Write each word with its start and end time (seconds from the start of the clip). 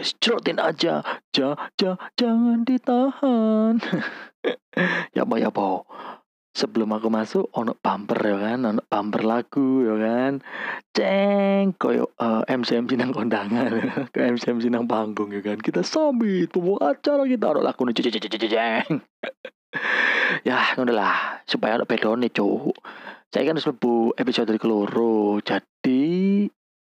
Cerotin 0.00 0.56
aja, 0.56 1.04
ja, 1.36 1.48
ja, 1.76 1.92
jangan 2.16 2.64
ditahan. 2.64 3.76
ya 5.16 5.22
apa 5.28 5.34
ya 5.36 5.52
apa. 5.52 5.84
Sebelum 6.50 6.90
aku 6.90 7.08
masuk, 7.14 7.46
ono 7.54 7.78
bumper 7.78 8.18
ya 8.26 8.36
kan, 8.42 8.58
ono 8.66 8.82
bumper 8.82 9.22
lagu 9.22 9.86
ya 9.86 9.94
kan. 10.00 10.32
Ceng, 10.90 11.78
koyo 11.78 12.10
eh, 12.18 12.42
MC 12.48 12.82
MC 12.82 12.98
nang 12.98 13.14
kondangan, 13.14 13.70
kayak 14.10 14.34
MC 14.34 14.58
MC 14.58 14.66
nang 14.72 14.90
panggung 14.90 15.30
ya 15.30 15.44
kan. 15.44 15.62
Kita 15.62 15.86
sambit 15.86 16.50
pembawa 16.50 16.96
acara 16.96 17.22
kita 17.28 17.54
ono 17.54 17.60
lagu 17.62 17.86
ceng, 17.94 18.10
ceng, 18.10 18.88
ya, 20.48 20.58
ngono 20.74 20.90
lah, 20.90 21.44
supaya 21.46 21.78
ono 21.78 21.86
bedone, 21.86 22.32
cuk 22.32 22.74
saya 23.30 23.46
kan 23.46 23.54
harus 23.54 23.70
episode 24.18 24.50
dari 24.50 24.58
keloro 24.58 25.38
jadi 25.38 26.09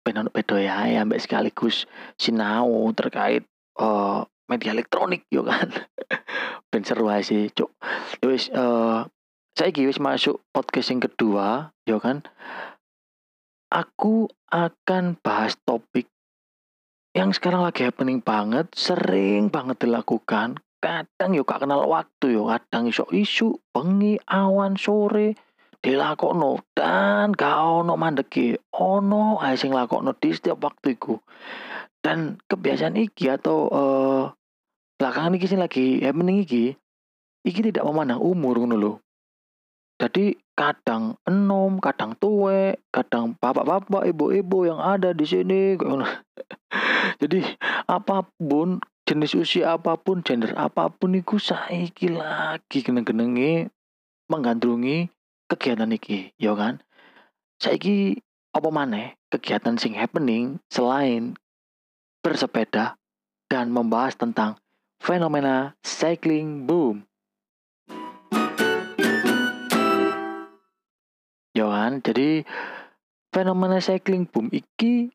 bedo 0.07 0.55
ya 0.57 0.89
ambek 1.01 1.21
sekaligus 1.21 1.85
sinau 2.17 2.89
terkait 2.95 3.43
eh, 3.79 4.19
media 4.49 4.73
elektronik 4.73 5.29
yo 5.29 5.45
kan. 5.45 5.69
Ben 6.69 6.85
seru 6.85 7.09
sih 7.21 7.49
cuk. 7.53 7.69
Ya 8.21 8.25
wis 8.29 8.49
saya 9.57 9.71
wis 9.75 9.99
masuk 10.01 10.41
podcast 10.53 10.93
yang 10.93 11.01
kedua 11.01 11.73
yo 11.85 12.01
kan. 12.01 12.25
Aku 13.69 14.29
akan 14.49 15.21
bahas 15.21 15.53
topik 15.61 16.09
yang 17.13 17.33
sekarang 17.33 17.65
lagi 17.65 17.85
happening 17.85 18.21
banget 18.21 18.69
sering 18.73 19.49
banget 19.49 19.85
dilakukan. 19.85 20.61
Kadang 20.79 21.35
yo 21.35 21.43
gak 21.43 21.65
kenal 21.65 21.83
waktu 21.85 22.39
yo 22.39 22.47
kadang 22.47 22.87
iso 22.87 23.03
isu 23.11 23.59
bengi 23.75 24.15
awan 24.29 24.79
sore 24.79 25.35
dilakokno 25.79 26.59
dan 26.75 27.31
gak 27.31 27.55
ono 27.55 27.95
mandeki 27.95 28.59
ono 28.75 29.39
ae 29.39 29.55
sing 29.55 29.71
lakokno 29.71 30.11
di 30.17 30.29
setiap 30.35 30.59
waktu 30.59 30.99
iku 30.99 31.19
dan 32.03 32.39
kebiasaan 32.51 32.99
iki 32.99 33.31
atau 33.31 33.67
eh 33.71 34.23
belakangan 34.99 35.35
iki 35.39 35.47
sing 35.47 35.59
lagi 35.63 36.03
happening 36.03 36.43
iki 36.43 36.75
iki 37.47 37.59
tidak 37.63 37.87
memandang 37.87 38.19
umur 38.19 38.59
ngono 38.59 38.75
lho. 38.75 38.93
Jadi 39.99 40.35
kadang 40.59 41.15
enom 41.23 41.79
kadang 41.79 42.19
tuwek 42.19 42.83
kadang 42.91 43.39
bapak-bapak 43.39 44.11
ibu-ibu 44.11 44.67
yang 44.67 44.79
ada 44.83 45.15
di 45.15 45.23
sini 45.23 45.79
jadi 47.23 47.39
apa 47.87 48.27
pun 48.35 48.83
jenis 49.07 49.39
usia 49.39 49.79
apa 49.79 49.95
pun 49.95 50.19
gender 50.19 50.51
apa 50.59 50.91
pun 50.91 51.15
iku 51.15 51.39
saiki 51.39 52.11
lagi 52.11 52.83
geneng-genenge 52.83 53.71
menggandrungi 54.27 55.07
kegiatan 55.49 55.89
iki, 55.89 56.31
ya 56.37 56.53
kan? 56.53 56.79
Saiki 57.57 58.21
apa 58.53 58.69
maneh 58.69 59.17
kegiatan 59.33 59.75
sing 59.75 59.97
happening 59.97 60.61
selain 60.69 61.35
bersepeda 62.21 62.95
dan 63.49 63.73
membahas 63.73 64.15
tentang 64.15 64.61
fenomena 65.01 65.73
cycling 65.81 66.69
boom. 66.69 67.03
Ya 71.57 71.67
kan? 71.67 71.99
Jadi 72.05 72.45
fenomena 73.33 73.81
cycling 73.81 74.29
boom 74.29 74.53
iki 74.53 75.09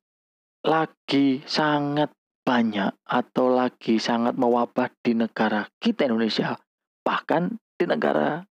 lagi 0.66 1.40
sangat 1.46 2.10
banyak 2.44 2.92
atau 3.08 3.48
lagi 3.48 3.96
sangat 3.96 4.36
mewabah 4.36 4.92
di 5.00 5.16
negara 5.16 5.64
kita 5.80 6.04
Indonesia 6.04 6.60
bahkan 7.00 7.56
di 7.80 7.88
negara 7.88 8.44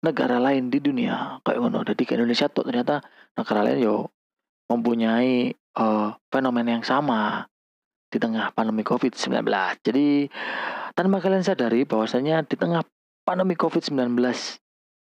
negara 0.00 0.40
lain 0.40 0.72
di 0.72 0.80
dunia 0.80 1.40
kayak 1.44 1.58
ngono. 1.60 1.84
Jadi 1.84 2.02
ke 2.08 2.16
Indonesia 2.16 2.48
tuh 2.48 2.64
ternyata 2.64 3.04
negara 3.36 3.60
lain 3.64 3.78
yo 3.80 3.96
mempunyai 4.72 5.52
eh, 5.54 6.08
fenomena 6.32 6.70
yang 6.78 6.86
sama 6.86 7.44
di 8.10 8.18
tengah 8.18 8.50
pandemi 8.56 8.82
COVID-19. 8.82 9.46
Jadi 9.86 10.26
tanpa 10.96 11.22
kalian 11.22 11.46
sadari 11.46 11.86
bahwasanya 11.86 12.42
di 12.42 12.58
tengah 12.58 12.82
pandemi 13.22 13.54
COVID-19 13.54 14.18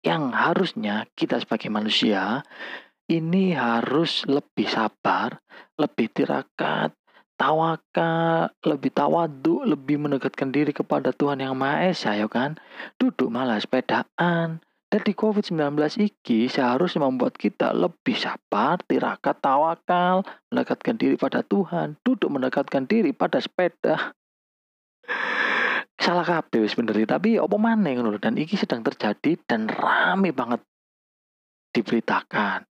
yang 0.04 0.32
harusnya 0.32 1.08
kita 1.16 1.40
sebagai 1.40 1.72
manusia 1.72 2.44
ini 3.10 3.58
harus 3.58 4.24
lebih 4.30 4.70
sabar, 4.70 5.42
lebih 5.76 6.14
tirakat, 6.14 6.94
tawakal, 7.40 8.54
lebih 8.68 8.92
tawadu, 8.94 9.66
lebih 9.66 9.98
mendekatkan 9.98 10.54
diri 10.54 10.76
kepada 10.76 11.10
Tuhan 11.16 11.42
yang 11.42 11.58
Maha 11.58 11.90
Esa 11.90 12.14
ya 12.14 12.30
kan. 12.30 12.60
Duduk 13.02 13.34
malah 13.34 13.58
sepedaan, 13.58 14.62
jadi 14.90 15.14
COVID-19 15.14 15.78
iki 16.02 16.50
seharusnya 16.50 17.06
membuat 17.06 17.38
kita 17.38 17.78
lebih 17.78 18.18
sabar, 18.18 18.82
tirakat, 18.90 19.38
tawakal, 19.38 20.26
mendekatkan 20.50 20.98
diri 20.98 21.14
pada 21.14 21.46
Tuhan, 21.46 22.02
duduk 22.02 22.26
mendekatkan 22.34 22.90
diri 22.90 23.14
pada 23.14 23.38
sepeda. 23.38 24.18
Salah 26.02 26.26
kabeh 26.26 26.66
wis 26.66 26.74
bener 26.74 26.98
tapi 27.06 27.38
apa 27.38 27.54
maneh 27.60 28.02
ngono 28.02 28.18
dan 28.18 28.34
iki 28.34 28.58
sedang 28.58 28.82
terjadi 28.82 29.38
dan 29.46 29.70
rame 29.70 30.34
banget 30.34 30.64
diberitakan 31.70 32.66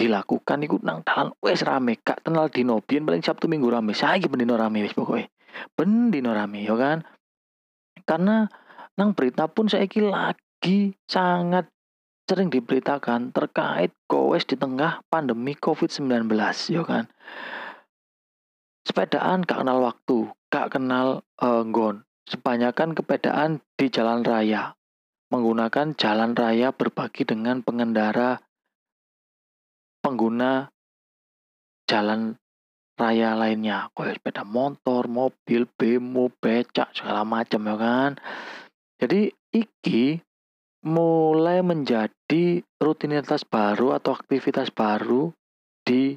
dilakukan 0.00 0.64
iku 0.64 0.80
nang 0.80 1.04
dalan 1.04 1.30
wis 1.44 1.60
rame 1.60 2.00
gak 2.00 2.24
kenal 2.24 2.48
dino 2.48 2.80
biyen 2.80 3.04
paling 3.04 3.20
Sabtu 3.20 3.52
Minggu 3.52 3.68
rame 3.68 3.92
saiki 3.92 4.32
ben 4.32 4.40
dino 4.42 4.56
rame 4.56 4.80
wis 4.80 4.96
pokoke 4.96 5.28
ben 5.76 6.08
dino 6.08 6.32
rame 6.32 6.64
ya 6.64 6.72
kan 6.72 7.04
karena 8.08 8.48
nang 8.96 9.12
berita 9.12 9.44
pun 9.44 9.68
saiki 9.68 10.00
lagi 10.00 10.40
sangat 11.08 11.72
sering 12.30 12.46
diberitakan 12.46 13.34
terkait 13.34 13.90
goes 14.06 14.46
di 14.46 14.54
tengah 14.54 15.02
pandemi 15.10 15.58
COVID-19 15.58 16.30
ya 16.70 16.82
kan. 16.86 17.10
Sepedaan 18.86 19.42
gak 19.42 19.66
kenal 19.66 19.82
waktu, 19.82 20.30
gak 20.46 20.78
kenal 20.78 21.26
eh, 21.42 21.62
nggon. 21.66 22.06
Kebanyakan 22.30 22.94
kepedaan 22.94 23.58
di 23.74 23.90
jalan 23.90 24.22
raya. 24.22 24.78
Menggunakan 25.34 25.98
jalan 25.98 26.38
raya 26.38 26.70
berbagi 26.70 27.26
dengan 27.26 27.66
pengendara 27.66 28.38
pengguna 29.98 30.70
jalan 31.90 32.38
raya 32.94 33.34
lainnya. 33.34 33.90
Kayak 33.90 34.22
sepeda 34.22 34.46
motor, 34.46 35.10
mobil, 35.10 35.66
bemo, 35.74 36.30
becak, 36.38 36.94
segala 36.94 37.26
macam 37.26 37.66
ya 37.66 37.76
kan. 37.78 38.10
Jadi 39.02 39.34
iki 39.50 40.22
mulai 40.80 41.60
menjadi 41.60 42.64
rutinitas 42.80 43.44
baru 43.44 43.92
atau 43.96 44.16
aktivitas 44.16 44.72
baru 44.72 45.28
di 45.84 46.16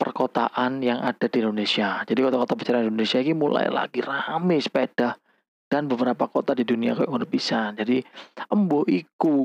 perkotaan 0.00 0.80
yang 0.80 1.04
ada 1.04 1.28
di 1.28 1.44
Indonesia. 1.44 2.00
Jadi 2.08 2.24
kota-kota 2.24 2.56
besar 2.56 2.80
Indonesia 2.80 3.20
ini 3.20 3.36
mulai 3.36 3.68
lagi 3.68 4.00
rame 4.00 4.56
sepeda 4.56 5.20
dan 5.68 5.86
beberapa 5.92 6.24
kota 6.32 6.56
di 6.56 6.64
dunia 6.64 6.96
kayak 6.96 7.12
ngono 7.12 7.28
bisa. 7.28 7.76
Jadi 7.76 8.00
embo 8.48 8.88
iku 8.88 9.44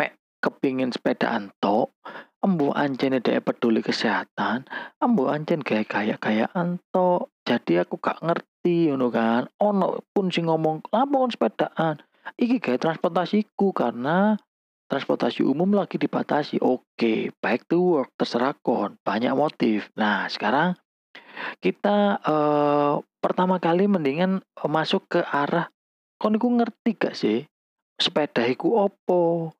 mek 0.00 0.16
kepingin 0.40 0.88
sepedaan 0.88 1.52
tok, 1.60 1.92
embo 2.40 2.72
anjene 2.72 3.20
dhek 3.20 3.44
peduli 3.44 3.84
kesehatan, 3.84 4.64
embo 5.04 5.28
anjen 5.28 5.60
gaya 5.60 5.84
gaya 5.84 6.16
gayaan 6.16 6.80
tok. 6.88 7.28
Jadi 7.44 7.84
aku 7.84 8.00
gak 8.00 8.24
ngerti 8.24 8.88
ngono 8.88 9.12
kan. 9.12 9.52
Ono 9.60 10.00
pun 10.16 10.32
sing 10.32 10.48
ngomong, 10.48 10.88
"Lapo 10.88 11.26
kon 11.26 11.34
sepedaan?" 11.34 12.00
Iki 12.38 12.62
gaya 12.62 12.78
transportasiku 12.78 13.74
karena 13.74 14.38
transportasi 14.86 15.42
umum 15.42 15.72
lagi 15.72 15.96
dibatasi. 15.96 16.60
Oke, 16.62 17.32
baik 17.40 17.64
to 17.66 17.80
work, 17.80 18.12
terserah 18.14 18.52
kon, 18.60 19.00
banyak 19.02 19.32
motif. 19.32 19.88
Nah, 19.96 20.28
sekarang 20.28 20.76
kita 21.64 22.20
eh, 22.22 22.94
pertama 23.18 23.56
kali 23.56 23.88
mendingan 23.88 24.44
masuk 24.68 25.08
ke 25.08 25.20
arah 25.24 25.72
kon 26.20 26.38
iku 26.38 26.48
ngerti 26.54 26.90
gak 26.94 27.16
sih 27.18 27.42
sepeda 27.98 28.46
iku 28.46 28.86
opo? 28.86 29.50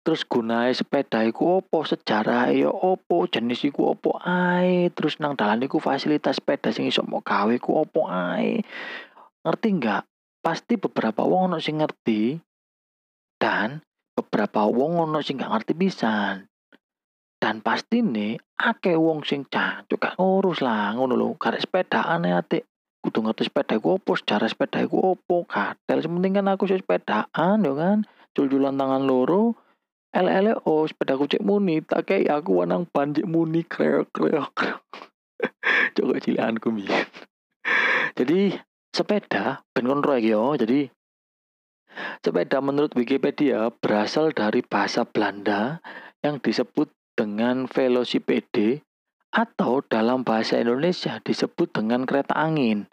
Terus 0.00 0.24
gunai 0.24 0.72
sepeda 0.72 1.20
iku 1.28 1.60
opo, 1.60 1.84
sejarah 1.84 2.48
yo 2.56 2.72
opo, 2.72 3.28
jenis 3.28 3.68
iku 3.68 3.92
opo 3.92 4.16
ae, 4.24 4.88
terus 4.96 5.20
nang 5.20 5.36
dalan 5.36 5.60
iku 5.60 5.76
fasilitas 5.76 6.40
sepeda 6.40 6.72
sing 6.72 6.88
iso 6.88 7.04
mau 7.04 7.20
gawe 7.20 7.52
iku 7.52 7.84
opo 7.84 8.08
ae. 8.08 8.64
Ngerti 9.44 9.68
nggak? 9.76 10.09
Pasti 10.40 10.80
beberapa 10.80 11.20
wong 11.24 11.52
ono 11.52 11.58
sing 11.60 11.84
ngerti 11.84 12.40
dan 13.36 13.84
beberapa 14.16 14.64
wong 14.68 15.00
ono 15.08 15.20
sing 15.20 15.40
gak 15.40 15.52
ngerti 15.52 15.72
pisan. 15.76 16.48
Dan 17.40 17.64
pasti 17.64 18.04
nih 18.04 18.36
akeh 18.60 18.96
wong 18.96 19.24
sing 19.24 19.48
jancuk 19.48 20.00
gak 20.00 20.16
ngurus 20.20 20.60
lah 20.60 20.92
ngono 20.92 21.16
lho, 21.16 21.28
karek 21.40 21.64
sepedaan 21.64 22.28
ya 22.28 22.40
atik. 22.44 22.68
kudu 23.00 23.24
ngerti 23.24 23.48
sepeda 23.48 23.80
iku 23.80 23.96
opo, 23.96 24.12
sejarah 24.12 24.44
sepeda 24.44 24.84
iku 24.84 25.16
opo, 25.16 25.48
katel. 25.48 26.04
Sementing 26.04 26.36
kan 26.36 26.52
aku 26.52 26.68
sepedaan 26.68 27.64
yo 27.64 27.72
kan. 27.72 28.04
Jul-julan 28.36 28.76
tangan 28.76 29.08
loro, 29.08 29.56
ele-ele 30.12 30.52
oh 30.68 30.84
sepeda 30.84 31.16
ku 31.16 31.24
cek 31.24 31.40
muni, 31.40 31.80
tak 31.80 32.12
kayak 32.12 32.44
aku 32.44 32.60
wanang 32.60 32.84
ban 32.92 33.16
cek 33.16 33.24
muni 33.24 33.64
kreok 33.64 34.12
kreok. 34.12 34.54
Coba 35.96 36.14
cilianku 36.20 36.68
biyen. 36.70 37.08
Jadi 38.20 38.52
sepeda 38.90 39.64
ben 39.74 39.86
kontrol 39.86 40.18
yo. 40.18 40.54
Jadi 40.58 40.90
sepeda 42.22 42.62
menurut 42.62 42.94
Wikipedia 42.94 43.70
berasal 43.82 44.30
dari 44.34 44.62
bahasa 44.62 45.06
Belanda 45.06 45.82
yang 46.22 46.38
disebut 46.38 46.90
dengan 47.18 47.66
velosipede 47.66 48.82
atau 49.30 49.82
dalam 49.86 50.26
bahasa 50.26 50.58
Indonesia 50.58 51.22
disebut 51.22 51.70
dengan 51.70 52.02
kereta 52.02 52.34
angin 52.34 52.90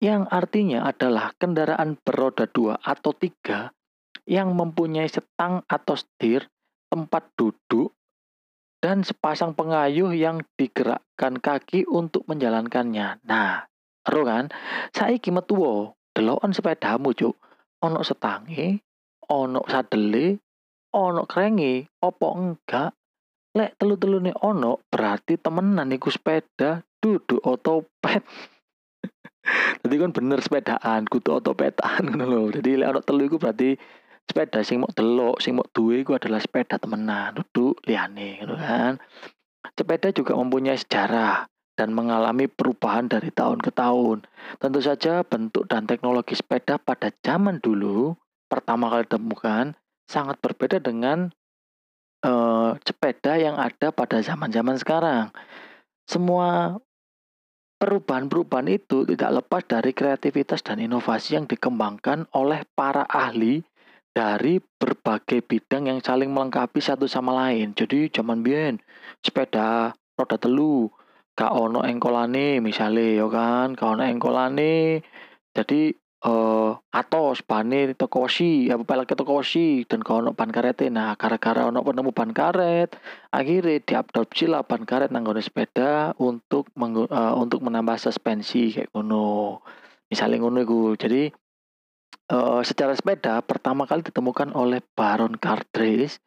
yang 0.00 0.24
artinya 0.32 0.88
adalah 0.88 1.36
kendaraan 1.36 2.00
beroda 2.00 2.48
dua 2.48 2.80
atau 2.80 3.12
tiga 3.12 3.76
yang 4.24 4.56
mempunyai 4.56 5.08
setang 5.08 5.60
atau 5.68 5.94
setir, 5.96 6.48
tempat 6.88 7.28
duduk, 7.36 7.92
dan 8.80 9.04
sepasang 9.04 9.52
pengayuh 9.52 10.16
yang 10.16 10.40
digerakkan 10.56 11.36
kaki 11.36 11.84
untuk 11.84 12.24
menjalankannya. 12.24 13.20
Nah, 13.28 13.68
ero 14.06 14.22
kan? 14.24 14.48
Saiki 14.94 15.30
metuwo, 15.34 15.96
deloken 16.14 16.52
sepedamu, 16.56 17.12
Cuk. 17.12 17.36
Ono 17.80 18.00
setange, 18.04 18.84
ono 19.32 19.64
sadele, 19.64 20.36
ono 20.92 21.24
krenge, 21.24 21.88
opo 22.04 22.26
enggak? 22.36 22.92
Lek 23.56 23.74
telu-telune 23.80 24.36
ono, 24.46 24.84
berarti 24.86 25.40
temenan 25.40 25.90
iku 25.90 26.12
sepeda 26.12 26.84
duduk 27.00 27.40
otopet. 27.42 28.22
Jadi 29.82 29.94
kan 29.96 30.12
bener 30.12 30.38
sepedaan, 30.44 31.08
kudu 31.08 31.40
otopetan 31.40 32.04
ngono 32.06 32.24
lho. 32.28 32.42
Jadi 32.52 32.78
lek 32.78 32.88
ono 32.92 33.00
telu 33.00 33.22
iku 33.26 33.40
berarti 33.40 33.74
sepeda 34.28 34.60
sing 34.62 34.84
mau 34.84 34.92
delok, 34.92 35.40
sing 35.42 35.56
mau 35.56 35.66
duwe 35.66 36.04
iku 36.04 36.14
adalah 36.14 36.38
sepeda 36.38 36.76
temenan, 36.76 37.34
duduk 37.34 37.80
liane 37.88 38.44
gitu 38.44 38.54
kan. 38.54 39.00
Sepeda 39.74 40.12
juga 40.12 40.36
mempunyai 40.36 40.76
sejarah 40.76 41.48
dan 41.80 41.96
mengalami 41.96 42.44
perubahan 42.44 43.08
dari 43.08 43.32
tahun 43.32 43.64
ke 43.64 43.72
tahun. 43.72 44.28
Tentu 44.60 44.84
saja 44.84 45.24
bentuk 45.24 45.64
dan 45.64 45.88
teknologi 45.88 46.36
sepeda 46.36 46.76
pada 46.76 47.08
zaman 47.24 47.56
dulu 47.56 48.12
pertama 48.52 48.92
kali 48.92 49.08
ditemukan 49.08 49.72
sangat 50.04 50.36
berbeda 50.44 50.76
dengan 50.76 51.32
uh, 52.28 52.76
sepeda 52.84 53.40
yang 53.40 53.56
ada 53.56 53.88
pada 53.96 54.20
zaman-zaman 54.20 54.76
sekarang. 54.76 55.32
Semua 56.04 56.76
perubahan-perubahan 57.80 58.68
itu 58.68 59.08
tidak 59.08 59.40
lepas 59.40 59.64
dari 59.64 59.96
kreativitas 59.96 60.60
dan 60.60 60.84
inovasi 60.84 61.40
yang 61.40 61.48
dikembangkan 61.48 62.28
oleh 62.36 62.68
para 62.76 63.08
ahli 63.08 63.64
dari 64.12 64.60
berbagai 64.60 65.40
bidang 65.48 65.88
yang 65.88 66.04
saling 66.04 66.28
melengkapi 66.28 66.82
satu 66.82 67.08
sama 67.08 67.32
lain. 67.32 67.72
Jadi 67.72 68.12
zaman 68.12 68.44
biyen 68.44 68.76
sepeda 69.24 69.96
roda 70.18 70.36
telu, 70.36 70.92
gak 71.40 71.52
ono 71.56 71.80
engkolane 71.80 72.60
misalnya 72.60 73.24
ya 73.24 73.26
kan, 73.32 73.72
gak 73.72 73.96
ono 73.96 74.04
engkolane. 74.04 75.00
Jadi 75.56 75.88
uh, 76.28 76.76
atos 76.92 77.40
bane 77.48 77.96
tokoshi 77.96 78.68
apa 78.68 78.84
pelek 78.84 79.16
tokoshi 79.16 79.88
dan 79.88 80.04
gak 80.04 80.20
ono 80.20 80.30
ban 80.36 80.52
karet 80.52 80.84
nah 80.92 81.16
gara-gara 81.16 81.64
ono 81.72 81.80
penemu 81.80 82.12
ban 82.12 82.30
karet 82.36 82.92
akhirnya 83.32 83.80
diadopsi 83.80 84.44
lah 84.46 84.62
ban 84.62 84.84
karet 84.84 85.08
nanggone 85.10 85.40
sepeda 85.40 86.12
untuk 86.20 86.68
uh, 86.76 87.34
untuk 87.40 87.64
menambah 87.64 87.96
suspensi 87.96 88.76
kayak 88.76 88.92
ngono 88.92 89.58
misalnya 90.12 90.36
ngono 90.44 90.58
itu 90.62 90.80
jadi 91.00 91.22
uh, 92.30 92.62
secara 92.62 92.94
sepeda 92.94 93.42
pertama 93.42 93.84
kali 93.84 94.06
ditemukan 94.06 94.54
oleh 94.54 94.80
Baron 94.94 95.36
Cardres, 95.36 96.22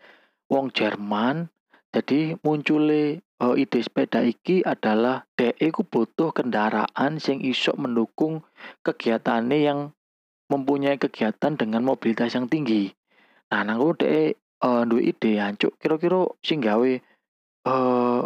wong 0.52 0.70
Jerman. 0.76 1.50
Jadi 1.94 2.34
munculnya 2.42 3.22
uh, 3.38 3.54
ide 3.54 3.86
sepeda 3.86 4.26
iki 4.26 4.66
adalah 4.66 5.30
DE 5.38 5.70
ku 5.70 5.86
butuh 5.86 6.34
kendaraan 6.34 7.22
sing 7.22 7.38
iso 7.46 7.78
mendukung 7.78 8.42
kegiatannya 8.82 9.58
yang 9.62 9.80
mempunyai 10.50 10.98
kegiatan 10.98 11.54
dengan 11.54 11.86
mobilitas 11.86 12.34
yang 12.34 12.50
tinggi. 12.50 12.90
Nah, 13.54 13.62
nangku 13.62 14.02
DE 14.02 14.34
uh, 14.66 14.84
dua 14.90 15.02
ide 15.06 15.38
ancuk 15.38 15.78
kira-kira 15.78 16.26
sing 16.42 16.66
gawe 16.66 16.92
uh, 17.70 18.22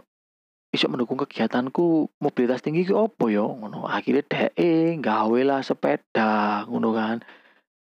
iso 0.71 0.87
mendukung 0.87 1.19
kegiatanku 1.19 2.07
mobilitas 2.23 2.63
tinggi 2.63 2.87
ki 2.87 2.95
opo 2.95 3.27
yo 3.27 3.51
ngono 3.51 3.83
akhirnya 3.83 4.23
DE 4.55 4.95
gawe 5.03 5.39
lah 5.43 5.59
sepeda 5.59 6.63
ngono 6.71 6.95
kan 6.95 7.19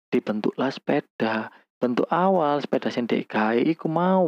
dibentuklah 0.09 0.73
sepeda. 0.73 1.53
Bentuk 1.75 2.09
awal 2.09 2.57
sepeda 2.63 2.89
sing 2.89 3.05
DKI 3.05 3.67
iku 3.75 3.85
mau 3.91 4.25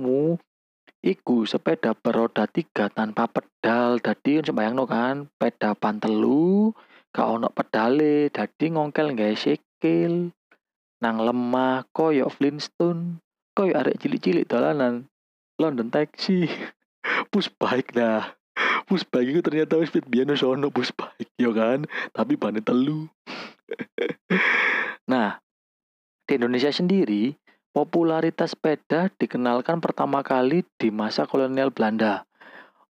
iku 1.05 1.45
sepeda 1.45 1.94
beroda 1.94 2.49
tiga 2.49 2.89
tanpa 2.89 3.29
pedal. 3.29 4.01
Dadi 4.01 4.41
sembayangno 4.41 4.83
kan, 4.89 5.27
sepeda 5.27 5.77
pantelu 5.77 6.73
gak 7.13 7.27
ono 7.27 7.49
pedale, 7.49 8.29
dadi 8.29 8.65
ngongkel 8.73 9.13
nggawe 9.13 9.35
sikil. 9.38 10.29
Nang 10.97 11.21
lemah 11.21 11.85
koyo 11.94 12.25
Flintstone, 12.29 13.21
koyo 13.53 13.77
arek 13.77 14.01
cilik-cilik 14.01 14.49
dolanan 14.49 15.05
London 15.61 15.89
Taxi. 15.94 16.49
Push 17.33 17.53
bike 17.57 17.93
dah. 17.93 18.33
Push 18.89 19.05
bike 19.09 19.29
itu 19.29 19.41
ternyata 19.45 19.77
wis 19.77 19.93
biyen 19.93 20.33
ono 20.33 20.73
push 20.73 20.93
yo 21.38 21.53
kan, 21.53 21.85
tapi 22.13 22.33
bane 22.33 22.65
telu. 22.65 23.05
nah, 25.11 25.38
di 26.25 26.33
Indonesia 26.35 26.73
sendiri, 26.73 27.35
popularitas 27.77 28.57
sepeda 28.57 29.13
dikenalkan 29.21 29.77
pertama 29.77 30.25
kali 30.25 30.65
di 30.81 30.89
masa 30.89 31.29
kolonial 31.29 31.69
Belanda. 31.69 32.25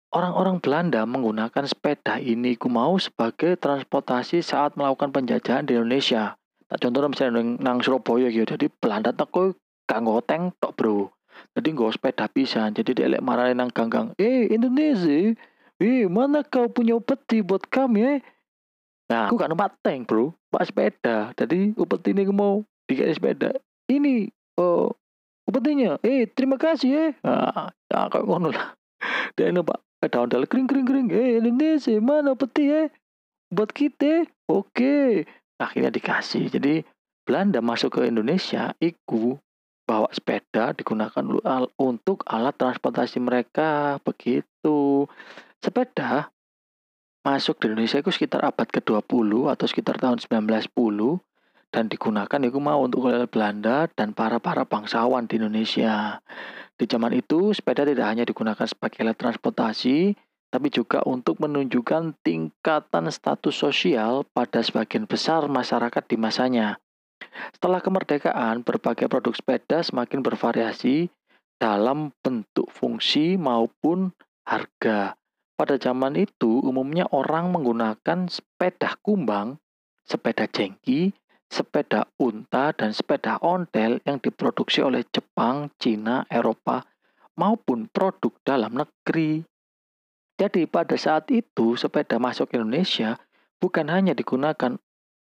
Orang-orang 0.10 0.58
Belanda 0.58 1.06
menggunakan 1.06 1.70
sepeda 1.70 2.18
ini 2.18 2.58
ku 2.58 2.66
mau 2.66 2.98
sebagai 2.98 3.62
transportasi 3.62 4.42
saat 4.42 4.74
melakukan 4.74 5.14
penjajahan 5.14 5.70
di 5.70 5.78
Indonesia. 5.78 6.34
Tak 6.66 6.82
contohnya 6.82 7.14
misalnya 7.14 7.62
nang 7.62 7.78
Surabaya 7.86 8.34
gitu. 8.34 8.58
Jadi 8.58 8.74
Belanda 8.74 9.14
teko 9.14 9.54
kanggo 9.86 10.18
tank 10.26 10.58
tok, 10.58 10.74
Bro. 10.74 11.14
Jadi 11.54 11.68
nggak 11.78 12.02
sepeda 12.02 12.26
bisa. 12.34 12.66
Jadi 12.74 12.98
dia 12.98 13.06
lek 13.06 13.22
marahin 13.22 13.62
nang 13.62 13.70
ganggang. 13.70 14.18
Eh 14.18 14.50
Indonesia, 14.50 15.38
eh 15.78 16.10
mana 16.10 16.42
kau 16.42 16.74
punya 16.74 16.98
upeti 16.98 17.46
buat 17.46 17.70
kami 17.70 18.18
eh? 18.18 18.20
Nah, 19.14 19.30
aku 19.30 19.38
gak 19.38 19.52
numpak 19.54 19.78
tank, 19.86 20.10
Bro. 20.10 20.34
Pak 20.50 20.74
sepeda. 20.74 21.30
Jadi 21.38 21.78
upeti 21.78 22.18
ini 22.18 22.26
mau 22.34 22.66
dikasih 22.90 23.16
sepeda 23.16 23.54
ini 23.92 24.32
oh 24.62 24.94
upetinya 25.50 25.98
eh 26.06 26.30
terima 26.30 26.62
kasih 26.62 26.90
ya 26.94 27.06
ah 27.26 27.74
ya, 27.90 28.08
kayak 28.14 28.26
ngono 28.30 28.54
lah. 28.54 28.78
Dan 29.38 29.58
pak 29.66 29.82
ada 30.02 30.26
ondel 30.26 30.46
kering 30.50 30.70
kering 30.70 30.88
kering. 30.88 31.08
Eh 31.14 31.42
Indonesia 31.42 31.98
mana 32.02 32.34
peti 32.38 32.70
ya 32.70 32.90
buat 33.54 33.70
kita 33.74 34.26
oke. 34.50 35.26
Akhirnya 35.62 35.94
dikasih. 35.94 36.50
Jadi 36.50 36.82
Belanda 37.22 37.62
masuk 37.62 38.02
ke 38.02 38.10
Indonesia 38.10 38.74
iku 38.82 39.38
bawa 39.86 40.10
sepeda 40.10 40.74
digunakan 40.74 41.22
untuk 41.78 42.26
alat 42.26 42.58
transportasi 42.58 43.22
mereka. 43.22 44.02
Begitu. 44.02 45.06
Sepeda 45.62 46.34
masuk 47.22 47.62
di 47.62 47.70
Indonesia 47.70 48.02
itu 48.02 48.10
sekitar 48.10 48.42
abad 48.42 48.66
ke-20 48.66 49.54
atau 49.54 49.66
sekitar 49.70 50.02
tahun 50.02 50.18
1910 50.18 51.22
dan 51.72 51.88
digunakan 51.88 52.40
itu 52.44 52.60
mau 52.60 52.84
untuk 52.84 53.08
kolonial 53.08 53.32
Belanda 53.32 53.88
dan 53.96 54.12
para-para 54.12 54.68
bangsawan 54.68 55.26
di 55.26 55.40
Indonesia. 55.40 56.20
Di 56.76 56.86
zaman 56.86 57.16
itu, 57.16 57.56
sepeda 57.56 57.88
tidak 57.88 58.08
hanya 58.12 58.28
digunakan 58.28 58.68
sebagai 58.68 59.02
alat 59.02 59.16
transportasi, 59.16 60.14
tapi 60.52 60.68
juga 60.68 61.00
untuk 61.08 61.40
menunjukkan 61.40 62.20
tingkatan 62.28 63.08
status 63.08 63.56
sosial 63.56 64.28
pada 64.36 64.60
sebagian 64.60 65.08
besar 65.08 65.48
masyarakat 65.48 66.04
di 66.12 66.18
masanya. 66.20 66.76
Setelah 67.56 67.80
kemerdekaan, 67.80 68.68
berbagai 68.68 69.08
produk 69.08 69.32
sepeda 69.32 69.80
semakin 69.80 70.20
bervariasi 70.20 71.08
dalam 71.56 72.12
bentuk 72.20 72.68
fungsi 72.68 73.40
maupun 73.40 74.12
harga. 74.44 75.16
Pada 75.56 75.78
zaman 75.78 76.18
itu, 76.18 76.60
umumnya 76.66 77.06
orang 77.14 77.54
menggunakan 77.54 78.26
sepeda 78.26 78.98
kumbang, 79.06 79.62
sepeda 80.02 80.50
jengki, 80.50 81.14
sepeda 81.52 82.08
unta 82.16 82.72
dan 82.72 82.96
sepeda 82.96 83.36
ontel 83.44 84.00
yang 84.08 84.24
diproduksi 84.24 84.80
oleh 84.80 85.04
Jepang, 85.12 85.68
Cina, 85.76 86.24
Eropa, 86.32 86.88
maupun 87.36 87.92
produk 87.92 88.32
dalam 88.48 88.80
negeri. 88.80 89.44
Jadi 90.40 90.64
pada 90.66 90.96
saat 90.96 91.28
itu 91.28 91.76
sepeda 91.76 92.18
masuk 92.18 92.56
Indonesia 92.56 93.20
bukan 93.60 93.92
hanya 93.92 94.16
digunakan 94.16 94.80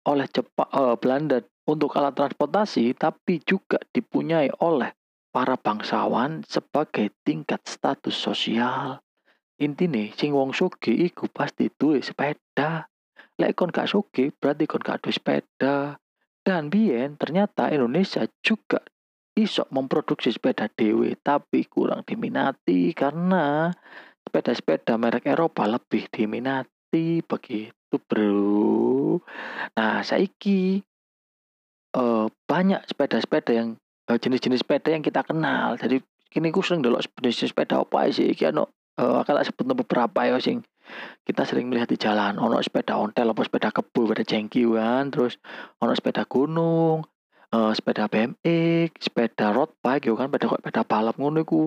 oleh 0.06 0.26
Jepang, 0.30 0.70
uh, 0.70 0.94
Belanda 0.94 1.42
untuk 1.66 1.94
alat 1.98 2.14
transportasi, 2.14 2.94
tapi 2.94 3.42
juga 3.42 3.82
dipunyai 3.90 4.50
oleh 4.62 4.94
para 5.34 5.58
bangsawan 5.58 6.46
sebagai 6.46 7.10
tingkat 7.26 7.66
status 7.66 8.14
sosial. 8.14 9.02
Intine 9.58 10.10
sing 10.14 10.34
wong 10.34 10.54
sugih 10.54 11.06
iku 11.06 11.26
pasti 11.30 11.66
duwe 11.66 11.98
sepeda. 11.98 12.86
lek 13.40 13.56
kon 13.56 13.72
gak 13.72 13.88
suki 13.88 14.28
berarti 14.28 14.68
kon 14.68 14.84
gak 14.84 15.02
duwe 15.02 15.14
sepeda 15.14 16.01
dan 16.42 16.68
biyen 16.68 17.14
ternyata 17.14 17.70
Indonesia 17.70 18.26
juga 18.42 18.82
iso 19.32 19.64
memproduksi 19.72 20.28
sepeda 20.28 20.68
dewe 20.68 21.16
tapi 21.16 21.64
kurang 21.64 22.04
diminati 22.04 22.92
karena 22.92 23.72
sepeda-sepeda 24.22 25.00
merek 25.00 25.26
Eropa 25.26 25.64
lebih 25.64 26.06
diminati. 26.12 27.24
Begitu 27.24 27.96
bro. 28.04 29.16
Nah 29.78 30.04
saiki 30.04 30.84
eh, 31.96 32.26
banyak 32.28 32.80
sepeda-sepeda 32.84 33.52
yang 33.56 33.68
eh, 34.12 34.18
jenis-jenis 34.20 34.60
sepeda 34.60 34.92
yang 34.92 35.00
kita 35.00 35.24
kenal. 35.24 35.80
Jadi 35.80 36.04
kini 36.28 36.52
ku 36.52 36.60
sering 36.60 36.84
delok 36.84 37.04
jenis 37.20 37.48
sepeda 37.48 37.80
apa 37.80 38.12
sih? 38.12 38.28
Iki 38.32 38.52
eh, 38.98 39.16
akal 39.20 39.40
sebut 39.40 39.64
beberapa 39.72 40.28
ya 40.28 40.36
sing 40.42 40.60
kita 41.24 41.46
sering 41.46 41.70
melihat 41.70 41.88
di 41.88 41.98
jalan. 41.98 42.36
Ono 42.36 42.58
sepeda 42.60 42.98
ontel 42.98 43.32
apa 43.32 43.42
sepeda 43.46 43.70
kebo 43.70 44.08
sepeda 44.08 44.24
jengki 44.26 44.66
kan 44.68 45.08
terus 45.08 45.38
ono 45.80 45.94
sepeda 45.94 46.26
gunung 46.26 47.06
eh, 47.52 47.72
sepeda 47.72 48.10
BMX 48.10 49.08
sepeda 49.08 49.54
road 49.54 49.72
bike 49.80 50.10
yo 50.10 50.14
kan 50.18 50.28
sepeda 50.28 50.46
sepeda 50.58 50.82
balap 50.84 51.16
ngono 51.16 51.44
iku. 51.44 51.64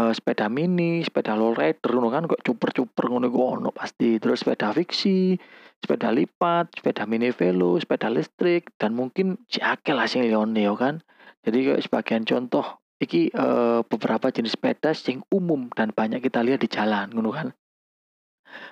Eh, 0.00 0.12
sepeda 0.12 0.48
mini 0.52 1.00
sepeda 1.04 1.36
lowrider 1.36 1.90
ngono 1.92 2.08
kan 2.12 2.24
kok 2.28 2.42
cuper-cuper 2.44 3.04
ngono 3.08 3.28
ono 3.30 3.70
pasti. 3.72 4.20
Terus 4.20 4.44
sepeda 4.44 4.72
fiksi 4.74 5.36
sepeda 5.80 6.12
lipat 6.12 6.76
sepeda 6.76 7.08
mini 7.08 7.32
velo 7.32 7.80
sepeda 7.80 8.12
listrik 8.12 8.68
dan 8.76 8.92
mungkin 8.92 9.40
si 9.48 9.64
akeh 9.64 9.96
lah 9.96 10.04
sing 10.04 10.24
liyane 10.26 10.66
yo 10.66 10.76
kan. 10.76 11.00
Jadi 11.40 11.72
kayak 11.72 11.80
sebagian 11.88 12.28
contoh 12.28 12.79
iki 13.00 13.32
eh, 13.32 13.80
beberapa 13.88 14.28
jenis 14.28 14.54
sepeda 14.54 14.92
sing 14.92 15.24
umum 15.32 15.72
dan 15.72 15.90
banyak 15.96 16.20
kita 16.20 16.44
lihat 16.44 16.60
di 16.60 16.68
jalan 16.68 17.08
ngono 17.10 17.32
kan 17.32 17.48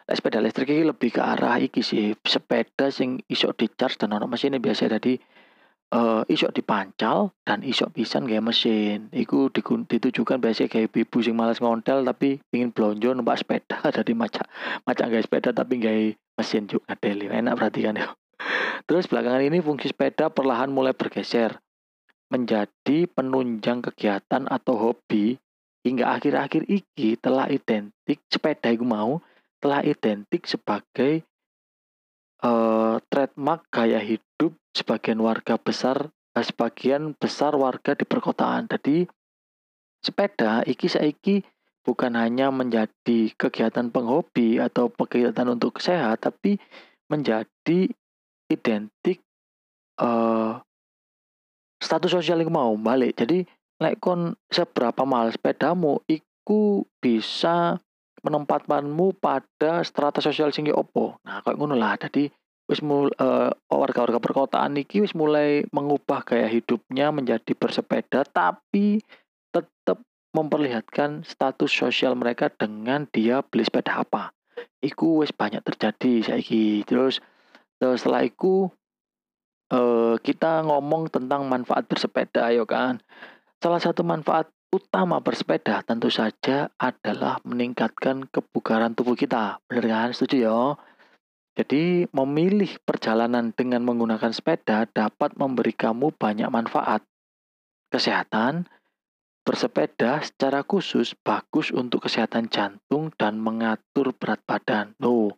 Lek 0.08 0.16
sepeda 0.18 0.42
listrik 0.42 0.72
iki 0.72 0.84
lebih 0.88 1.10
ke 1.14 1.22
arah 1.22 1.60
iki 1.60 1.84
sih, 1.84 2.16
sepeda 2.24 2.90
sing 2.90 3.22
iso 3.30 3.52
di-charge 3.54 4.00
dan 4.00 4.16
ono 4.16 4.26
mesinnya 4.26 4.58
biasa 4.58 4.90
dadi 4.90 5.14
eh 5.88 6.22
iso 6.28 6.52
dipancal 6.52 7.32
dan 7.48 7.64
iso 7.64 7.88
pisan 7.88 8.28
gawe 8.28 8.42
mesin. 8.42 9.08
Iku 9.12 9.48
ditujukan 9.88 10.42
biasanya 10.42 10.68
kayak 10.68 10.92
ibu 10.92 11.18
sing 11.24 11.32
malas 11.36 11.60
ngontel 11.62 12.04
tapi 12.04 12.40
pingin 12.52 12.74
blonjo 12.74 13.14
numpak 13.16 13.40
sepeda 13.40 13.80
dadi 13.96 14.12
macak 14.12 14.48
macak 14.84 15.06
gawe 15.08 15.22
sepeda 15.22 15.50
tapi 15.56 15.80
gawe 15.80 16.04
mesin 16.40 16.68
juga 16.68 16.92
ngadeli. 16.92 17.30
Enak 17.32 17.54
berarti 17.56 17.80
kan 17.84 17.94
ya. 17.96 18.08
Terus 18.88 19.04
belakangan 19.08 19.44
ini 19.44 19.58
fungsi 19.60 19.92
sepeda 19.92 20.32
perlahan 20.32 20.72
mulai 20.72 20.96
bergeser 20.96 21.60
menjadi 22.28 23.08
penunjang 23.08 23.80
kegiatan 23.80 24.44
atau 24.48 24.76
hobi 24.76 25.40
hingga 25.84 26.12
akhir-akhir 26.20 26.68
iki 26.68 27.16
telah 27.16 27.48
identik 27.48 28.20
sepeda 28.28 28.68
iku 28.68 28.84
mau 28.84 29.24
telah 29.58 29.82
identik 29.82 30.44
sebagai 30.44 31.24
eh, 32.44 32.96
trademark 33.08 33.66
gaya 33.72 33.98
hidup 33.98 34.54
sebagian 34.76 35.18
warga 35.18 35.56
besar 35.58 36.12
eh, 36.36 36.44
sebagian 36.44 37.16
besar 37.16 37.56
warga 37.56 37.96
di 37.96 38.04
perkotaan. 38.04 38.70
Jadi 38.70 39.08
sepeda 40.04 40.62
iki 40.68 40.86
saiki 40.86 41.42
bukan 41.82 42.14
hanya 42.14 42.52
menjadi 42.52 43.32
kegiatan 43.34 43.88
penghobi 43.88 44.60
atau 44.60 44.92
kegiatan 44.92 45.48
untuk 45.48 45.80
sehat 45.80 46.22
tapi 46.22 46.60
menjadi 47.08 47.88
identik 48.52 49.24
eh 49.98 50.52
status 51.78 52.10
sosial 52.10 52.42
yang 52.42 52.52
mau 52.52 52.74
balik. 52.74 53.18
Jadi 53.18 53.46
lek 53.78 54.02
kon 54.02 54.34
seberapa 54.50 55.06
mahal 55.06 55.30
sepedamu 55.30 56.02
iku 56.10 56.82
bisa 56.98 57.78
menempatkanmu 58.22 59.22
pada 59.22 59.86
strata 59.86 60.18
sosial 60.18 60.50
sing 60.50 60.66
opo. 60.74 61.22
Nah, 61.22 61.40
kayak 61.46 61.56
ngono 61.58 61.78
lah. 61.78 61.94
Jadi 61.94 62.26
wis 62.68 62.84
mul, 62.84 63.08
eh, 63.14 63.50
warga-warga 63.70 64.20
perkotaan 64.20 64.76
iki 64.76 65.00
wis 65.00 65.16
mulai 65.16 65.64
mengubah 65.72 66.26
gaya 66.26 66.50
hidupnya 66.50 67.08
menjadi 67.08 67.56
bersepeda 67.56 68.28
tapi 68.28 69.00
tetap 69.48 70.04
memperlihatkan 70.36 71.24
status 71.24 71.72
sosial 71.72 72.12
mereka 72.12 72.52
dengan 72.52 73.08
dia 73.08 73.40
beli 73.40 73.64
sepeda 73.64 74.04
apa. 74.04 74.36
Iku 74.84 75.24
wis 75.24 75.32
banyak 75.32 75.64
terjadi 75.64 76.34
saiki. 76.34 76.84
Terus 76.84 77.24
terus 77.78 78.04
setelah 78.04 78.26
itu 78.26 78.68
eh, 79.72 80.14
kita 80.20 80.64
ngomong 80.64 81.12
tentang 81.12 81.48
manfaat 81.48 81.84
bersepeda 81.88 82.52
ya 82.52 82.64
kan. 82.68 83.00
Salah 83.58 83.82
satu 83.82 84.06
manfaat 84.06 84.48
utama 84.68 85.18
bersepeda 85.24 85.80
tentu 85.80 86.12
saja 86.12 86.68
adalah 86.76 87.40
meningkatkan 87.44 88.28
kebugaran 88.28 88.92
tubuh 88.92 89.16
kita. 89.16 89.60
Benar 89.66 89.84
kan? 89.88 90.08
Setuju 90.12 90.36
ya? 90.36 90.60
Jadi, 91.58 92.06
memilih 92.14 92.78
perjalanan 92.86 93.50
dengan 93.50 93.82
menggunakan 93.82 94.30
sepeda 94.30 94.86
dapat 94.86 95.34
memberi 95.34 95.74
kamu 95.74 96.14
banyak 96.14 96.46
manfaat. 96.54 97.02
Kesehatan, 97.90 98.70
bersepeda 99.42 100.22
secara 100.22 100.62
khusus 100.62 101.18
bagus 101.24 101.74
untuk 101.74 102.06
kesehatan 102.06 102.46
jantung 102.46 103.10
dan 103.18 103.42
mengatur 103.42 104.14
berat 104.14 104.38
badan. 104.46 104.94
Loh, 105.02 105.34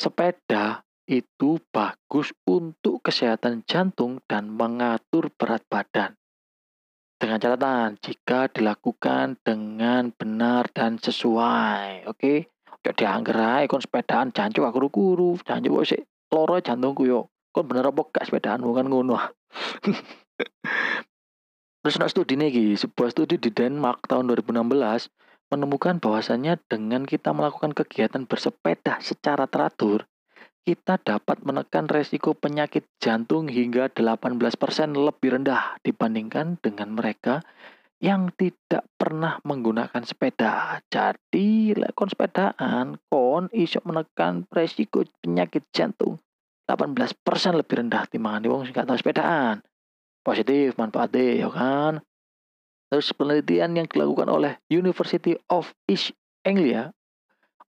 sepeda 0.00 0.85
itu 1.06 1.62
bagus 1.70 2.34
untuk 2.46 2.98
kesehatan 3.06 3.62
jantung 3.64 4.18
dan 4.26 4.50
mengatur 4.50 5.30
berat 5.34 5.62
badan. 5.70 6.18
Dengan 7.16 7.40
catatan, 7.40 7.96
jika 8.02 8.52
dilakukan 8.52 9.40
dengan 9.40 10.12
benar 10.12 10.68
dan 10.68 11.00
sesuai. 11.00 12.10
Oke, 12.12 12.52
oke 12.68 12.90
diangger 12.92 13.38
ae 13.40 13.64
kon 13.70 13.80
sepedaan 13.80 14.36
jancuk 14.36 14.68
aku 14.68 14.92
kuru, 14.92 15.40
jancuk 15.40 15.80
kok 15.80 15.86
sik 15.88 16.02
loro 16.28 16.60
jantungku 16.60 17.08
yo. 17.08 17.32
Kon 17.54 17.64
bener 17.64 17.88
apa 17.88 18.04
gak 18.12 18.28
sepedaanmu 18.28 18.70
kan 18.76 18.86
ngono. 18.92 19.16
Terus 21.80 22.02
ada 22.02 22.10
studi 22.10 22.34
nih, 22.34 22.74
sebuah 22.74 23.14
studi 23.14 23.38
di 23.38 23.48
Denmark 23.54 24.10
tahun 24.10 24.28
2016 24.34 25.08
menemukan 25.54 26.02
bahwasannya 26.02 26.58
dengan 26.66 27.06
kita 27.06 27.30
melakukan 27.30 27.70
kegiatan 27.72 28.26
bersepeda 28.26 28.98
secara 28.98 29.46
teratur, 29.46 30.10
kita 30.66 30.98
dapat 30.98 31.46
menekan 31.46 31.86
resiko 31.86 32.34
penyakit 32.34 32.82
jantung 32.98 33.46
hingga 33.46 33.86
18% 33.86 34.50
lebih 34.98 35.38
rendah 35.38 35.78
dibandingkan 35.86 36.58
dengan 36.58 36.98
mereka 36.98 37.46
yang 38.02 38.34
tidak 38.34 38.82
pernah 38.98 39.38
menggunakan 39.46 40.02
sepeda. 40.02 40.82
Jadi, 40.90 41.70
lekon 41.78 42.10
sepedaan, 42.10 42.98
kon 43.06 43.46
iso 43.54 43.78
menekan 43.86 44.50
resiko 44.50 45.06
penyakit 45.22 45.62
jantung 45.70 46.18
18% 46.66 47.14
lebih 47.54 47.86
rendah 47.86 48.10
timbangan 48.10 48.50
wong 48.50 48.62
sing 48.66 48.74
sepedaan. 48.74 49.62
Positif 50.26 50.74
manfaatnya 50.74 51.46
ya 51.46 51.48
kan. 51.54 52.02
Terus 52.90 53.14
penelitian 53.14 53.78
yang 53.78 53.86
dilakukan 53.86 54.26
oleh 54.26 54.58
University 54.66 55.38
of 55.46 55.70
East 55.86 56.10
Anglia 56.42 56.90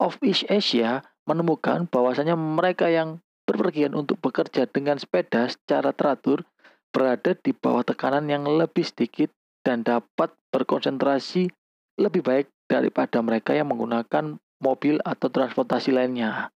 of 0.01 0.17
East 0.25 0.49
Asia 0.49 1.05
menemukan 1.27 1.91
bahwasanya 1.91 2.39
mereka 2.39 2.89
yang 2.89 3.21
berpergian 3.47 3.95
untuk 3.95 4.19
bekerja 4.19 4.67
dengan 4.67 4.99
sepeda 4.99 5.47
secara 5.47 5.95
teratur 5.95 6.47
berada 6.91 7.35
di 7.37 7.53
bawah 7.53 7.85
tekanan 7.85 8.27
yang 8.31 8.47
lebih 8.47 8.83
sedikit 8.83 9.29
dan 9.63 9.83
dapat 9.83 10.33
berkonsentrasi 10.55 11.51
lebih 11.99 12.23
baik 12.23 12.47
daripada 12.71 13.23
mereka 13.23 13.53
yang 13.53 13.71
menggunakan 13.71 14.39
mobil 14.63 14.99
atau 15.03 15.29
transportasi 15.29 15.93
lainnya. 15.93 16.51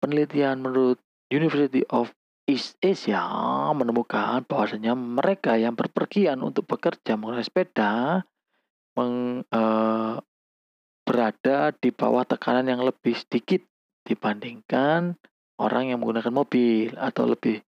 Penelitian 0.00 0.64
menurut 0.64 0.98
University 1.28 1.84
of 1.92 2.10
East 2.48 2.74
Asia 2.82 3.22
menemukan 3.76 4.42
bahwasanya 4.48 4.96
mereka 4.98 5.54
yang 5.54 5.78
berpergian 5.78 6.42
untuk 6.42 6.66
bekerja 6.66 7.14
menggunakan 7.14 7.46
sepeda 7.46 7.92
meng, 8.98 9.46
eh, 9.46 10.16
berada 11.06 11.58
di 11.78 11.90
bawah 11.94 12.26
tekanan 12.26 12.66
yang 12.66 12.82
lebih 12.82 13.14
sedikit 13.14 13.62
dibandingkan 14.10 15.14
orang 15.62 15.94
yang 15.94 16.02
menggunakan 16.02 16.34
mobil 16.34 16.98
atau 16.98 17.30
lebih 17.30 17.62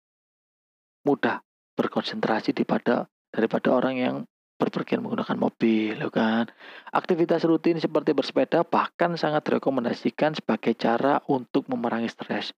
mudah 1.04 1.44
berkonsentrasi 1.76 2.56
daripada 2.56 3.12
daripada 3.32 3.76
orang 3.76 3.96
yang 4.00 4.16
berpergian 4.60 5.00
menggunakan 5.00 5.40
mobil, 5.40 5.96
kan? 6.12 6.52
Aktivitas 6.92 7.48
rutin 7.48 7.80
seperti 7.80 8.12
bersepeda 8.12 8.68
bahkan 8.68 9.16
sangat 9.16 9.48
direkomendasikan 9.48 10.36
sebagai 10.36 10.76
cara 10.76 11.24
untuk 11.32 11.72
memerangi 11.72 12.12
stres. 12.12 12.52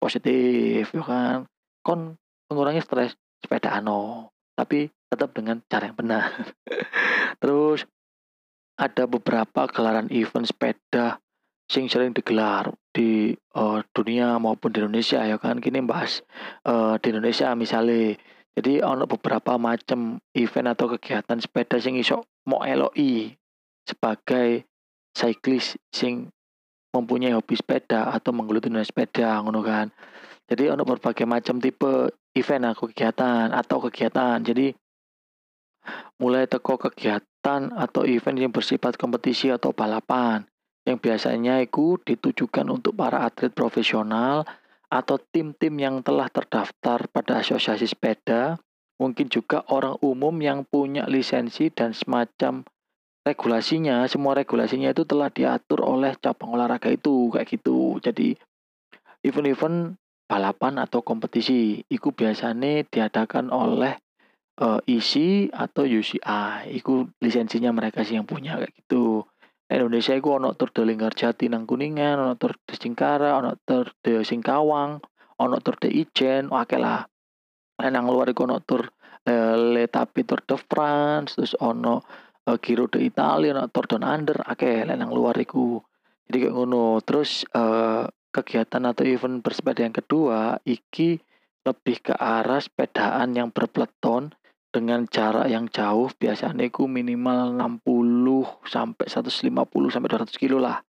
Positif, 0.00 0.96
kan? 0.96 1.44
Kon 1.84 2.16
mengurangi 2.48 2.80
stres 2.80 3.12
sepeda 3.44 3.76
ano, 3.76 4.32
tapi 4.56 4.88
tetap 5.12 5.36
dengan 5.36 5.60
cara 5.68 5.92
yang 5.92 5.96
benar. 6.00 6.32
Terus 7.42 7.84
ada 8.80 9.04
beberapa 9.04 9.68
gelaran 9.68 10.08
event 10.08 10.48
sepeda 10.48 11.20
sing 11.68 11.92
sering 11.92 12.16
digelar 12.16 12.72
di 12.92 13.32
uh, 13.56 13.80
dunia 13.96 14.36
maupun 14.36 14.68
di 14.70 14.84
Indonesia 14.84 15.24
ya 15.24 15.40
kan? 15.40 15.58
Kini 15.58 15.80
bahas 15.82 16.20
uh, 16.68 17.00
di 17.00 17.10
Indonesia 17.10 17.52
misalnya 17.56 18.20
jadi 18.52 18.84
ono 18.84 19.08
beberapa 19.08 19.56
macam 19.56 20.20
event 20.36 20.76
atau 20.76 20.92
kegiatan 20.96 21.40
sepeda 21.40 21.80
sing 21.80 21.96
iso 21.96 22.28
mau 22.44 22.60
LOI 22.60 23.32
sebagai 23.88 24.68
cyclist 25.16 25.80
sing 25.88 26.28
mempunyai 26.92 27.32
hobi 27.32 27.56
sepeda 27.56 28.12
atau 28.12 28.36
menggeluti 28.36 28.68
dunia 28.68 28.84
sepeda 28.84 29.40
ngono 29.40 29.64
kan? 29.64 29.88
Jadi 30.44 30.68
ono 30.68 30.84
berbagai 30.84 31.24
macam 31.24 31.56
tipe 31.64 32.12
event 32.36 32.76
aku 32.76 32.92
kegiatan 32.92 33.56
atau 33.56 33.80
kegiatan. 33.88 34.36
Jadi 34.44 34.76
mulai 36.20 36.44
teko 36.44 36.76
kegiatan 36.76 37.72
atau 37.72 38.04
event 38.04 38.36
yang 38.36 38.52
bersifat 38.52 39.00
kompetisi 39.00 39.48
atau 39.48 39.72
balapan 39.72 40.44
yang 40.82 40.98
biasanya 40.98 41.62
itu 41.62 41.98
ditujukan 42.02 42.66
untuk 42.66 42.98
para 42.98 43.22
atlet 43.22 43.54
profesional 43.54 44.42
atau 44.92 45.16
tim-tim 45.16 45.72
yang 45.78 46.04
telah 46.04 46.28
terdaftar 46.28 47.08
pada 47.08 47.40
asosiasi 47.40 47.88
sepeda, 47.88 48.60
mungkin 49.00 49.30
juga 49.32 49.64
orang 49.72 49.96
umum 50.04 50.36
yang 50.42 50.68
punya 50.68 51.08
lisensi 51.08 51.72
dan 51.72 51.96
semacam 51.96 52.66
regulasinya, 53.22 54.04
semua 54.10 54.34
regulasinya 54.34 54.90
itu 54.90 55.06
telah 55.06 55.30
diatur 55.30 55.86
oleh 55.86 56.12
cabang 56.18 56.58
olahraga 56.58 56.90
itu 56.90 57.30
kayak 57.32 57.48
gitu. 57.48 57.96
Jadi 58.02 58.34
event-event 59.22 59.96
balapan 60.26 60.82
atau 60.82 61.00
kompetisi 61.00 61.86
itu 61.86 62.08
biasanya 62.10 62.82
diadakan 62.90 63.48
oleh 63.48 63.96
uh, 64.60 64.82
eh, 64.82 64.98
ISI 64.98 65.48
atau 65.54 65.86
UCI. 65.86 66.68
Itu 66.74 67.08
lisensinya 67.22 67.70
mereka 67.72 68.02
sih 68.04 68.18
yang 68.18 68.26
punya 68.26 68.58
kayak 68.58 68.74
gitu. 68.76 69.24
Indonesia 69.72 70.12
iku 70.12 70.36
ono 70.36 70.52
tur 70.52 70.68
de 70.74 70.84
Linggarjati 70.84 71.48
nang 71.48 71.64
Kuningan, 71.64 72.20
ono 72.20 72.34
tur 72.36 72.56
de 72.60 72.74
Singkara, 72.76 73.40
ono 73.40 73.56
tur 73.64 73.88
de 74.04 74.20
Singkawang, 74.20 75.00
ono 75.40 75.56
tur 75.64 75.76
de 75.80 75.88
Ijen, 75.88 76.52
oke 76.52 76.76
lah. 76.76 77.04
Nang 77.80 78.06
luar 78.06 78.28
iku 78.28 78.44
ono 78.44 78.60
tur 78.60 78.92
eh, 79.24 79.56
Le 79.56 79.88
Tapi 79.88 80.28
Tour 80.28 80.44
de 80.44 80.56
France, 80.60 81.38
terus 81.38 81.54
ono 81.58 82.04
uh, 82.46 82.56
Giro 82.58 82.86
de 82.90 83.00
Italia, 83.02 83.54
ono 83.54 83.70
Tour 83.70 83.86
Down 83.86 84.04
Under, 84.04 84.38
oke 84.44 84.70
nang 84.86 85.10
luar 85.10 85.38
iku. 85.38 85.78
Jadi 86.26 86.48
kayak 86.48 86.54
ngono. 86.54 87.02
Terus 87.02 87.46
uh, 87.54 88.06
kegiatan 88.32 88.82
atau 88.88 89.04
event 89.04 89.44
bersepeda 89.44 89.84
yang 89.84 89.94
kedua 89.94 90.56
iki 90.64 91.20
lebih 91.62 91.96
ke 92.02 92.14
arah 92.16 92.58
sepedaan 92.58 93.36
yang 93.36 93.54
berpeleton 93.54 94.34
dengan 94.72 95.04
jarak 95.04 95.46
yang 95.52 95.68
jauh 95.68 96.08
biasanya 96.16 96.64
ku 96.72 96.88
minimal 96.88 97.52
60 97.84 98.64
sampai 98.64 99.06
150 99.06 99.92
sampai 99.92 100.08
200 100.08 100.40
kilo 100.40 100.58
lah 100.58 100.80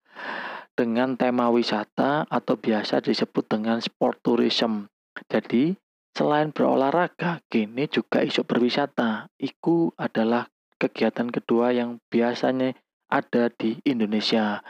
dengan 0.74 1.14
tema 1.14 1.54
wisata 1.54 2.26
atau 2.26 2.56
biasa 2.58 3.04
disebut 3.04 3.46
dengan 3.46 3.78
sport 3.78 4.24
tourism. 4.26 4.90
Jadi 5.30 5.78
selain 6.18 6.50
berolahraga, 6.50 7.46
kini 7.50 7.86
juga 7.86 8.26
isu 8.26 8.42
berwisata. 8.48 9.30
Itu 9.38 9.94
adalah 10.00 10.50
kegiatan 10.82 11.30
kedua 11.30 11.72
yang 11.74 12.02
biasanya 12.10 12.74
ada 13.14 13.54
di 13.54 13.78
Indonesia. 13.86 14.66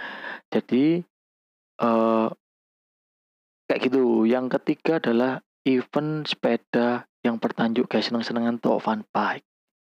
Jadi 0.51 0.99
eh, 1.79 2.29
kayak 3.71 3.81
gitu. 3.87 4.27
Yang 4.27 4.59
ketiga 4.59 4.99
adalah 4.99 5.39
event 5.63 6.27
sepeda 6.27 7.07
yang 7.23 7.39
bertajuk 7.39 7.87
kayak 7.87 8.05
seneng-senengan 8.05 8.59
tuh 8.59 8.77
fun 8.83 9.07
bike. 9.09 9.47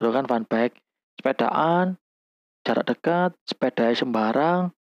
Lo 0.01 0.15
kan 0.15 0.25
fun 0.31 0.47
bike, 0.47 0.79
sepedaan, 1.19 1.99
jarak 2.63 2.87
dekat, 2.87 3.31
sepeda 3.45 3.91
sembarang, 3.93 4.71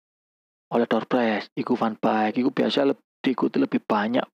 oleh 0.70 0.86
door 0.86 1.06
prize, 1.10 1.50
iku 1.58 1.74
fun 1.74 1.98
bike, 1.98 2.38
iku 2.38 2.50
biasa 2.54 2.86
lebih 2.86 3.04
diikuti 3.22 3.58
lebih 3.58 3.82
banyak. 3.82 4.26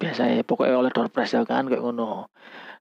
Biasanya 0.00 0.40
pokoknya 0.46 0.80
oleh 0.80 0.92
door 0.94 1.12
prize 1.12 1.36
ya 1.36 1.44
kan 1.44 1.68
kayak 1.68 1.84
ngono. 1.84 2.32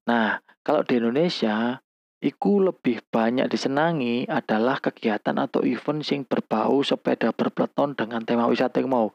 Nah, 0.07 0.39
kalau 0.63 0.87
di 0.87 1.03
Indonesia 1.03 1.83
Iku 2.17 2.65
lebih 2.65 3.05
banyak 3.13 3.45
disenangi 3.45 4.25
adalah 4.25 4.81
kegiatan 4.81 5.37
atau 5.37 5.61
event 5.61 6.01
sing 6.01 6.25
berbau 6.25 6.81
sepeda 6.81 7.29
berpeleton 7.29 7.93
dengan 7.93 8.25
tema 8.25 8.49
wisata 8.49 8.81
yang 8.81 8.89
mau 8.89 9.07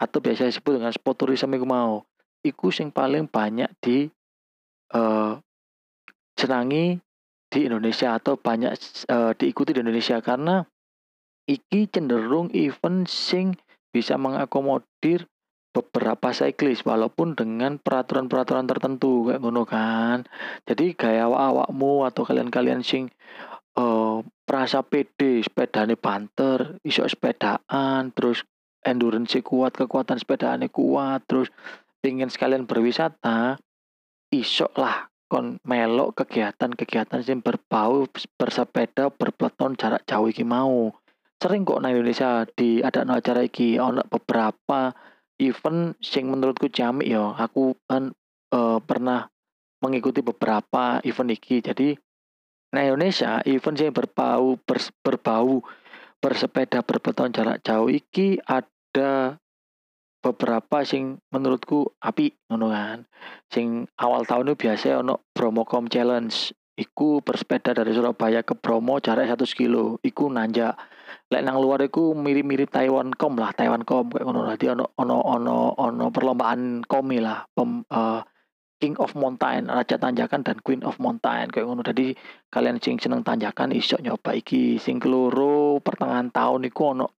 atau 0.00 0.24
biasa 0.24 0.48
disebut 0.48 0.80
dengan 0.80 0.88
sport 0.88 1.20
tourism 1.20 1.52
yang 1.52 1.68
mau. 1.68 2.08
Iku 2.40 2.72
sing 2.72 2.88
paling 2.88 3.28
banyak 3.28 3.68
di 3.84 4.08
uh, 4.94 5.40
senangi 6.36 7.00
di 7.46 7.60
Indonesia 7.64 8.18
atau 8.18 8.36
banyak 8.36 8.72
uh, 9.08 9.32
diikuti 9.38 9.72
di 9.72 9.80
Indonesia 9.80 10.20
karena 10.20 10.60
iki 11.46 11.86
cenderung 11.88 12.50
event 12.52 13.06
sing 13.06 13.54
bisa 13.94 14.18
mengakomodir 14.18 15.30
beberapa 15.76 16.32
cyclist 16.32 16.88
walaupun 16.88 17.36
dengan 17.36 17.76
peraturan-peraturan 17.76 18.64
tertentu 18.64 19.28
kayak 19.28 19.40
ngono 19.44 19.62
kan. 19.68 20.24
Jadi 20.64 20.96
gaya 20.96 21.28
awak-awakmu 21.28 22.08
atau 22.08 22.22
kalian-kalian 22.24 22.80
sing 22.80 23.12
uh, 23.76 24.24
perasa 24.48 24.80
pede 24.80 25.44
sepedane 25.44 26.00
banter, 26.00 26.80
iso 26.80 27.04
sepedaan, 27.04 28.08
terus 28.16 28.48
endurance 28.80 29.36
kuat, 29.44 29.76
kekuatan 29.76 30.16
sepedane 30.16 30.72
kuat, 30.72 31.28
terus 31.28 31.52
ingin 32.00 32.32
sekalian 32.32 32.64
berwisata, 32.64 33.60
isok 34.30 34.72
lah 34.78 35.10
kon 35.26 35.58
melok 35.66 36.22
kegiatan-kegiatan 36.22 37.18
yang 37.26 37.42
berbau 37.42 38.06
bersepeda 38.38 39.10
berpeleton 39.10 39.74
jarak 39.74 40.06
jauh 40.06 40.30
iki 40.30 40.46
mau. 40.46 40.94
Sering 41.36 41.66
kok 41.66 41.82
nang 41.82 41.92
Indonesia 41.92 42.46
di 42.46 42.80
ada 42.80 43.02
no 43.02 43.18
acara 43.18 43.42
iki 43.42 43.76
ono 43.76 44.06
beberapa 44.06 44.94
event 45.42 45.98
sing 46.00 46.30
menurutku 46.30 46.70
jamik 46.70 47.10
yo. 47.10 47.34
Aku 47.34 47.76
kan 47.90 48.14
uh, 48.54 48.78
pernah 48.80 49.28
mengikuti 49.82 50.22
beberapa 50.22 51.02
event 51.02 51.30
iki. 51.34 51.60
Jadi 51.60 51.92
nang 52.72 52.94
Indonesia 52.94 53.42
event 53.44 53.76
yang 53.76 53.92
berbau 53.92 54.56
bers, 54.62 54.94
berbau 55.02 55.60
bersepeda 56.22 56.80
berpeleton 56.86 57.34
jarak 57.34 57.60
jauh 57.66 57.90
iki 57.90 58.40
ada 58.46 59.36
beberapa 60.26 60.82
sing 60.82 61.22
menurutku 61.30 61.94
api 62.02 62.34
ngono 62.50 62.66
kan. 62.74 62.98
Sing 63.46 63.86
awal 64.02 64.26
tahun 64.26 64.50
itu 64.50 64.66
biasa 64.66 65.06
ono 65.06 65.30
Bromocom 65.30 65.86
Challenge. 65.86 66.34
Iku 66.76 67.24
bersepeda 67.24 67.72
dari 67.72 67.96
Surabaya 67.96 68.44
ke 68.44 68.52
Bromo 68.52 69.00
jarak 69.00 69.32
satu 69.32 69.48
kilo. 69.48 69.96
Iku 70.04 70.28
nanjak. 70.28 70.76
Lek 71.32 71.42
nang 71.46 71.56
luar 71.56 71.80
iku 71.80 72.12
mirip-mirip 72.12 72.68
Taiwan 72.68 73.16
Com 73.16 73.38
lah, 73.40 73.56
Taiwan 73.56 73.86
Com 73.88 74.12
kayak 74.12 74.26
ngono. 74.28 74.44
Dadi 74.44 74.66
ono 74.68 74.84
ono 74.98 75.16
ono 75.24 75.56
ono 75.72 76.04
perlombaan 76.12 76.84
komi 76.84 77.22
lah, 77.22 77.48
pem, 77.48 77.80
uh, 77.88 78.20
King 78.76 79.00
of 79.00 79.16
Mountain, 79.16 79.72
Raja 79.72 79.96
Tanjakan 79.96 80.44
dan 80.44 80.60
Queen 80.60 80.84
of 80.84 81.00
Mountain 81.00 81.48
kayak 81.48 81.64
ngono. 81.64 81.80
Jadi 81.80 82.12
kalian 82.52 82.76
sing 82.76 83.00
seneng 83.00 83.24
tanjakan 83.24 83.72
iso 83.72 83.96
nyoba 83.96 84.36
iki. 84.36 84.76
Sing 84.76 85.00
keloro 85.00 85.80
pertengahan 85.80 86.28
tahun 86.28 86.68
iku 86.68 86.92
ono 86.92 87.15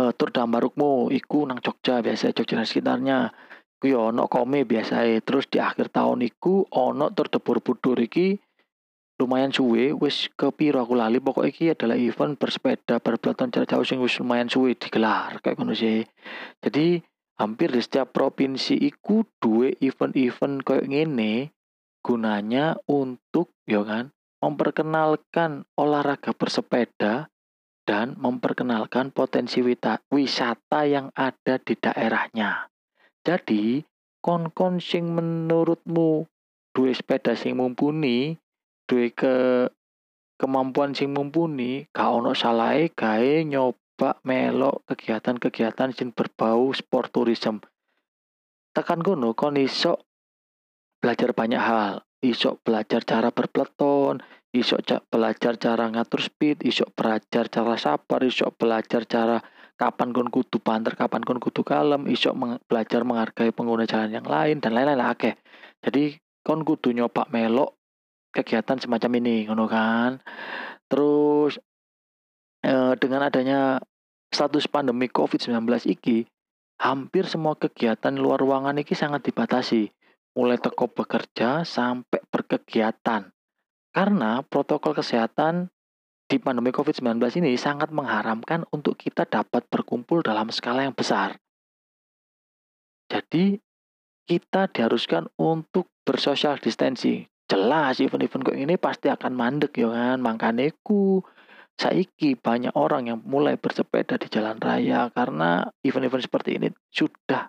uh, 0.00 0.12
tur 0.16 0.30
Dambarukmu 0.32 1.12
iku 1.12 1.48
nang 1.48 1.60
Jogja 1.60 2.04
biasa 2.04 2.32
Jogja 2.36 2.60
dan 2.60 2.68
sekitarnya. 2.68 3.18
Iku 3.76 3.92
ya 3.92 4.00
ono 4.08 4.24
kome 4.28 4.64
biasa 4.64 5.04
terus 5.20 5.48
di 5.52 5.60
akhir 5.60 5.92
tahun 5.92 6.24
iku 6.24 6.64
ono 6.72 7.12
tur 7.12 7.28
debur 7.28 7.60
budur 7.60 8.00
iki. 8.00 8.40
Lumayan 9.16 9.48
suwe 9.48 9.96
wis 9.96 10.28
ke 10.36 10.52
piro 10.52 10.84
aku 10.84 10.92
lali. 10.92 11.20
Pokok 11.20 11.48
iki 11.48 11.72
adalah 11.72 11.96
event 11.96 12.36
bersepeda 12.36 13.00
berpeloton 13.00 13.48
jarak 13.48 13.72
jauh 13.72 13.84
sing 13.84 14.00
wis 14.04 14.20
lumayan 14.20 14.48
suwe 14.48 14.76
digelar 14.76 15.40
kayak 15.40 15.56
ngono 15.56 15.72
sih. 15.72 16.04
Jadi 16.60 17.00
hampir 17.40 17.72
di 17.72 17.80
setiap 17.80 18.12
provinsi 18.12 18.76
iku 18.76 19.24
dua 19.40 19.72
event-event 19.80 20.64
kayak 20.64 20.88
ngene 20.88 21.52
gunanya 22.04 22.76
untuk 22.88 23.56
ya 23.66 23.82
kan 23.84 24.12
memperkenalkan 24.40 25.64
olahraga 25.80 26.36
bersepeda 26.36 27.32
dan 27.86 28.18
memperkenalkan 28.18 29.14
potensi 29.14 29.62
wisata 29.62 30.80
yang 30.84 31.14
ada 31.14 31.62
di 31.62 31.78
daerahnya. 31.78 32.66
Jadi, 33.22 33.86
kon-kon 34.18 34.82
sing 34.82 35.14
menurutmu 35.14 36.26
duwe 36.74 36.92
sepeda 36.92 37.38
sing 37.38 37.56
mumpuni, 37.56 38.34
duwe 38.90 39.14
ke 39.14 39.70
kemampuan 40.36 40.92
sing 40.92 41.14
mumpuni, 41.14 41.86
gak 41.94 42.10
ono 42.10 42.34
salahe 42.34 42.90
nyoba 43.46 44.20
melok 44.26 44.84
kegiatan-kegiatan 44.90 45.94
sing 45.94 46.12
berbau 46.12 46.74
sport 46.74 47.14
tourism. 47.14 47.62
Tekan 48.76 49.00
kono 49.00 49.32
kon 49.32 49.56
iso 49.56 50.04
belajar 51.00 51.32
banyak 51.32 51.62
hal, 51.62 52.04
iso 52.20 52.60
belajar 52.60 53.00
cara 53.08 53.32
berpeleton, 53.32 54.20
iso 54.56 54.80
belajar 55.12 55.60
cara 55.60 55.84
ngatur 55.92 56.24
speed, 56.24 56.64
iso 56.64 56.88
belajar 56.96 57.52
cara 57.52 57.76
sabar, 57.76 58.20
iso 58.24 58.48
belajar 58.56 59.04
cara 59.04 59.44
kapan 59.76 60.10
kon 60.16 60.32
kudu 60.32 60.56
banter, 60.64 60.96
kapan 60.96 61.20
kon 61.20 61.36
kudu 61.36 61.60
kalem, 61.60 62.08
iso 62.08 62.32
meng 62.32 62.56
belajar 62.64 63.04
menghargai 63.04 63.52
pengguna 63.52 63.84
jalan 63.84 64.10
yang 64.10 64.24
lain 64.24 64.58
dan 64.64 64.72
lain-lain 64.72 64.96
lah 64.96 65.12
oke. 65.12 65.36
Jadi 65.84 66.16
kon 66.40 66.64
kudu 66.64 66.96
nyoba 66.96 67.28
melok 67.28 67.76
kegiatan 68.32 68.80
semacam 68.80 69.20
ini, 69.20 69.44
ngono 69.44 69.68
kan. 69.68 70.24
Terus 70.88 71.60
eh, 72.64 72.94
dengan 72.96 73.28
adanya 73.28 73.76
status 74.32 74.64
pandemi 74.72 75.12
COVID-19 75.12 75.60
iki, 75.92 76.24
hampir 76.80 77.28
semua 77.28 77.56
kegiatan 77.60 78.16
luar 78.16 78.40
ruangan 78.40 78.80
iki 78.80 78.96
sangat 78.96 79.28
dibatasi. 79.28 79.92
Mulai 80.36 80.60
toko 80.60 80.92
bekerja 80.92 81.64
sampai 81.64 82.20
berkegiatan 82.28 83.35
karena 83.96 84.44
protokol 84.44 84.92
kesehatan 84.92 85.72
di 86.28 86.36
pandemi 86.36 86.68
COVID-19 86.68 87.16
ini 87.40 87.56
sangat 87.56 87.88
mengharamkan 87.88 88.68
untuk 88.68 89.00
kita 89.00 89.24
dapat 89.24 89.64
berkumpul 89.72 90.20
dalam 90.20 90.52
skala 90.52 90.84
yang 90.84 90.92
besar. 90.92 91.40
Jadi, 93.08 93.56
kita 94.28 94.68
diharuskan 94.68 95.32
untuk 95.40 95.88
bersosial 96.04 96.60
distancing. 96.60 97.24
Jelas 97.46 98.02
event-event 98.02 98.42
kayak 98.42 98.58
ini 98.58 98.74
pasti 98.74 99.06
akan 99.06 99.32
mandek 99.32 99.78
ya 99.78 99.88
kan. 99.88 100.18
Makanya 100.18 100.74
ku 100.82 101.22
saiki 101.78 102.34
banyak 102.34 102.74
orang 102.74 103.06
yang 103.06 103.18
mulai 103.22 103.54
bersepeda 103.54 104.18
di 104.18 104.26
jalan 104.26 104.58
raya 104.58 105.08
karena 105.14 105.70
event-event 105.86 106.26
seperti 106.26 106.58
ini 106.58 106.68
sudah 106.90 107.48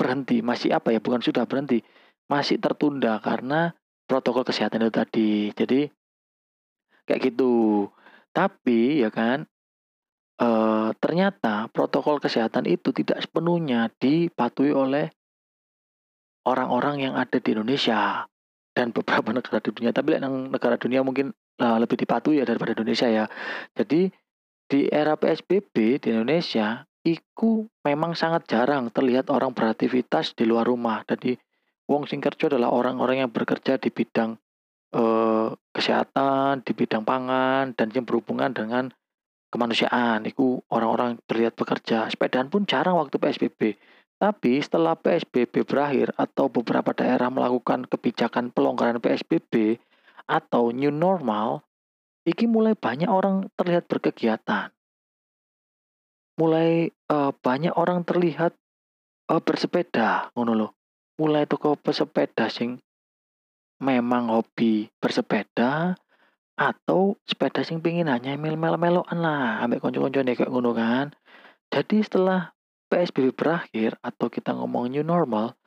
berhenti. 0.00 0.40
Masih 0.40 0.72
apa 0.72 0.90
ya? 0.90 1.04
Bukan 1.04 1.20
sudah 1.20 1.44
berhenti, 1.44 1.84
masih 2.32 2.56
tertunda 2.56 3.20
karena 3.20 3.76
protokol 4.04 4.44
kesehatan 4.44 4.86
itu 4.86 4.92
tadi. 4.94 5.30
Jadi 5.52 5.80
kayak 7.08 7.20
gitu. 7.32 7.86
Tapi 8.34 9.04
ya 9.04 9.10
kan 9.12 9.46
eh, 10.40 10.88
ternyata 10.98 11.68
protokol 11.70 12.18
kesehatan 12.18 12.66
itu 12.66 12.90
tidak 12.90 13.22
sepenuhnya 13.22 13.92
dipatuhi 13.98 14.72
oleh 14.74 15.06
orang-orang 16.44 17.08
yang 17.10 17.14
ada 17.16 17.40
di 17.40 17.56
Indonesia 17.56 18.28
dan 18.76 18.90
beberapa 18.90 19.32
negara 19.36 19.58
di 19.62 19.70
dunia. 19.72 19.92
Tapi 19.94 20.18
yang 20.20 20.52
negara 20.52 20.76
dunia 20.76 21.00
mungkin 21.00 21.32
uh, 21.62 21.78
lebih 21.80 21.96
dipatuhi 22.00 22.42
ya 22.42 22.44
daripada 22.46 22.74
Indonesia 22.76 23.08
ya. 23.08 23.24
Jadi 23.74 24.10
di 24.64 24.80
era 24.88 25.14
PSBB 25.14 26.00
di 26.00 26.08
Indonesia 26.12 26.82
itu 27.04 27.68
memang 27.84 28.16
sangat 28.16 28.48
jarang 28.48 28.88
terlihat 28.88 29.28
orang 29.28 29.52
beraktivitas 29.52 30.32
di 30.32 30.48
luar 30.48 30.66
rumah. 30.66 31.04
Jadi 31.04 31.36
wong 31.88 32.08
sing 32.08 32.24
kerja 32.24 32.48
adalah 32.48 32.72
orang-orang 32.72 33.26
yang 33.26 33.30
bekerja 33.30 33.76
di 33.76 33.92
bidang 33.92 34.40
uh, 34.96 35.52
kesehatan, 35.74 36.64
di 36.64 36.72
bidang 36.72 37.04
pangan 37.04 37.76
dan 37.76 37.92
yang 37.92 38.08
berhubungan 38.08 38.54
dengan 38.54 38.94
kemanusiaan. 39.52 40.24
Itu 40.24 40.64
orang-orang 40.72 41.20
terlihat 41.28 41.58
bekerja. 41.58 42.08
Sepedaan 42.08 42.48
pun 42.48 42.64
jarang 42.64 42.96
waktu 42.96 43.20
PSBB. 43.20 43.76
Tapi 44.14 44.62
setelah 44.62 44.96
PSBB 44.96 45.66
berakhir 45.66 46.14
atau 46.16 46.48
beberapa 46.48 46.94
daerah 46.94 47.28
melakukan 47.28 47.84
kebijakan 47.84 48.54
pelonggaran 48.54 49.02
PSBB 49.02 49.82
atau 50.24 50.72
new 50.72 50.88
normal, 50.88 51.66
iki 52.24 52.48
mulai 52.48 52.72
banyak 52.72 53.10
orang 53.10 53.52
terlihat 53.58 53.84
berkegiatan. 53.90 54.72
Mulai 56.40 56.88
uh, 57.12 57.30
banyak 57.36 57.74
orang 57.76 58.02
terlihat 58.06 58.56
uh, 59.28 59.42
bersepeda, 59.42 60.32
ngono 60.32 60.52
loh. 60.56 60.70
Mulai 61.14 61.46
toko 61.46 61.78
pesepeda 61.78 62.50
sing 62.50 62.82
memang 63.82 64.30
hobi 64.30 64.90
bersepeda 64.98 65.94
atau 66.54 67.18
sepeda 67.26 67.66
sing 67.66 67.82
pingin 67.82 68.06
hanya 68.06 68.38
mel-mel-melokan 68.38 69.18
lah 69.18 69.62
ambek 69.62 69.82
konco-konco 69.82 70.22
kayak 70.22 70.50
ngono 70.50 70.70
kan. 70.74 71.10
Jadi 71.70 72.02
setelah 72.06 72.54
PSBB 72.86 73.34
berakhir 73.34 73.98
atau 73.98 74.30
kita 74.30 74.54
ngomong 74.54 74.94
new 74.94 75.02
normal, 75.02 75.58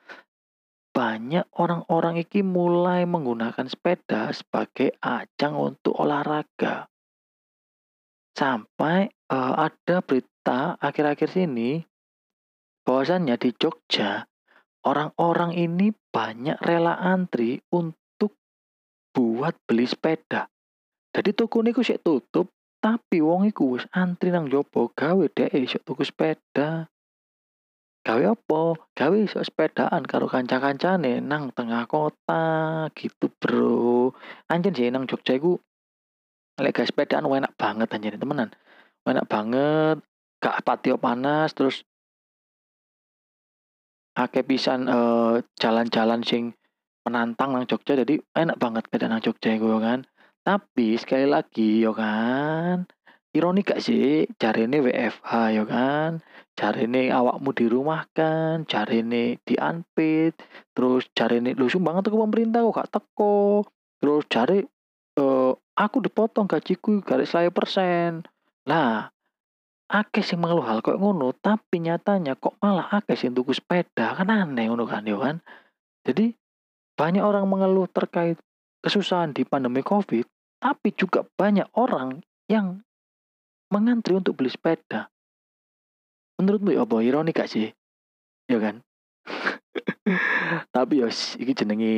banyak 0.96 1.44
orang-orang 1.60 2.24
ini 2.24 2.40
mulai 2.42 3.04
menggunakan 3.04 3.68
sepeda 3.68 4.32
sebagai 4.32 4.96
ajang 5.04 5.54
untuk 5.54 5.94
olahraga. 6.00 6.88
Sampai 8.32 9.12
uh, 9.28 9.68
ada 9.68 10.00
berita 10.00 10.80
akhir-akhir 10.80 11.30
sini 11.36 11.84
bahwasannya 12.88 13.36
di 13.36 13.50
Jogja 13.60 14.24
orang-orang 14.86 15.56
ini 15.56 15.96
banyak 16.14 16.60
rela 16.62 17.00
antri 17.00 17.64
untuk 17.74 18.38
buat 19.16 19.58
beli 19.66 19.90
sepeda. 19.90 20.52
Jadi 21.16 21.34
toko 21.34 21.66
niku 21.66 21.82
sik 21.82 22.06
tutup, 22.06 22.54
tapi 22.78 23.24
wong 23.24 23.50
iku 23.50 23.74
wis 23.74 23.90
antri 23.96 24.30
nang 24.30 24.46
jopo 24.52 24.94
gawe 24.94 25.26
dhek 25.34 25.56
iso 25.58 25.82
tuku 25.82 26.06
sepeda. 26.06 26.86
Gawe 28.06 28.24
apa? 28.24 28.62
Gawe 28.96 29.16
iso 29.20 29.44
sepedaan 29.44 30.08
karo 30.08 30.32
kanca-kancane 30.32 31.20
nang 31.20 31.52
tengah 31.52 31.84
kota 31.92 32.88
gitu, 32.96 33.28
Bro. 33.36 34.16
Anjen 34.48 34.72
sih 34.72 34.88
nang 34.88 35.10
Jogja 35.10 35.36
iku 35.36 35.60
lek 36.58 36.80
sepedaan 36.88 37.28
enak 37.28 37.54
banget 37.60 37.92
anjir 37.92 38.16
temenan. 38.16 38.56
Enak 39.08 39.28
banget, 39.32 40.04
gak 40.44 40.62
patio 40.68 41.00
panas 41.00 41.56
terus 41.56 41.87
akeh 44.18 44.42
pisan 44.42 44.90
uh, 44.90 45.38
jalan-jalan 45.62 46.26
sing 46.26 46.58
menantang 47.06 47.54
nang 47.54 47.70
Jogja 47.70 47.94
jadi 47.94 48.18
enak 48.34 48.58
banget 48.58 48.90
sepeda 48.90 49.06
nang 49.06 49.22
Jogja 49.22 49.54
iku 49.54 49.78
kan. 49.78 50.04
Tapi 50.42 50.98
sekali 50.98 51.28
lagi 51.28 51.84
yo 51.84 51.92
kan, 51.92 52.88
ironi 53.36 53.62
gak 53.62 53.84
sih 53.84 54.26
ini 54.26 54.78
WFH 54.80 55.32
yo 55.54 55.64
kan 55.68 56.24
ini 56.58 57.14
awakmu 57.14 57.54
dirumahkan, 57.54 58.66
ini 58.90 59.38
dianpit, 59.46 60.34
terus 60.74 61.06
ini 61.14 61.54
lu 61.54 61.70
tuh 61.70 62.12
ke 62.12 62.18
pemerintah 62.18 62.66
kok 62.66 62.76
gak 62.82 62.92
teko, 62.98 63.62
terus 64.02 64.26
cari 64.26 64.66
uh, 65.22 65.54
aku 65.78 65.98
dipotong 66.02 66.50
gajiku 66.50 66.98
garis 67.06 67.30
saya 67.30 67.54
persen. 67.54 68.26
Lah, 68.66 69.14
akeh 69.88 70.24
sih 70.24 70.36
mengeluh 70.36 70.68
hal 70.68 70.84
kok 70.84 71.00
ngono, 71.00 71.32
tapi 71.40 71.80
nyatanya 71.80 72.36
kok 72.36 72.60
malah 72.60 72.92
akeh 72.92 73.16
sih 73.16 73.32
tuku 73.32 73.56
sepeda, 73.56 74.16
kan 74.16 74.28
aneh 74.28 74.68
ngono 74.68 74.84
kan 74.84 75.08
yo 75.08 75.24
kan. 75.24 75.40
Jadi 76.04 76.36
banyak 77.00 77.24
orang 77.24 77.48
mengeluh 77.48 77.88
terkait 77.88 78.36
kesusahan 78.84 79.32
di 79.32 79.48
pandemi 79.48 79.84
Covid, 79.84 80.28
tapi 80.60 80.92
juga 80.96 81.24
banyak 81.24 81.68
orang 81.78 82.20
yang 82.52 82.84
mengantri 83.72 84.16
untuk 84.16 84.40
beli 84.40 84.52
sepeda. 84.52 85.12
Menurutmu 86.38 86.72
ya 86.72 86.86
apa 86.86 86.96
ironi 87.02 87.34
gak 87.34 87.50
sih? 87.50 87.68
Ya 88.48 88.58
kan? 88.62 88.86
Tapi 90.76 91.04
ya 91.04 91.10
ini 91.12 91.52
jenengi 91.52 91.98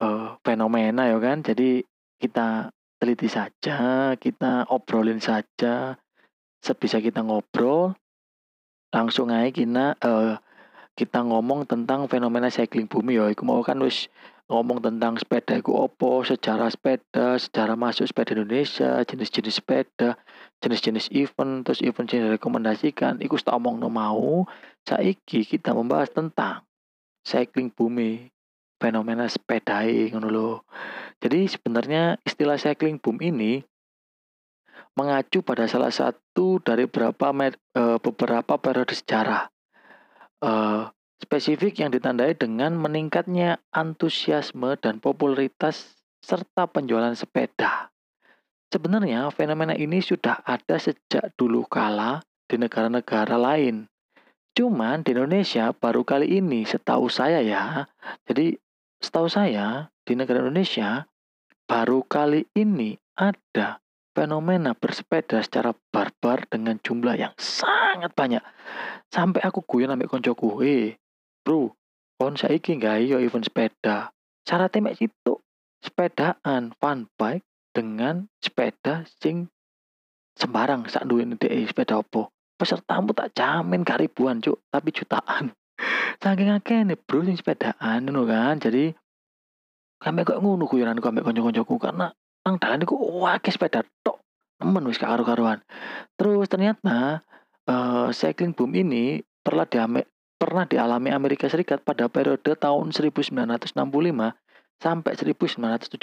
uh, 0.00 0.38
fenomena 0.40 1.10
ya 1.10 1.18
kan. 1.18 1.42
Jadi 1.42 1.82
kita 2.16 2.70
teliti 3.02 3.26
saja, 3.26 4.14
kita 4.16 4.70
obrolin 4.70 5.18
saja. 5.18 5.98
Sebisa 6.62 7.02
kita 7.02 7.26
ngobrol, 7.26 7.98
langsung 8.94 9.34
aja 9.34 9.50
kita 9.50 9.98
uh, 9.98 10.38
kita 10.94 11.24
ngomong 11.26 11.66
tentang 11.66 12.06
fenomena 12.06 12.52
cycling 12.54 12.86
bumi 12.86 13.18
ya. 13.18 13.26
Iku 13.34 13.42
mau 13.42 13.58
kan 13.66 13.82
wis 13.82 14.06
ngomong 14.46 14.84
tentang 14.84 15.16
sepeda 15.16 15.58
iku 15.58 15.88
opo, 15.88 16.22
sejarah 16.22 16.68
sepeda, 16.68 17.40
sejarah 17.40 17.74
masuk 17.74 18.06
sepeda 18.06 18.36
Indonesia, 18.36 19.00
jenis-jenis 19.02 19.58
sepeda, 19.58 20.20
jenis-jenis 20.60 21.08
event, 21.16 21.64
terus 21.64 21.80
event 21.80 22.06
yang 22.12 22.28
direkomendasikan, 22.28 23.18
iku 23.24 23.40
tak 23.40 23.56
omong 23.56 23.80
no 23.80 23.88
mau, 23.88 24.44
saiki 24.84 25.48
kita 25.48 25.72
membahas 25.72 26.12
tentang 26.12 26.62
cycling 27.24 27.72
bumi, 27.72 28.28
fenomena 28.76 29.24
sepeda 29.24 29.82
ngono. 29.88 30.62
Jadi 31.22 31.48
sebenarnya 31.48 32.20
istilah 32.26 32.60
cycling 32.60 33.00
boom 33.00 33.18
ini 33.24 33.64
mengacu 34.96 35.40
pada 35.40 35.64
salah 35.64 35.92
satu 35.92 36.60
dari 36.60 36.84
beberapa 36.84 37.32
uh, 37.32 37.98
beberapa 38.00 38.54
periode 38.60 38.92
sejarah. 38.92 39.48
Uh, 40.42 40.90
spesifik 41.22 41.78
yang 41.80 41.94
ditandai 41.94 42.34
dengan 42.34 42.74
meningkatnya 42.74 43.62
antusiasme 43.70 44.74
dan 44.82 44.98
popularitas 44.98 45.94
serta 46.18 46.66
penjualan 46.66 47.14
sepeda. 47.14 47.94
Sebenarnya 48.72 49.28
fenomena 49.30 49.76
ini 49.76 50.00
sudah 50.00 50.40
ada 50.42 50.80
sejak 50.80 51.36
dulu 51.36 51.68
kala 51.68 52.24
di 52.48 52.56
negara-negara 52.56 53.36
lain. 53.36 53.86
Cuman 54.56 55.04
di 55.04 55.12
Indonesia 55.12 55.72
baru 55.76 56.04
kali 56.04 56.40
ini 56.40 56.64
setahu 56.64 57.08
saya 57.08 57.44
ya. 57.44 57.84
Jadi 58.24 58.56
setahu 59.00 59.28
saya 59.28 59.92
di 60.04 60.16
negara 60.16 60.40
Indonesia 60.40 61.04
baru 61.68 62.04
kali 62.04 62.48
ini 62.56 62.96
ada 63.16 63.81
fenomena 64.12 64.76
bersepeda 64.76 65.40
secara 65.40 65.72
barbar 65.92 66.44
dengan 66.48 66.76
jumlah 66.80 67.16
yang 67.16 67.32
sangat 67.40 68.12
banyak. 68.12 68.44
Sampai 69.08 69.40
aku 69.44 69.64
guyon 69.64 69.92
sampai 69.92 70.08
koncoku, 70.08 70.60
"Eh, 70.64 70.96
bro, 71.44 71.72
kon 72.20 72.36
saiki 72.36 72.76
nggak 72.76 73.08
yo 73.08 73.18
event 73.20 73.48
sepeda." 73.48 74.12
Syaratnya 74.44 74.92
mek 74.92 74.98
situ 75.00 75.40
sepedaan 75.82 76.72
fun 76.78 77.10
bike 77.18 77.44
dengan 77.74 78.28
sepeda 78.38 79.02
sing 79.18 79.48
sembarang 80.36 80.86
sak 80.86 81.08
duwe 81.08 81.26
dhek 81.26 81.72
sepeda 81.72 82.00
opo. 82.00 82.30
Pesertamu 82.56 83.10
tak 83.10 83.34
jamin 83.34 83.82
gak 83.82 83.98
ribuan, 83.98 84.38
Cuk, 84.38 84.62
tapi 84.70 84.94
jutaan. 84.94 85.50
Saking 86.22 86.54
akeh 86.54 86.86
nih 86.86 86.94
bro 86.94 87.26
sing 87.26 87.34
sepedaan 87.34 88.06
ngono 88.06 88.22
kan. 88.28 88.62
Jadi 88.62 88.94
kami 89.98 90.22
kok 90.22 90.38
ngono 90.38 90.70
guyonan 90.70 91.02
kok 91.02 91.10
ambek 91.10 91.26
kanca-kancaku 91.26 91.74
karena 91.78 92.14
nang 92.42 92.58
dalan 92.58 92.82
iku 92.82 92.98
akeh 93.26 93.54
sepeda 93.54 93.86
tok. 94.02 94.18
Nemen 94.62 94.86
wis 94.86 94.98
karo-karuan. 94.98 95.62
Terus 96.14 96.46
ternyata 96.46 97.26
uh, 97.66 98.08
cycling 98.14 98.54
boom 98.54 98.74
ini 98.74 99.22
pernah 99.42 99.66
di 99.66 99.78
pernah 100.38 100.66
dialami 100.66 101.14
Amerika 101.14 101.46
Serikat 101.46 101.86
pada 101.86 102.10
periode 102.10 102.58
tahun 102.58 102.90
1965 102.90 103.70
sampai 104.82 105.12
1975. 105.14 106.02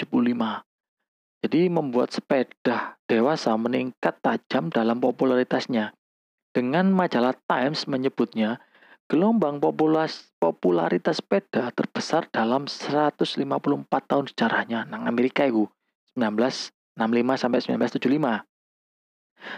Jadi 1.40 1.62
membuat 1.72 2.12
sepeda 2.12 3.00
dewasa 3.04 3.56
meningkat 3.56 4.16
tajam 4.20 4.72
dalam 4.72 5.00
popularitasnya. 5.00 5.92
Dengan 6.52 6.92
majalah 6.92 7.36
Times 7.48 7.88
menyebutnya, 7.88 8.60
Gelombang 9.10 9.58
populas, 9.58 10.30
popularitas 10.38 11.18
sepeda 11.18 11.74
terbesar 11.74 12.30
dalam 12.30 12.70
154 12.70 13.26
tahun 13.90 14.30
sejarahnya 14.30 14.86
nang 14.86 15.10
Amerika 15.10 15.42
itu 15.42 15.66
1965 16.18 17.42
sampai 17.42 17.58
1975. 17.62 18.46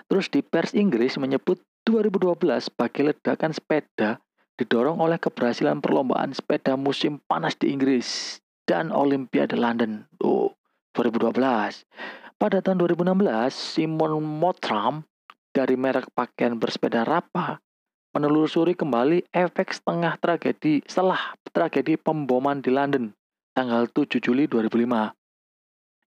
Terus 0.07 0.27
di 0.31 0.41
pers 0.47 0.73
Inggris 0.73 1.19
menyebut 1.19 1.59
2012 1.87 2.71
sebagai 2.71 3.11
ledakan 3.11 3.51
sepeda 3.51 4.23
didorong 4.55 5.03
oleh 5.03 5.19
keberhasilan 5.19 5.83
perlombaan 5.83 6.31
sepeda 6.31 6.79
musim 6.79 7.19
panas 7.27 7.59
di 7.59 7.75
Inggris 7.75 8.39
dan 8.69 8.95
Olimpiade 8.95 9.59
London. 9.59 10.07
Oh, 10.23 10.55
2012. 10.95 11.35
Pada 12.39 12.59
tahun 12.63 12.79
2016, 12.79 13.55
Simon 13.55 14.23
Mottram 14.23 15.03
dari 15.51 15.75
merek 15.75 16.11
pakaian 16.15 16.59
bersepeda 16.59 17.03
Rapa 17.03 17.59
menelusuri 18.13 18.77
kembali 18.77 19.25
efek 19.33 19.73
setengah 19.73 20.21
tragedi 20.21 20.85
setelah 20.85 21.33
tragedi 21.49 21.97
pemboman 21.97 22.61
di 22.61 22.69
London 22.69 23.17
tanggal 23.57 23.89
7 23.89 24.21
Juli 24.21 24.45
2005. 24.49 25.22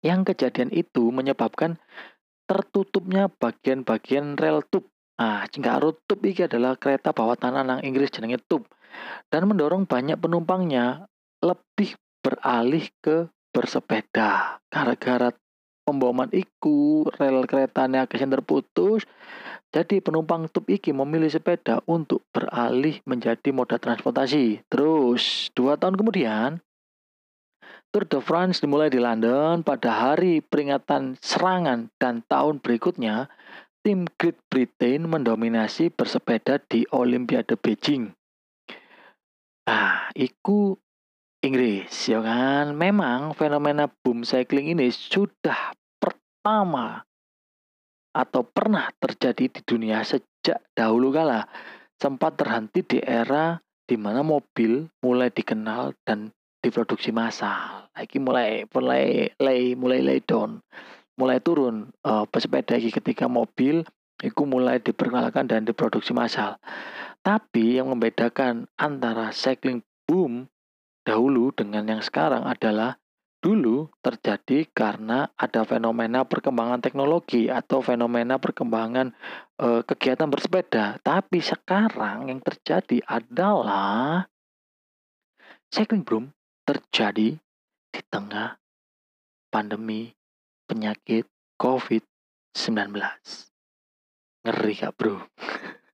Yang 0.06 0.34
kejadian 0.34 0.70
itu 0.70 1.10
menyebabkan 1.10 1.82
tertutupnya 2.46 3.26
bagian-bagian 3.42 4.38
rel 4.38 4.62
tub. 4.70 4.86
Nah, 5.18 5.50
jika 5.50 5.82
tub 5.82 6.20
ini 6.22 6.46
adalah 6.46 6.78
kereta 6.78 7.10
bawah 7.10 7.34
tanah 7.34 7.66
nang 7.66 7.82
Inggris 7.82 8.14
jenenge 8.14 8.38
tub 8.46 8.70
dan 9.34 9.50
mendorong 9.50 9.90
banyak 9.90 10.22
penumpangnya 10.22 11.10
lebih 11.42 11.98
beralih 12.22 12.86
ke 13.02 13.26
bersepeda. 13.50 14.62
Gara-gara 14.70 15.34
pemboman 15.82 16.30
iku 16.30 17.10
rel 17.18 17.50
keretanya 17.50 18.06
akhirnya 18.06 18.38
terputus 18.38 19.10
jadi 19.76 20.00
penumpang 20.00 20.48
tub 20.48 20.64
iki 20.72 20.96
memilih 20.96 21.28
sepeda 21.28 21.84
untuk 21.84 22.24
beralih 22.32 23.04
menjadi 23.04 23.52
moda 23.52 23.76
transportasi. 23.76 24.64
Terus, 24.72 25.52
dua 25.52 25.76
tahun 25.76 26.00
kemudian, 26.00 26.64
Tour 27.96 28.12
de 28.12 28.20
France 28.20 28.60
dimulai 28.60 28.92
di 28.92 29.00
London 29.00 29.64
pada 29.64 29.88
hari 29.88 30.44
peringatan 30.44 31.16
serangan 31.24 31.88
dan 31.96 32.28
tahun 32.28 32.60
berikutnya, 32.60 33.32
tim 33.88 34.04
Great 34.20 34.36
Britain 34.52 35.08
mendominasi 35.08 35.96
bersepeda 35.96 36.60
di 36.68 36.84
Olimpiade 36.92 37.56
Beijing. 37.56 38.12
Nah, 39.72 40.12
iku 40.12 40.76
Inggris, 41.40 41.88
ya 42.12 42.20
kan? 42.20 42.76
Memang 42.76 43.32
fenomena 43.32 43.88
boom 44.04 44.28
cycling 44.28 44.76
ini 44.76 44.92
sudah 44.92 45.72
pertama 45.96 47.00
atau 48.12 48.44
pernah 48.44 48.92
terjadi 49.00 49.48
di 49.56 49.62
dunia 49.64 50.04
sejak 50.04 50.60
dahulu 50.76 51.16
kala. 51.16 51.48
Sempat 51.96 52.44
terhenti 52.44 52.84
di 52.84 53.00
era 53.00 53.56
di 53.88 53.96
mana 53.96 54.20
mobil 54.20 54.84
mulai 55.00 55.32
dikenal 55.32 55.96
dan 56.04 56.36
diproduksi 56.60 57.16
massal. 57.16 57.85
Lagi 57.96 58.20
mulai 58.20 58.68
mulai 58.70 59.32
mulai 59.40 59.60
mulai 59.74 60.00
lay 60.04 60.20
down, 60.20 60.60
mulai 61.16 61.40
turun 61.40 61.96
uh, 62.04 62.28
pesepeda 62.28 62.76
lagi 62.76 62.92
ketika 62.92 63.32
mobil 63.32 63.88
itu 64.20 64.44
mulai 64.48 64.80
diperkenalkan 64.80 65.48
dan 65.48 65.64
diproduksi 65.64 66.12
massal. 66.12 66.60
Tapi 67.24 67.80
yang 67.80 67.90
membedakan 67.90 68.70
antara 68.78 69.32
cycling 69.32 69.82
boom 70.06 70.48
dahulu 71.04 71.52
dengan 71.56 71.88
yang 71.90 72.02
sekarang 72.02 72.46
adalah 72.46 73.02
dulu 73.46 73.94
terjadi 74.02 74.66
karena 74.74 75.30
ada 75.38 75.62
fenomena 75.70 76.26
perkembangan 76.26 76.82
teknologi 76.82 77.46
atau 77.46 77.78
fenomena 77.86 78.42
perkembangan 78.42 79.14
e, 79.62 79.86
kegiatan 79.86 80.26
bersepeda. 80.26 80.98
Tapi 81.06 81.46
sekarang 81.46 82.34
yang 82.34 82.42
terjadi 82.42 83.06
adalah 83.06 84.26
cycling 85.70 86.02
boom 86.02 86.34
terjadi 86.66 87.38
di 87.96 88.04
tengah 88.12 88.60
pandemi 89.48 90.12
penyakit 90.68 91.32
COVID-19. 91.56 92.92
Ngeri 94.44 94.74
gak 94.76 94.94
bro? 95.00 95.24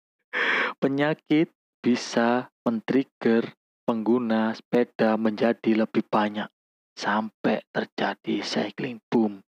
penyakit 0.81 1.53
bisa 1.77 2.49
men-trigger 2.65 3.53
pengguna 3.85 4.49
sepeda 4.57 5.13
menjadi 5.13 5.85
lebih 5.85 6.01
banyak 6.09 6.49
sampai 6.97 7.61
terjadi 7.69 8.41
cycling 8.41 8.97
boom. 9.05 9.45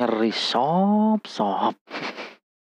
Ngeri 0.00 0.32
sop 0.32 1.28
sop. 1.28 1.76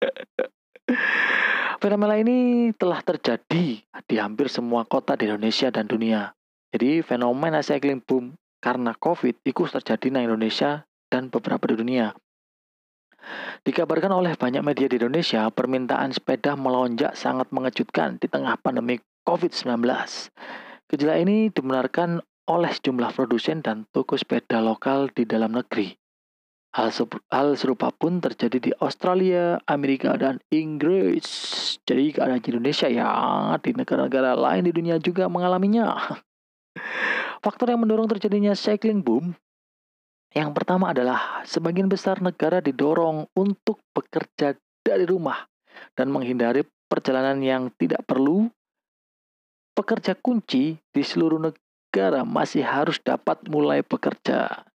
Fenomena 1.81 2.17
ini 2.17 2.73
telah 2.73 3.05
terjadi 3.05 3.85
di 3.85 4.15
hampir 4.17 4.49
semua 4.49 4.81
kota 4.81 5.13
di 5.13 5.29
Indonesia 5.29 5.69
dan 5.69 5.85
dunia. 5.85 6.33
Jadi 6.73 7.05
fenomena 7.05 7.61
cycling 7.61 8.01
boom 8.01 8.33
karena 8.65 8.97
COVID 8.97 9.45
itu 9.45 9.61
terjadi 9.69 10.09
di 10.09 10.25
Indonesia 10.25 10.89
dan 11.13 11.29
beberapa 11.29 11.69
di 11.69 11.77
dunia. 11.77 12.17
Dikabarkan 13.61 14.09
oleh 14.09 14.33
banyak 14.33 14.65
media 14.65 14.89
di 14.89 14.97
Indonesia, 14.97 15.45
permintaan 15.53 16.09
sepeda 16.17 16.57
melonjak 16.57 17.13
sangat 17.13 17.53
mengejutkan 17.53 18.17
di 18.17 18.25
tengah 18.25 18.57
pandemi 18.57 18.97
COVID-19. 19.29 19.85
Gejala 20.89 21.21
ini 21.21 21.53
dibenarkan 21.53 22.25
oleh 22.49 22.71
sejumlah 22.73 23.13
produsen 23.13 23.61
dan 23.61 23.85
toko 23.93 24.17
sepeda 24.17 24.61
lokal 24.61 25.13
di 25.13 25.25
dalam 25.29 25.53
negeri. 25.53 25.93
Hal, 26.77 26.91
hal 27.31 27.55
serupa 27.57 27.89
pun 27.89 28.19
terjadi 28.19 28.57
di 28.59 28.71
Australia, 28.83 29.61
Amerika, 29.65 30.13
dan 30.19 30.43
Inggris. 30.53 31.25
Jadi 31.87 32.17
ada 32.19 32.37
di 32.37 32.47
Indonesia 32.51 32.91
ya, 32.91 33.09
di 33.61 33.71
negara-negara 33.73 34.35
lain 34.35 34.69
di 34.69 34.73
dunia 34.75 34.99
juga 35.01 35.25
mengalaminya. 35.31 35.97
Faktor 37.45 37.69
yang 37.69 37.85
mendorong 37.85 38.09
terjadinya 38.09 38.57
cycling 38.57 39.05
boom 39.05 39.37
yang 40.35 40.51
pertama 40.51 40.91
adalah 40.91 41.47
sebagian 41.47 41.87
besar 41.87 42.19
negara 42.19 42.59
didorong 42.59 43.31
untuk 43.39 43.79
bekerja 43.95 44.59
dari 44.83 45.07
rumah 45.07 45.47
dan 45.95 46.11
menghindari 46.11 46.67
perjalanan 46.91 47.39
yang 47.39 47.71
tidak 47.79 48.03
perlu. 48.03 48.51
Pekerja 49.71 50.11
kunci 50.19 50.75
di 50.75 51.03
seluruh 51.03 51.39
negara 51.39 52.27
masih 52.27 52.67
harus 52.67 52.99
dapat 52.99 53.47
mulai 53.47 53.79
bekerja. 53.79 54.67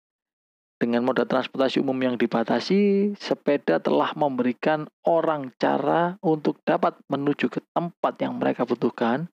Dengan 0.80 1.04
moda 1.04 1.28
transportasi 1.28 1.84
umum 1.84 2.00
yang 2.00 2.16
dibatasi, 2.16 3.12
sepeda 3.20 3.84
telah 3.84 4.16
memberikan 4.16 4.88
orang 5.04 5.52
cara 5.60 6.16
untuk 6.24 6.64
dapat 6.64 6.96
menuju 7.12 7.52
ke 7.52 7.60
tempat 7.76 8.16
yang 8.24 8.40
mereka 8.40 8.64
butuhkan 8.64 9.28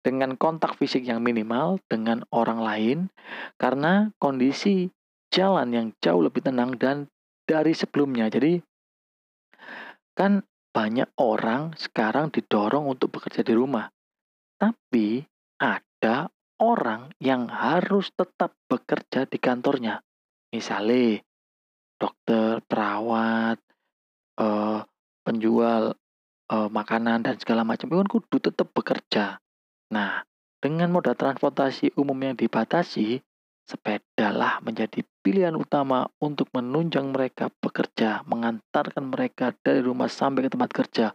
dengan 0.00 0.36
kontak 0.36 0.80
fisik 0.80 1.04
yang 1.04 1.20
minimal 1.20 1.80
dengan 1.88 2.24
orang 2.32 2.60
lain 2.60 2.98
karena 3.60 4.12
kondisi 4.16 4.88
jalan 5.30 5.70
yang 5.70 5.86
jauh 6.00 6.24
lebih 6.24 6.42
tenang 6.44 6.74
dan 6.76 7.06
dari 7.44 7.76
sebelumnya. 7.76 8.32
Jadi 8.32 8.58
kan 10.16 10.42
banyak 10.70 11.10
orang 11.18 11.74
sekarang 11.74 12.30
didorong 12.30 12.86
untuk 12.86 13.14
bekerja 13.14 13.42
di 13.42 13.54
rumah. 13.54 13.90
Tapi 14.60 15.24
ada 15.58 16.28
orang 16.60 17.10
yang 17.18 17.48
harus 17.48 18.12
tetap 18.12 18.54
bekerja 18.68 19.24
di 19.26 19.38
kantornya. 19.40 20.04
Misalnya 20.52 21.24
dokter, 21.96 22.60
perawat, 22.64 23.58
uh, 24.40 24.80
penjual 25.24 25.96
uh, 26.52 26.68
makanan 26.68 27.24
dan 27.24 27.36
segala 27.40 27.62
macam 27.62 27.88
itu 27.88 27.96
kan 28.00 28.10
kudu 28.10 28.36
tetap 28.40 28.68
bekerja. 28.72 29.40
Nah, 29.90 30.22
dengan 30.62 30.94
moda 30.94 31.18
transportasi 31.18 31.98
umum 31.98 32.14
yang 32.22 32.38
dibatasi, 32.38 33.18
sepedalah 33.66 34.62
menjadi 34.62 35.02
pilihan 35.22 35.54
utama 35.58 36.06
untuk 36.22 36.50
menunjang 36.54 37.10
mereka 37.10 37.50
bekerja, 37.62 38.22
mengantarkan 38.26 39.10
mereka 39.10 39.54
dari 39.62 39.82
rumah 39.82 40.06
sampai 40.06 40.46
ke 40.46 40.50
tempat 40.50 40.70
kerja. 40.70 41.06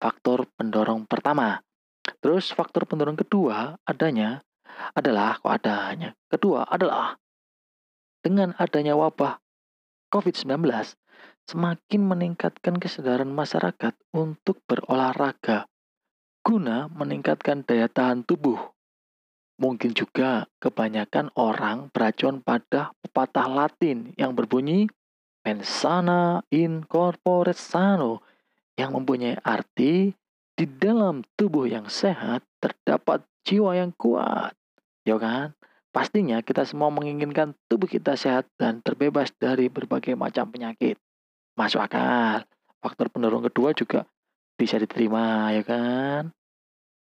Faktor 0.00 0.48
pendorong 0.56 1.04
pertama. 1.04 1.60
Terus 2.20 2.52
faktor 2.52 2.88
pendorong 2.88 3.16
kedua 3.16 3.76
adanya 3.84 4.40
adalah 4.92 5.40
kok 5.40 5.52
adanya. 5.52 6.12
Kedua 6.28 6.68
adalah 6.68 7.16
dengan 8.20 8.52
adanya 8.56 8.96
wabah 8.96 9.40
COVID-19 10.12 10.66
semakin 11.46 12.00
meningkatkan 12.02 12.76
kesadaran 12.80 13.30
masyarakat 13.30 13.94
untuk 14.12 14.60
berolahraga 14.66 15.70
guna 16.46 16.86
meningkatkan 16.94 17.66
daya 17.66 17.90
tahan 17.90 18.22
tubuh. 18.22 18.70
Mungkin 19.58 19.98
juga 19.98 20.46
kebanyakan 20.62 21.34
orang 21.34 21.90
beracun 21.90 22.38
pada 22.38 22.94
pepatah 23.02 23.50
Latin 23.50 24.14
yang 24.14 24.30
berbunyi 24.30 24.86
mensana 25.42 26.46
in 26.54 26.86
corpore 26.86 27.50
sano 27.50 28.22
yang 28.78 28.94
mempunyai 28.94 29.42
arti 29.42 30.14
di 30.54 30.64
dalam 30.70 31.26
tubuh 31.34 31.66
yang 31.66 31.90
sehat 31.90 32.46
terdapat 32.62 33.26
jiwa 33.42 33.74
yang 33.74 33.90
kuat. 33.98 34.54
Ya 35.02 35.18
kan? 35.18 35.50
Pastinya 35.90 36.44
kita 36.46 36.62
semua 36.62 36.94
menginginkan 36.94 37.58
tubuh 37.66 37.90
kita 37.90 38.14
sehat 38.14 38.46
dan 38.54 38.84
terbebas 38.86 39.34
dari 39.34 39.66
berbagai 39.66 40.14
macam 40.14 40.46
penyakit. 40.46 40.94
Masuk 41.58 41.82
akal. 41.82 42.46
Faktor 42.78 43.10
pendorong 43.10 43.48
kedua 43.48 43.72
juga 43.72 44.04
bisa 44.60 44.76
diterima, 44.76 45.48
ya 45.56 45.64
kan? 45.64 46.35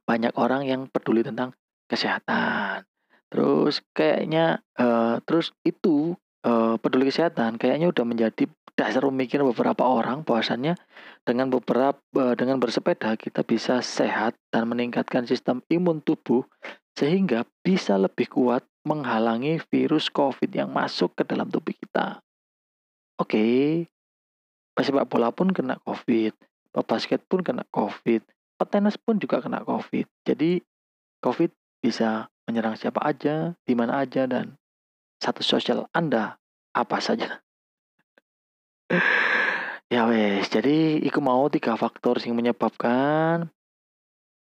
Banyak 0.04 0.32
orang 0.36 0.66
yang 0.66 0.80
peduli 0.90 1.24
tentang 1.24 1.54
kesehatan. 1.90 2.86
Terus 3.30 3.82
kayaknya 3.94 4.62
uh, 4.78 5.22
terus 5.22 5.54
itu 5.62 6.18
uh, 6.42 6.74
peduli 6.82 7.10
kesehatan 7.10 7.56
kayaknya 7.58 7.90
udah 7.90 8.04
menjadi 8.06 8.50
dasar 8.74 9.04
pemikiran 9.04 9.44
beberapa 9.52 9.84
orang 9.84 10.24
bahwasannya 10.24 10.74
dengan 11.22 11.52
beberapa 11.52 12.00
uh, 12.16 12.34
dengan 12.34 12.58
bersepeda 12.58 13.14
kita 13.14 13.44
bisa 13.44 13.84
sehat 13.84 14.34
dan 14.48 14.66
meningkatkan 14.66 15.28
sistem 15.28 15.60
imun 15.68 16.00
tubuh 16.00 16.48
sehingga 16.96 17.46
bisa 17.62 18.00
lebih 18.00 18.32
kuat 18.32 18.64
menghalangi 18.88 19.60
virus 19.68 20.08
COVID 20.08 20.50
yang 20.50 20.72
masuk 20.72 21.12
ke 21.12 21.22
dalam 21.28 21.52
tubuh 21.52 21.76
kita. 21.76 22.24
Oke, 23.20 23.36
okay. 23.36 23.60
pesepak 24.72 25.04
bola 25.12 25.28
pun 25.28 25.52
kena 25.52 25.76
COVID, 25.84 26.32
basket 26.88 27.20
pun 27.28 27.44
kena 27.44 27.68
COVID, 27.68 28.24
petenis 28.60 29.00
pun 29.00 29.16
juga 29.16 29.40
kena 29.40 29.64
COVID. 29.64 30.04
Jadi 30.28 30.60
COVID 31.24 31.48
bisa 31.80 32.28
menyerang 32.44 32.76
siapa 32.76 33.00
aja, 33.00 33.56
di 33.64 33.72
mana 33.72 34.04
aja, 34.04 34.28
dan 34.28 34.60
satu 35.16 35.40
sosial 35.40 35.88
Anda 35.96 36.36
apa 36.76 37.00
saja. 37.00 37.40
ya 39.94 40.04
wes, 40.04 40.52
jadi 40.52 41.00
iku 41.00 41.24
mau 41.24 41.48
tiga 41.48 41.72
faktor 41.80 42.20
yang 42.20 42.36
menyebabkan 42.36 43.48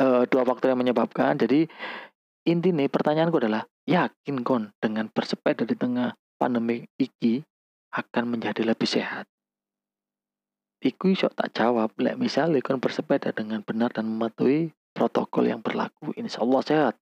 uh, 0.01 0.23
dua 0.25 0.43
faktor 0.49 0.73
yang 0.73 0.81
menyebabkan. 0.81 1.37
Jadi 1.37 1.69
inti 2.49 2.73
nih 2.73 2.89
pertanyaanku 2.89 3.37
adalah 3.37 3.69
yakin 3.85 4.41
kon 4.41 4.73
dengan 4.81 5.13
bersepeda 5.13 5.69
di 5.69 5.77
tengah 5.77 6.17
pandemi 6.41 6.89
iki 6.97 7.45
akan 7.93 8.39
menjadi 8.39 8.65
lebih 8.65 8.89
sehat. 8.89 9.29
Iku 10.81 11.13
iso 11.13 11.29
tak 11.29 11.53
jawab, 11.53 11.93
lek 12.01 12.17
misalnya 12.17 12.65
kon 12.65 12.81
bersepeda 12.81 13.37
dengan 13.37 13.61
benar 13.61 13.93
dan 13.93 14.09
mematuhi 14.09 14.73
protokol 14.97 15.53
yang 15.53 15.61
berlaku, 15.61 16.17
insya 16.17 16.41
Allah 16.41 16.61
sehat. 16.65 16.95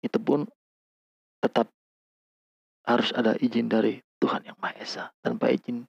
Itu 0.00 0.16
pun 0.16 0.48
tetap 1.44 1.68
harus 2.88 3.12
ada 3.12 3.36
izin 3.36 3.68
dari 3.68 4.00
Tuhan 4.16 4.48
yang 4.48 4.56
Maha 4.56 4.80
Esa. 4.80 5.04
Tanpa 5.20 5.52
izin 5.52 5.84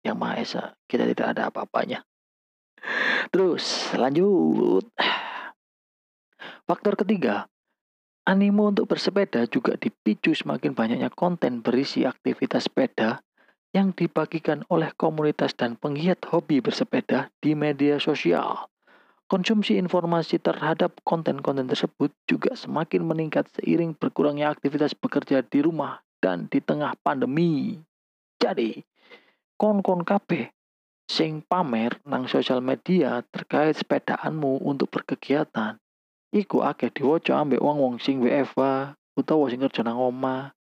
yang 0.00 0.16
Maha 0.16 0.40
Esa, 0.40 0.72
kita 0.88 1.04
tidak 1.04 1.36
ada 1.36 1.52
apa-apanya. 1.52 2.00
Terus 3.28 3.92
lanjut. 3.92 4.88
Faktor 6.64 6.96
ketiga, 6.96 7.44
animo 8.24 8.72
untuk 8.72 8.88
bersepeda 8.88 9.44
juga 9.46 9.76
dipicu 9.76 10.32
semakin 10.32 10.72
banyaknya 10.72 11.12
konten 11.12 11.60
berisi 11.60 12.08
aktivitas 12.08 12.72
sepeda 12.72 13.22
yang 13.76 13.92
dibagikan 13.92 14.64
oleh 14.72 14.88
komunitas 14.96 15.52
dan 15.52 15.76
penggiat 15.76 16.24
hobi 16.32 16.64
bersepeda 16.64 17.28
di 17.44 17.52
media 17.52 18.00
sosial. 18.00 18.72
Konsumsi 19.28 19.76
informasi 19.76 20.40
terhadap 20.40 20.96
konten-konten 21.04 21.68
tersebut 21.68 22.08
juga 22.24 22.56
semakin 22.56 23.04
meningkat 23.04 23.44
seiring 23.52 23.92
berkurangnya 23.92 24.48
aktivitas 24.48 24.96
bekerja 24.96 25.44
di 25.44 25.60
rumah 25.60 26.00
dan 26.24 26.48
di 26.48 26.64
tengah 26.64 26.96
pandemi. 27.04 27.76
Jadi, 28.40 28.80
kon-kon 29.60 30.08
kabeh 30.08 30.48
sing 31.04 31.44
pamer 31.44 32.00
nang 32.08 32.24
sosial 32.24 32.64
media 32.64 33.20
terkait 33.28 33.76
sepedaanmu 33.76 34.64
untuk 34.64 34.88
berkegiatan 34.88 35.76
iku 36.32 36.64
akeh 36.64 36.90
diwaca 36.90 37.44
ambek 37.44 37.60
wong-wong 37.60 38.00
sing 38.00 38.24
WFA 38.24 38.96
utawa 39.14 39.46
sing 39.52 39.60
kerja 39.62 39.84
nang 39.84 40.00
omah 40.00 40.55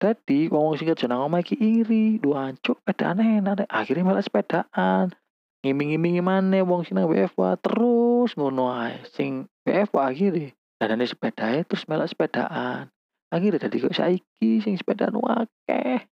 Tadi 0.00 0.48
wong 0.48 0.80
sing 0.80 0.88
kerja 0.88 1.04
nang 1.04 1.28
omah 1.28 1.44
iki 1.44 1.60
iri, 1.60 2.16
dua 2.16 2.48
ancuk 2.48 2.80
pedane 2.88 3.44
enak 3.44 3.68
akhirnya 3.68 4.08
malah 4.08 4.24
sepedaan. 4.24 5.12
Ngiming-ngimingi 5.60 6.24
mana 6.24 6.64
wong 6.64 6.88
sing 6.88 6.96
nang 6.96 7.04
WFA 7.12 7.60
terus 7.60 8.32
ngono 8.32 8.72
ae. 8.72 9.04
Sing 9.12 9.44
WFA 9.68 10.08
akhirnya 10.08 10.56
dadane 10.80 11.04
sepedae 11.04 11.68
terus 11.68 11.84
malah 11.84 12.08
sepedaan. 12.08 12.88
Akhirnya 13.28 13.68
tadi 13.68 13.76
kok 13.76 13.92
saiki 13.92 14.64
sing 14.64 14.80
sepedaan 14.80 15.20
wakeh. 15.20 16.08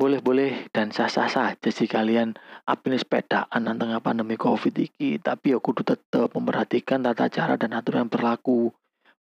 Boleh-boleh 0.00 0.72
dan 0.72 0.88
sah-sah 0.88 1.28
saja 1.28 1.68
sih 1.68 1.84
kalian 1.84 2.32
apin 2.64 2.96
sepedaan 2.96 3.68
tengah 3.68 4.00
pandemi 4.00 4.40
covid 4.40 4.72
iki. 4.72 5.20
Tapi 5.20 5.52
aku 5.52 5.76
kudu 5.76 5.84
tetap 5.84 6.32
memperhatikan 6.32 7.04
tata 7.04 7.28
cara 7.28 7.60
dan 7.60 7.76
aturan 7.76 8.08
yang 8.08 8.10
berlaku. 8.10 8.72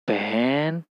Ben 0.05 0.85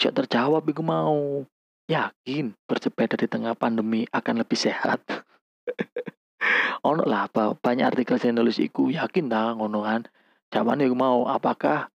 Cak 0.00 0.16
terjawab 0.16 0.64
iku 0.64 0.80
mau. 0.80 1.44
Yakin 1.84 2.56
bersepeda 2.64 3.20
di 3.20 3.28
tengah 3.28 3.52
pandemi 3.52 4.08
akan 4.08 4.40
lebih 4.40 4.56
sehat. 4.56 5.04
ono 6.88 7.04
lah 7.04 7.28
banyak 7.60 7.84
artikel 7.84 8.16
yang 8.16 8.40
nulis 8.40 8.56
iku 8.56 8.88
yakin 8.88 9.28
dah 9.28 9.52
ngono 9.52 9.84
kan. 9.84 10.08
Jawabannya 10.48 10.88
iku 10.88 10.96
mau 10.96 11.28
apakah 11.28 11.92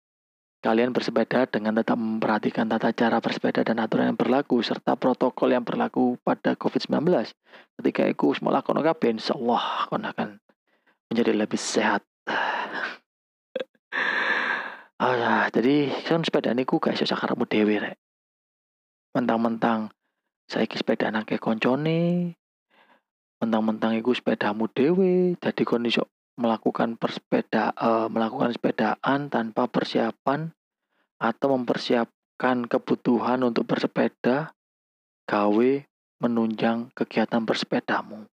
kalian 0.61 0.93
bersepeda 0.93 1.49
dengan 1.49 1.81
tetap 1.81 1.97
memperhatikan 1.97 2.69
tata 2.69 2.93
cara 2.93 3.17
bersepeda 3.17 3.65
dan 3.65 3.81
aturan 3.81 4.13
yang 4.13 4.19
berlaku 4.19 4.61
serta 4.61 4.93
protokol 4.93 5.49
yang 5.49 5.65
berlaku 5.65 6.21
pada 6.21 6.53
COVID-19. 6.53 7.09
Ketika 7.81 8.05
iku 8.05 8.37
semua 8.37 8.61
kono 8.61 8.85
kabeh 8.85 9.17
insyaallah 9.17 9.89
kon 9.89 10.05
akan 10.05 10.37
menjadi 11.09 11.33
lebih 11.33 11.57
sehat. 11.57 12.05
Ah, 14.95 15.15
ya, 15.19 15.33
jadi 15.51 15.91
kan 16.07 16.23
sepeda 16.23 16.55
niku 16.55 16.79
gak 16.79 16.95
iso 16.95 17.03
sakarepmu 17.03 17.43
dhewe 17.51 17.83
rek. 17.83 17.99
Mentang-mentang 19.11 19.91
saiki 20.47 20.79
sepeda 20.79 21.11
nake 21.11 21.35
koncone, 21.35 22.31
mentang-mentang 23.43 23.91
iku 23.99 24.15
sepedamu 24.15 24.71
dhewe, 24.71 25.35
jadi 25.35 25.61
kon 25.67 25.83
iso 25.83 26.07
melakukan 26.39 26.95
persepeda 26.95 27.75
uh, 27.75 28.07
melakukan 28.07 28.55
sepedaan 28.55 29.27
tanpa 29.27 29.67
persiapan 29.67 30.55
atau 31.19 31.47
mempersiapkan 31.59 32.63
kebutuhan 32.63 33.43
untuk 33.43 33.67
bersepeda 33.67 34.55
gawe 35.27 35.71
menunjang 36.23 36.91
kegiatan 36.95 37.43
bersepedamu. 37.43 38.31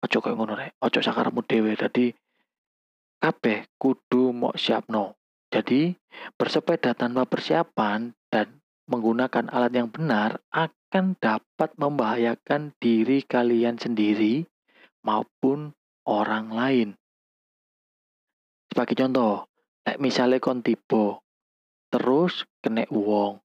Ojo 0.00 0.16
koyo 0.24 0.32
ngono 0.32 0.56
rek, 0.56 0.80
ojo 0.80 1.04
sakarepmu 1.04 1.44
dhewe. 1.44 1.76
Dadi 1.76 2.08
kabeh 3.20 3.68
kudu 3.76 4.32
siap 4.56 4.88
siapno. 4.88 5.19
Jadi, 5.50 5.90
bersepeda 6.38 6.94
tanpa 6.94 7.26
persiapan 7.26 8.14
dan 8.30 8.62
menggunakan 8.86 9.50
alat 9.50 9.72
yang 9.74 9.90
benar 9.90 10.38
akan 10.54 11.18
dapat 11.18 11.74
membahayakan 11.74 12.74
diri 12.78 13.26
kalian 13.26 13.78
sendiri 13.78 14.46
maupun 15.02 15.74
orang 16.06 16.54
lain. 16.54 16.88
Sebagai 18.70 18.94
contoh, 18.94 19.50
misalnya 19.98 20.38
kon 20.38 20.62
tipe, 20.62 21.18
terus 21.90 22.46
kena 22.62 22.86
uang, 22.90 23.42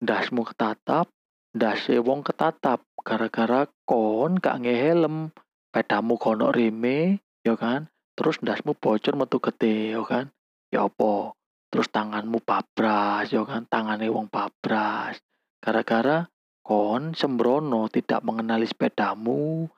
dasmu 0.00 0.44
ketatap, 0.44 1.08
dase 1.56 1.96
wong 2.04 2.20
ketatap, 2.20 2.84
gara-gara 3.00 3.64
kon 3.88 4.36
gak 4.36 4.60
nge 4.60 4.74
helm, 4.76 5.32
pedamu 5.72 6.20
kono 6.20 6.52
rime, 6.52 7.24
ya 7.40 7.56
kan, 7.56 7.88
terus 8.12 8.36
dasmu 8.44 8.76
bocor 8.76 9.16
metu 9.16 9.40
gede, 9.40 9.96
ya 9.96 10.04
kan, 10.04 10.28
ya 10.70 10.86
apa? 10.86 11.34
Terus 11.70 11.86
tanganmu 11.90 12.42
babras 12.42 13.30
ya 13.30 13.46
kan? 13.46 13.66
Tangannya 13.66 14.10
wong 14.10 14.26
babras. 14.30 15.22
Gara-gara 15.62 16.26
kon 16.64 17.14
sembrono 17.14 17.90
tidak 17.90 18.22
mengenali 18.22 18.66
sepedamu 18.66 19.68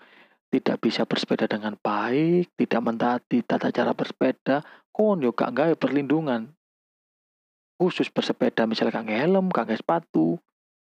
tidak 0.53 0.85
bisa 0.85 1.09
bersepeda 1.09 1.49
dengan 1.49 1.81
baik 1.81 2.53
tidak 2.61 2.85
mentaati 2.85 3.41
tata 3.41 3.73
cara 3.73 3.97
bersepeda 3.97 4.61
kon 4.93 5.25
yo 5.25 5.33
gak 5.33 5.57
gawe 5.57 5.75
perlindungan. 5.81 6.53
Khusus 7.81 8.13
bersepeda 8.13 8.69
misalnya 8.69 9.01
gak 9.01 9.09
helm 9.09 9.49
gak 9.49 9.73
sepatu. 9.73 10.37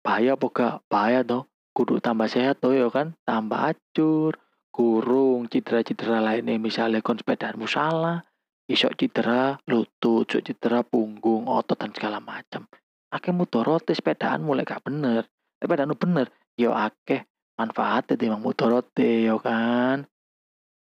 Bahaya 0.01 0.35
apa 0.35 0.47
gak? 0.49 0.75
Bahaya 0.89 1.21
toh. 1.21 1.45
Kudu 1.73 2.01
tambah 2.01 2.29
sehat 2.29 2.61
toh 2.61 2.73
ya 2.73 2.89
kan? 2.89 3.13
Tambah 3.25 3.77
acur 3.77 4.41
kurung 4.73 5.45
cedera-cedera 5.45 6.17
lainnya 6.17 6.57
misalnya 6.57 7.05
kon 7.05 7.21
sepedamu 7.21 7.69
salah 7.69 8.25
Isok 8.63 8.95
cedera 8.95 9.59
lutut, 9.67 10.23
isok 10.23 10.43
cedera 10.43 10.79
punggung, 10.87 11.51
otot 11.51 11.75
dan 11.75 11.91
segala 11.91 12.23
macam. 12.23 12.63
Akeh 13.11 13.35
mudorote 13.35 13.91
sepedaan 13.91 14.41
mulai 14.41 14.63
gak 14.63 14.87
bener. 14.87 15.27
Sepedaan 15.59 15.93
bener, 15.99 16.31
yo 16.55 16.71
akeh 16.71 17.27
manfaatnya 17.59 18.15
timbang 18.15 18.41
mudorote 18.41 19.27
yo 19.27 19.37
kan. 19.37 20.07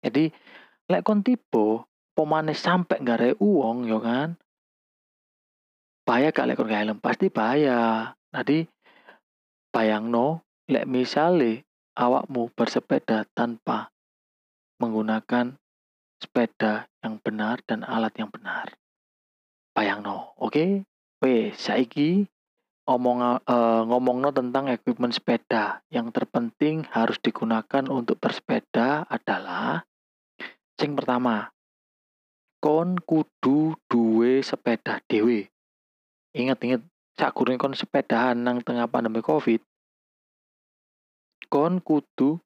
Jadi 0.03 0.33
lek 0.91 1.05
kon 1.07 1.23
tipe 1.23 1.87
pemane 2.13 2.53
sampai 2.53 3.01
gak 3.07 3.39
uang 3.39 3.87
yo 3.87 4.03
kan. 4.03 4.35
Bahaya 6.03 6.35
gak 6.35 6.51
lek 6.51 6.57
kon 6.59 6.69
gak 6.69 6.99
pasti 6.99 7.31
bahaya. 7.31 8.13
Jadi 8.35 8.67
bayangno 9.71 10.43
lek 10.67 10.91
misale 10.91 11.63
awakmu 11.95 12.51
bersepeda 12.57 13.29
tanpa 13.31 13.95
menggunakan 14.81 15.60
sepeda 16.21 16.87
yang 17.01 17.17
benar 17.19 17.65
dan 17.65 17.83
alat 17.83 18.13
yang 18.21 18.29
benar. 18.29 18.77
Bayang 19.73 20.05
no, 20.05 20.37
oke? 20.37 20.53
Okay? 20.53 20.71
Weh, 21.21 21.53
saiki 21.53 22.29
ngomong 22.89 23.45
uh, 23.45 23.83
ngomongno 23.89 24.33
tentang 24.33 24.73
equipment 24.73 25.13
sepeda. 25.13 25.85
Yang 25.93 26.17
terpenting 26.17 26.89
harus 26.93 27.21
digunakan 27.21 27.85
untuk 27.89 28.17
bersepeda 28.21 29.05
adalah 29.09 29.85
yang 30.81 30.97
pertama 30.97 31.53
kon 32.65 32.97
kudu 32.97 33.77
duwe 33.85 34.41
sepeda 34.41 35.05
dhewe. 35.05 35.53
Ingat-ingat 36.33 36.81
sakgurunge 37.21 37.61
kon 37.61 37.77
sepedahan 37.77 38.41
nang 38.41 38.65
tengah 38.65 38.89
pandemi 38.89 39.21
Covid, 39.21 39.61
kon 41.53 41.85
kudu 41.85 42.41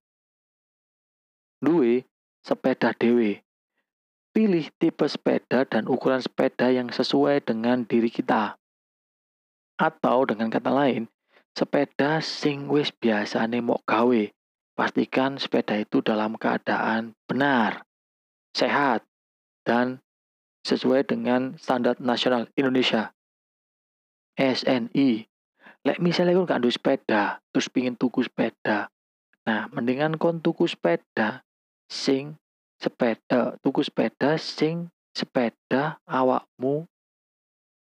duwe 1.62 2.02
sepeda 2.42 2.90
dhewe. 2.90 3.43
Pilih 4.34 4.66
tipe 4.82 5.06
sepeda 5.06 5.62
dan 5.62 5.86
ukuran 5.86 6.18
sepeda 6.18 6.66
yang 6.66 6.90
sesuai 6.90 7.46
dengan 7.46 7.86
diri 7.86 8.10
kita. 8.10 8.58
Atau 9.78 10.26
dengan 10.26 10.50
kata 10.50 10.74
lain, 10.74 11.06
sepeda 11.54 12.18
sing 12.18 12.66
wis 12.66 12.90
biasane 12.90 13.62
mok 13.62 13.86
gawe. 13.86 14.22
Pastikan 14.74 15.38
sepeda 15.38 15.78
itu 15.78 16.02
dalam 16.02 16.34
keadaan 16.34 17.14
benar, 17.30 17.86
sehat, 18.58 19.06
dan 19.62 20.02
sesuai 20.66 21.06
dengan 21.06 21.54
standar 21.54 21.94
nasional 22.02 22.50
Indonesia. 22.58 23.14
SNI. 24.34 25.30
Lek 25.86 26.02
misalnya 26.02 26.34
kon 26.34 26.50
gak 26.50 26.64
sepeda, 26.74 27.38
terus 27.54 27.70
pingin 27.70 27.94
tuku 27.94 28.26
sepeda. 28.26 28.90
Nah, 29.46 29.70
mendingan 29.70 30.18
kon 30.18 30.42
tuku 30.42 30.66
sepeda 30.66 31.46
sing 31.86 32.34
sepeda, 32.84 33.56
tuku 33.64 33.80
sepeda 33.80 34.36
sing 34.36 34.92
sepeda 35.16 35.96
awakmu 36.04 36.84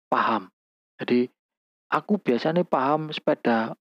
paham. 0.08 0.48
Jadi 0.96 1.28
aku 1.92 2.16
biasanya 2.16 2.64
paham 2.64 3.12
sepeda 3.12 3.76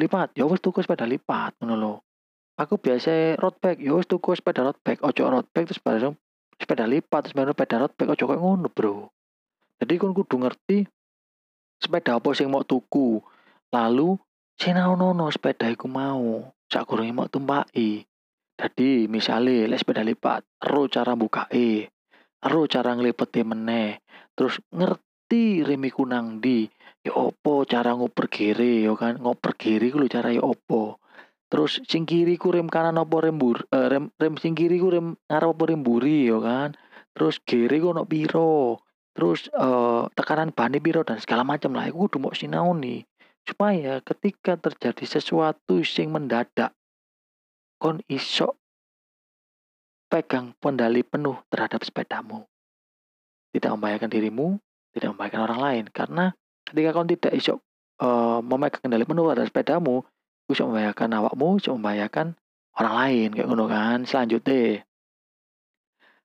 lipat, 0.00 0.32
ya 0.32 0.48
wis 0.48 0.64
tuku 0.64 0.80
sepeda 0.80 1.04
lipat 1.04 1.52
ngono 1.60 1.74
lho. 1.76 1.94
Aku 2.54 2.78
biasa 2.78 3.36
road 3.36 3.58
bike, 3.58 3.82
ya 3.82 3.92
wis 3.98 4.08
tuku 4.08 4.32
sepeda 4.32 4.64
road 4.64 4.78
bike, 4.80 5.02
ojo 5.02 5.22
road 5.26 5.46
bike 5.52 5.68
terus 5.68 5.82
bareng 5.82 6.14
sepeda 6.56 6.86
lipat, 6.86 7.28
terus 7.28 7.34
bareng 7.36 7.52
sepeda 7.52 7.76
road 7.82 7.92
bike 7.98 8.12
ojo 8.14 8.24
koyo 8.30 8.40
ngono, 8.40 8.68
Bro. 8.70 9.10
Jadi 9.82 9.92
kon 9.98 10.14
kudu 10.14 10.38
ngerti 10.38 10.86
sepeda 11.82 12.16
apa 12.16 12.30
sing 12.32 12.48
mau 12.48 12.62
tuku. 12.62 13.20
Lalu 13.74 14.16
sinaonono 14.54 15.26
sepeda 15.34 15.66
iku 15.66 15.90
mau, 15.90 16.46
sakgurunge 16.70 17.10
mau 17.10 17.26
tumpaki. 17.26 18.06
Jadi 18.54 19.10
misalnya 19.10 19.66
lek 19.66 19.82
sepeda 19.82 20.06
lipat, 20.06 20.46
ero 20.62 20.86
cara 20.86 21.18
bukae, 21.18 21.90
ero 22.38 22.62
cara 22.70 22.94
nglipeti 22.94 23.42
meneh, 23.42 23.98
terus 24.38 24.62
ngerti 24.70 25.66
rem 25.66 25.82
iku 25.82 26.06
nang 26.06 26.38
ndi, 26.38 26.70
ya 27.02 27.18
opo 27.18 27.66
cara 27.66 27.98
ngoper 27.98 28.30
gere 28.30 28.86
ya 28.86 28.94
kan, 28.94 29.18
ngoper 29.18 29.58
ku 29.58 29.98
lho 29.98 30.06
cara 30.06 30.30
ya 30.30 30.38
opo. 30.38 31.02
Terus 31.50 31.82
sing 31.86 32.06
kiri 32.06 32.38
ku 32.38 32.54
rem 32.54 32.70
kanan 32.70 32.98
apa 32.98 33.26
rem 33.26 33.38
eh, 33.42 33.86
rem 33.90 34.14
rem 34.22 34.34
sing 34.38 34.54
kiri 34.54 34.78
ku 34.78 34.90
rem 34.90 35.18
ngarep 35.26 35.50
apa 35.54 35.64
rem 35.70 35.82
buri 35.82 36.30
ya 36.30 36.38
kan. 36.38 36.78
Terus 37.10 37.42
gere 37.42 37.82
ku 37.82 37.90
ono 37.90 38.06
piro, 38.06 38.78
terus 39.18 39.50
eh, 39.50 40.02
tekanan 40.14 40.54
bane 40.54 40.78
piro 40.78 41.02
dan 41.02 41.18
segala 41.18 41.42
macam 41.42 41.74
lah. 41.74 41.90
Iku 41.90 42.06
kudu 42.06 42.22
mok 42.22 42.38
sinaoni 42.38 43.02
supaya 43.44 44.00
ketika 44.00 44.56
terjadi 44.56 45.04
sesuatu 45.04 45.84
sing 45.84 46.14
mendadak 46.14 46.72
kon 47.78 48.00
iso 48.06 48.58
pegang 50.08 50.54
kendali 50.62 51.02
penuh 51.02 51.42
terhadap 51.50 51.82
sepedamu. 51.82 52.46
Tidak 53.50 53.70
membahayakan 53.74 54.10
dirimu, 54.10 54.58
tidak 54.94 55.14
membahayakan 55.14 55.42
orang 55.50 55.60
lain. 55.60 55.84
Karena 55.90 56.24
ketika 56.66 56.90
kon 56.94 57.10
tidak 57.10 57.32
iso 57.34 57.62
eh, 57.98 58.38
memegang 58.42 58.82
kendali 58.82 59.04
penuh 59.06 59.26
terhadap 59.30 59.50
sepedamu, 59.50 60.06
iso 60.46 60.62
membahayakan 60.70 61.10
awakmu, 61.18 61.48
iso 61.58 61.74
membahayakan 61.74 62.38
orang 62.78 62.94
lain 62.94 63.28
kayak 63.34 63.48
ngono 63.50 63.64
kan. 63.66 63.98
Selanjutnya, 64.06 64.82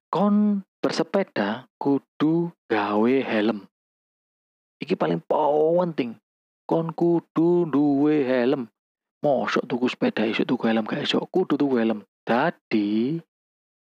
kon 0.10 0.66
bersepeda 0.82 1.70
kudu 1.78 2.54
gawe 2.70 3.16
helm. 3.26 3.68
Iki 4.80 4.95
paling 4.95 5.20
penting. 5.26 6.16
Kon 6.64 6.93
kudu 6.93 7.68
duwe 7.68 8.24
helm. 8.24 8.70
Mosok 9.20 9.67
tuku 9.67 9.91
sepeda 9.91 10.24
iso 10.24 10.47
tuku 10.47 10.72
helm 10.72 10.88
gak 10.88 11.03
iso, 11.03 11.20
kudu 11.28 11.59
tuku 11.59 11.76
helm. 11.76 12.07
Dadi 12.24 13.20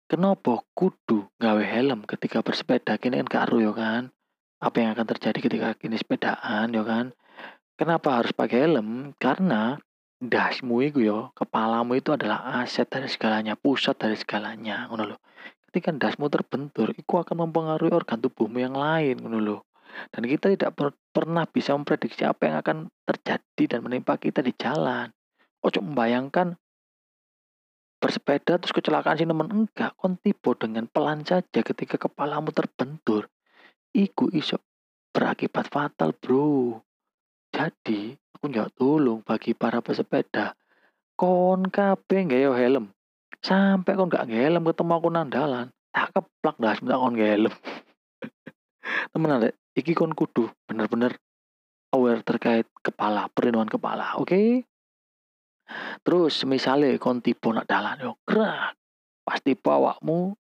kenapa 0.06 0.62
kudu 0.78 1.34
gawe 1.42 1.66
helm 1.66 2.06
ketika 2.06 2.46
bersepeda 2.46 3.02
kini 3.02 3.26
kan 3.26 3.50
gak 3.50 3.58
ya 3.58 3.74
kan? 3.74 4.14
Apa 4.62 4.86
yang 4.86 4.94
akan 4.94 5.08
terjadi 5.18 5.40
ketika 5.42 5.74
kini 5.82 5.98
sepedaan 5.98 6.78
ya 6.78 6.86
kan? 6.86 7.18
Kenapa 7.74 8.22
harus 8.22 8.38
pakai 8.38 8.70
helm? 8.70 9.18
Karena 9.18 9.82
dasmu 10.22 10.86
itu 10.86 11.02
ya, 11.02 11.34
kepalamu 11.34 11.98
itu 11.98 12.14
adalah 12.14 12.62
aset 12.62 12.86
dari 12.86 13.10
segalanya, 13.10 13.58
pusat 13.58 13.98
dari 13.98 14.14
segalanya, 14.14 14.86
ngono 14.94 15.18
loh. 15.18 15.20
Ketika 15.68 15.90
dasmu 15.92 16.30
terbentur, 16.30 16.94
itu 16.94 17.04
akan 17.18 17.50
mempengaruhi 17.50 17.92
organ 17.92 18.22
tubuhmu 18.22 18.62
yang 18.62 18.78
lain, 18.78 19.20
ngono 19.20 19.40
loh. 19.42 19.62
Dan 20.14 20.30
kita 20.30 20.54
tidak 20.54 20.72
per- 20.78 20.98
pernah 21.10 21.50
bisa 21.50 21.74
memprediksi 21.74 22.24
apa 22.24 22.48
yang 22.48 22.58
akan 22.62 22.78
terjadi 23.10 23.64
dan 23.76 23.80
menimpa 23.84 24.16
kita 24.22 24.40
di 24.40 24.54
jalan. 24.56 25.15
Ojo 25.66 25.82
membayangkan 25.82 26.54
bersepeda 27.98 28.62
terus 28.62 28.70
kecelakaan 28.70 29.18
sih 29.18 29.26
temen. 29.26 29.50
Enggak 29.50 29.98
kon 29.98 30.14
tiba 30.22 30.54
dengan 30.54 30.86
pelan 30.86 31.26
saja 31.26 31.66
ketika 31.66 31.98
kepalamu 31.98 32.54
terbentur. 32.54 33.26
Iku 33.90 34.30
iso 34.30 34.62
berakibat 35.10 35.74
fatal 35.74 36.14
bro. 36.14 36.78
Jadi 37.50 38.14
aku 38.38 38.46
nggak 38.46 38.78
tolong 38.78 39.26
bagi 39.26 39.58
para 39.58 39.82
pesepeda. 39.82 40.54
Kon 41.18 41.66
kabeh 41.74 42.20
nggak 42.30 42.54
helm. 42.62 42.94
Sampai 43.42 43.98
kon 43.98 44.14
nggak 44.14 44.30
helm 44.30 44.70
ketemu 44.70 44.94
aku 44.94 45.10
nang 45.10 45.34
dalan 45.34 45.74
tak 45.90 46.12
keplak 46.12 46.56
dah 46.62 46.74
sebentar 46.78 47.02
kon 47.02 47.18
helm. 47.18 47.54
Temenan 49.16 49.50
deh 49.50 49.54
iki 49.74 49.98
kon 49.98 50.14
kudu 50.14 50.46
bener-bener 50.70 51.18
aware 51.90 52.22
terkait 52.22 52.68
kepala 52.86 53.32
perlindungan 53.34 53.72
kepala 53.72 54.14
oke? 54.20 54.30
okay? 54.30 54.68
Terus 56.06 56.46
misalnya 56.46 56.96
kon 57.02 57.22
tipe 57.22 57.50
nak 57.50 57.66
dalan 57.66 57.98
yo 58.02 58.12
gerak. 58.26 58.78
Pasti 59.26 59.58
awakmu 59.58 60.38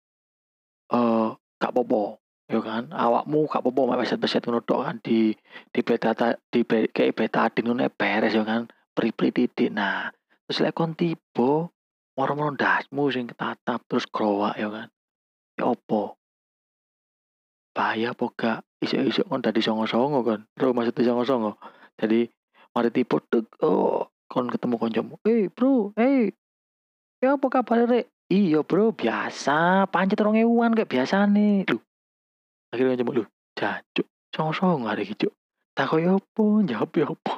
eh 0.91 1.29
gak 1.61 1.73
popo 1.77 2.19
yo 2.51 2.59
kan 2.59 2.91
awakmu 2.91 3.47
gak 3.47 3.63
popo 3.63 3.87
mek 3.87 4.03
beset-beset 4.03 4.43
ngono 4.43 4.59
tok 4.65 4.81
kan 4.83 4.97
di 4.99 5.31
di 5.71 5.79
beta 5.85 6.11
di 6.51 6.65
kayak 6.67 7.15
betadin 7.15 7.69
ngono 7.69 7.87
beres 7.93 8.35
yo 8.35 8.43
kan 8.43 8.67
pri-pri 8.91 9.31
titik. 9.31 9.71
Nah, 9.71 10.11
terus 10.45 10.59
lek 10.59 10.75
kon 10.75 10.97
tipe 10.97 11.71
moro-moro 12.17 12.51
ndasmu 12.51 13.07
sing 13.07 13.31
ketatap 13.31 13.87
terus 13.87 14.03
growak 14.09 14.59
yo 14.59 14.67
kan. 14.67 14.91
Ya 15.55 15.71
opo? 15.71 16.19
Bahaya 17.71 18.11
apa 18.11 18.25
gak? 18.35 18.59
Isuk-isuk 18.83 19.31
kon 19.31 19.39
dadi 19.39 19.63
songo-songo 19.63 20.19
kan. 20.27 20.43
Bro 20.57 20.75
maksudnya 20.75 21.07
songo-songo. 21.07 21.55
Jadi 21.95 22.27
mari 22.75 22.89
tipe 22.91 23.15
tuk 23.31 23.47
oh 23.63 24.10
kon 24.31 24.47
ketemu 24.47 24.75
koncomu 24.79 25.13
eh 25.27 25.51
bro 25.51 25.91
eh 25.99 26.31
ya 27.19 27.35
apa 27.35 27.47
kabar 27.51 27.83
rek? 27.91 28.07
Iya 28.31 28.63
bro 28.63 28.95
biasa 28.95 29.91
pancet 29.91 30.23
orang 30.23 30.39
ewan 30.39 30.71
kayak 30.71 30.87
biasa 30.87 31.27
nih 31.27 31.67
lu 31.67 31.83
akhirnya 32.71 32.95
koncomu 32.95 33.11
lu 33.19 33.23
jancuk 33.59 34.07
song 34.31 34.55
song 34.55 34.87
ada 34.87 35.03
gitu 35.03 35.27
tak 35.81 35.87
kaya 35.87 36.19
apa? 36.19 36.45
Jawab 36.67 36.91
ya 36.93 37.05
apa? 37.09 37.35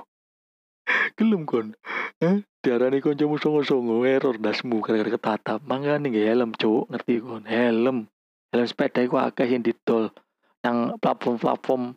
Kon. 1.49 1.77
Eh 2.19 2.43
diarani 2.59 2.99
koncomu 2.99 3.39
songo 3.39 3.61
songo 3.63 4.03
error 4.03 4.35
dasmu 4.35 4.83
gara-gara 4.83 5.15
ketatap. 5.15 5.59
Mangga 5.63 5.95
nih 5.95 6.27
helm 6.27 6.51
cuk. 6.51 6.91
Ngerti 6.91 7.23
kon? 7.23 7.47
Helm. 7.47 8.11
Helm 8.51 8.65
sepeda 8.67 8.99
itu 8.99 9.15
akeh 9.15 9.47
yang 9.47 9.63
didol 9.63 10.11
yang 10.63 10.95
platform-platform 10.99 11.95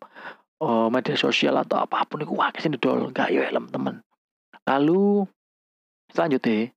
uh, 0.62 0.86
media 0.90 1.18
sosial 1.18 1.58
atau 1.58 1.82
apa 1.82 2.06
pun 2.06 2.22
itu 2.22 2.30
akeh 2.38 2.62
sing 2.62 2.78
didol. 2.78 3.10
Gak 3.10 3.34
yo 3.34 3.42
helm 3.42 3.66
temen 3.74 4.05
Lalu 4.66 5.22
selanjutnya 6.10 6.74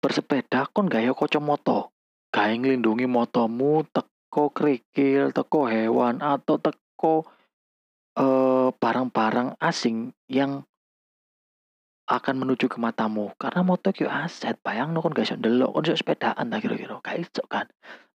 bersepeda 0.00 0.68
kon 0.72 0.88
gaya 0.88 1.12
moto 1.40 1.92
gaya 2.32 2.54
ngelindungi 2.56 3.08
motomu 3.08 3.84
teko 3.88 4.52
kerikil, 4.52 5.32
teko 5.32 5.68
hewan 5.68 6.20
atau 6.20 6.60
teko 6.60 7.24
eh, 8.16 8.68
barang-barang 8.72 9.56
asing 9.60 10.12
yang 10.28 10.64
akan 12.08 12.34
menuju 12.40 12.72
ke 12.72 12.80
matamu. 12.80 13.36
Karena 13.36 13.60
moto 13.60 13.92
kyo 13.92 14.08
aset 14.08 14.56
bayang 14.64 14.96
no 14.96 15.04
kon 15.04 15.12
gak 15.12 15.28
iso 15.28 15.36
ndelok 15.36 15.76
kon 15.76 15.84
sepedaan 15.84 16.48
tak 16.48 16.60
kira-kira. 16.64 16.96
Gak 17.04 17.16
iso 17.20 17.44
kan? 17.44 17.68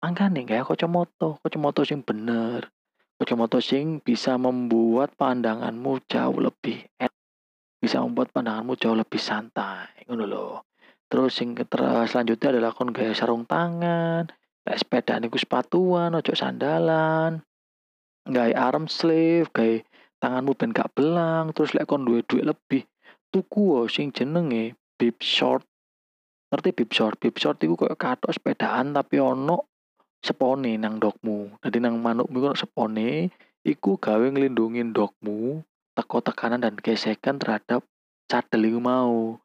Nih 0.01 0.47
gaya 0.47 0.63
moto 0.87 1.37
moto 1.43 1.81
sing 1.85 2.01
bener 2.01 2.71
moto 3.37 3.61
sing 3.61 4.01
bisa 4.01 4.41
membuat 4.41 5.13
pandanganmu 5.13 6.01
jauh 6.09 6.41
lebih 6.41 6.89
bisa 7.81 8.05
membuat 8.05 8.31
pandanganmu 8.31 8.77
jauh 8.77 8.95
lebih 8.95 9.19
santai 9.19 10.05
ngono 10.07 10.25
loh 10.29 10.55
terus 11.11 11.35
yang 11.43 11.57
selanjutnya 12.07 12.55
adalah 12.55 12.71
kon 12.77 12.93
gaya 12.95 13.17
sarung 13.17 13.49
tangan 13.49 14.31
kayak 14.63 14.79
sepeda 14.79 15.19
niku 15.19 15.41
sepatuan 15.41 16.15
ojo 16.15 16.37
sandalan 16.37 17.43
gaya 18.29 18.55
arm 18.55 18.87
sleeve 18.87 19.49
gaya 19.51 19.83
tanganmu 20.21 20.53
ben 20.55 20.77
gak 20.77 20.93
belang 20.93 21.51
terus 21.57 21.73
lek 21.73 21.89
kon 21.89 22.05
duwe 22.05 22.21
duit 22.23 22.45
lebih 22.45 22.85
tuku 23.31 23.79
oh, 23.79 23.87
sing 23.87 24.11
jenenge 24.11 24.75
bib 24.99 25.23
short. 25.23 25.63
Ngerti 26.51 26.71
bib 26.75 26.91
short? 26.91 27.17
Bib 27.23 27.39
short 27.39 27.63
itu 27.63 27.79
kayak 27.79 27.97
katok 27.97 28.35
sepedaan 28.35 28.91
tapi 28.91 29.23
ono 29.23 29.71
sepone 30.21 30.75
nang 30.77 30.99
ndokmu. 30.99 31.63
Dadi 31.63 31.79
nang 31.79 32.03
manukmu 32.03 32.37
iku 32.37 32.47
ono 32.53 32.59
sepone, 32.59 33.31
iku 33.63 33.97
gawe 33.97 34.27
nglindungi 34.27 34.91
ndokmu 34.91 35.63
teko 36.01 36.25
tekanan 36.25 36.65
dan 36.65 36.81
gesekan 36.81 37.37
terhadap 37.37 37.85
cadel 38.25 38.65
iku 38.65 38.81
mau. 38.81 39.37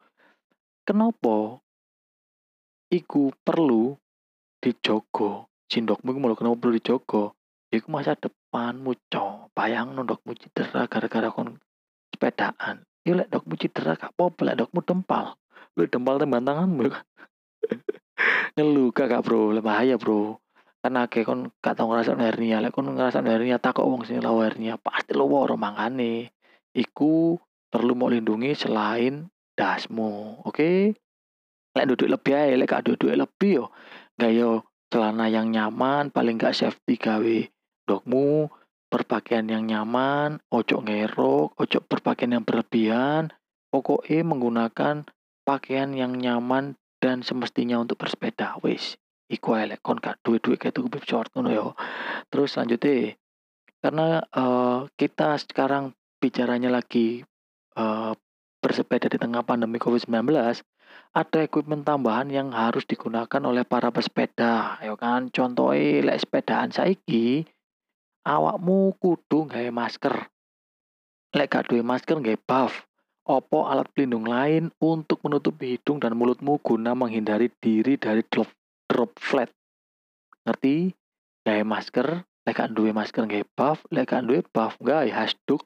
Kenapa? 0.88 1.60
Iku 2.88 3.36
perlu 3.44 4.00
dijogo. 4.64 5.52
Sindokmu 5.68 6.16
iku 6.16 6.20
malah 6.24 6.40
kenapa 6.40 6.56
perlu 6.56 6.80
dijogo? 6.80 7.36
Iku 7.76 7.92
masa 7.92 8.16
depanmu, 8.16 8.96
cok. 9.12 9.52
Bayang 9.52 10.00
ndokmu 10.00 10.32
cedera 10.40 10.88
gara-gara 10.88 11.28
kon 11.28 11.60
sepedaan. 12.16 12.88
Ya 13.04 13.20
lek 13.20 13.28
ndokmu 13.36 13.60
cedera 13.60 14.00
gak 14.00 14.16
apa-apa, 14.16 14.42
lek 14.48 14.56
ndokmu 14.64 14.80
dempal. 14.88 15.36
Lu 15.76 15.84
dempal 15.92 16.24
temban 16.24 16.48
tanganmu 16.48 16.88
kan. 16.88 17.04
Ngeluh 18.56 18.96
gak 18.96 19.12
bro, 19.28 19.52
bahaya 19.60 20.00
bro. 20.00 20.40
Karena 20.80 21.10
akeh 21.10 21.26
kon 21.28 21.50
gak 21.60 21.76
tau 21.76 21.92
ngerasa 21.92 22.16
hernia, 22.16 22.64
lek 22.64 22.72
kon 22.72 22.88
ngerasa 22.88 23.20
hernia 23.26 23.60
takok 23.60 23.84
wong 23.84 24.08
sing 24.08 24.24
lawa 24.24 24.48
hernia, 24.48 24.80
pasti 24.80 25.12
lu 25.12 25.28
woro 25.28 25.60
mangane. 25.60 26.35
Iku 26.76 27.40
perlu 27.72 27.96
mau 27.96 28.12
lindungi 28.12 28.52
selain 28.52 29.32
dasmu, 29.56 30.44
oke? 30.44 30.52
Okay? 30.52 30.80
Lek 31.76 31.88
duduk 31.92 32.12
lebih 32.12 32.36
aja, 32.36 32.56
lek 32.56 32.68
gak 32.72 32.88
duduk 32.88 33.16
lebih 33.16 33.64
yo, 33.64 33.66
gayo 34.20 34.68
celana 34.92 35.32
yang 35.32 35.52
nyaman, 35.52 36.12
paling 36.12 36.36
gak 36.36 36.56
safety 36.56 37.00
gawe 37.00 37.38
dokmu, 37.88 38.52
berpakaian 38.92 39.48
yang 39.48 39.68
nyaman, 39.68 40.40
ojo 40.52 40.80
ngerok, 40.84 41.56
ojo 41.60 41.80
berpakaian 41.84 42.40
yang 42.40 42.46
berlebihan, 42.48 43.32
pokoknya 43.72 44.24
menggunakan 44.24 44.96
pakaian 45.44 45.92
yang 45.92 46.16
nyaman 46.16 46.80
dan 47.04 47.22
semestinya 47.22 47.80
untuk 47.80 48.00
bersepeda. 48.00 48.56
Wis, 48.64 48.96
iku 49.28 49.60
elek 49.60 49.84
kon 49.84 50.00
gak 50.00 50.24
duwe-duwe 50.24 50.58
bib 50.60 51.04
short 51.04 51.32
ngono 51.36 51.50
yo. 51.52 51.68
Terus 52.32 52.56
selanjutnya 52.56 53.20
karena 53.84 54.24
uh, 54.34 54.90
kita 54.98 55.38
sekarang 55.38 55.94
bicaranya 56.26 56.74
lagi 56.74 57.22
uh, 57.78 58.18
bersepeda 58.66 59.06
di 59.14 59.22
tengah 59.22 59.46
pandemi 59.46 59.78
COVID-19, 59.78 60.34
ada 61.14 61.40
equipment 61.46 61.86
tambahan 61.86 62.34
yang 62.34 62.50
harus 62.50 62.82
digunakan 62.90 63.42
oleh 63.46 63.62
para 63.62 63.94
pesepeda, 63.94 64.82
ya 64.82 64.98
kan? 64.98 65.30
Contohnya 65.30 66.02
lek 66.02 66.26
sepedaan 66.26 66.74
saiki 66.74 67.46
awakmu 68.26 68.98
kudu 68.98 69.46
gawe 69.46 69.70
masker. 69.70 70.28
Lek 71.38 71.48
gak 71.54 71.70
duwe 71.70 71.86
masker 71.86 72.18
gawe 72.26 72.40
buff. 72.42 72.90
Opo 73.26 73.70
alat 73.70 73.90
pelindung 73.94 74.26
lain 74.26 74.70
untuk 74.82 75.22
menutupi 75.26 75.78
hidung 75.78 75.98
dan 76.02 76.14
mulutmu 76.18 76.62
guna 76.62 76.94
menghindari 76.94 77.50
diri 77.58 77.98
dari 78.02 78.22
drop, 78.26 78.50
drop 78.90 79.14
flat. 79.22 79.50
Ngerti? 80.46 80.90
Gawe 81.46 81.62
masker, 81.62 82.26
lek 82.50 82.56
gak 82.58 82.74
duwe 82.74 82.90
masker 82.90 83.30
gawe 83.30 83.46
buff, 83.54 83.86
lek 83.94 84.10
gak 84.10 84.26
duwe 84.26 84.42
buff 84.42 84.74
gawe 84.82 85.06
hasduk. 85.06 85.62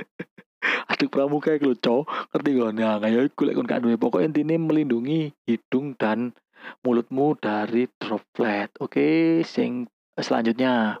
Aduk 0.92 1.08
pramuka 1.12 1.56
iku 1.56 1.72
Cok. 1.76 2.34
Ngerti 2.34 2.50
gak? 2.56 2.72
Nah, 2.76 2.96
kayak 3.00 3.32
iku 3.32 3.42
lek 3.48 3.56
kon 3.56 3.68
gak 3.68 3.80
duwe 3.84 3.96
pokok 3.96 4.24
intine 4.24 4.56
melindungi 4.60 5.32
hidung 5.48 5.96
dan 5.96 6.36
mulutmu 6.84 7.36
dari 7.40 7.88
droplet. 7.96 8.68
Oke, 8.80 9.40
sing 9.44 9.88
selanjutnya 10.20 11.00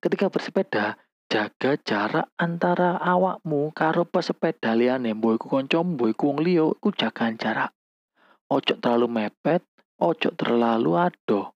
Ketika 0.00 0.32
bersepeda, 0.32 0.96
jaga 1.28 1.76
jarak 1.84 2.32
antara 2.40 2.96
awakmu 2.96 3.68
karo 3.76 4.08
pesepeda 4.08 4.72
liyane, 4.72 5.12
mbok 5.12 5.36
iku 5.36 5.46
kancamu, 5.52 5.96
mbok 5.96 6.08
iku 6.12 6.24
wong 6.32 6.40
jarak. 7.36 7.70
Ojo 8.48 8.74
terlalu 8.80 9.08
mepet, 9.08 9.64
ojo 10.00 10.30
terlalu 10.36 10.90
adoh. 10.96 11.52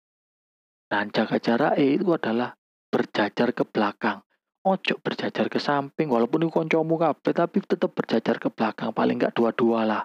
Dan 0.88 1.12
jaga 1.12 1.36
jarak 1.36 1.74
itu 1.76 2.08
adalah 2.16 2.56
berjajar 2.88 3.52
ke 3.52 3.64
belakang. 3.68 4.24
Ojo 4.68 5.00
berjajar 5.00 5.48
ke 5.48 5.56
samping, 5.56 6.12
walaupun 6.12 6.44
itu 6.44 6.52
kancamu 6.52 7.00
kabeh, 7.00 7.32
tapi 7.32 7.64
tetap 7.64 7.88
berjajar 7.96 8.36
ke 8.36 8.52
belakang, 8.52 8.92
paling 8.92 9.16
enggak 9.16 9.32
dua-dua 9.32 9.88
lah. 9.88 10.02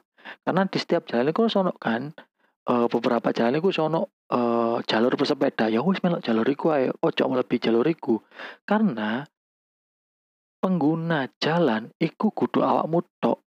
Karena 0.47 0.64
di 0.64 0.80
setiap 0.80 1.03
jalan 1.03 1.36
itu 1.36 1.51
sono 1.51 1.76
kan, 1.76 2.16
uh, 2.72 2.88
beberapa 2.88 3.36
jalan 3.36 3.59
itu 3.59 3.76
sono 3.76 4.24
uh, 4.32 4.80
jalur 4.88 5.20
bersepeda 5.20 5.68
ya 5.68 5.84
wis 5.84 5.99
melok 5.99 6.24
jalur 6.24 6.47
iku 6.47 6.72
ae 6.72 6.88
ojo 6.89 7.24
melebihi 7.28 7.59
jalur 7.59 7.84
iku. 7.84 8.24
Karena 8.64 9.28
pengguna 10.64 11.28
jalan 11.43 11.91
iku 11.99 12.32
kudu 12.32 12.64
awakmu 12.64 13.03
tok. 13.20 13.43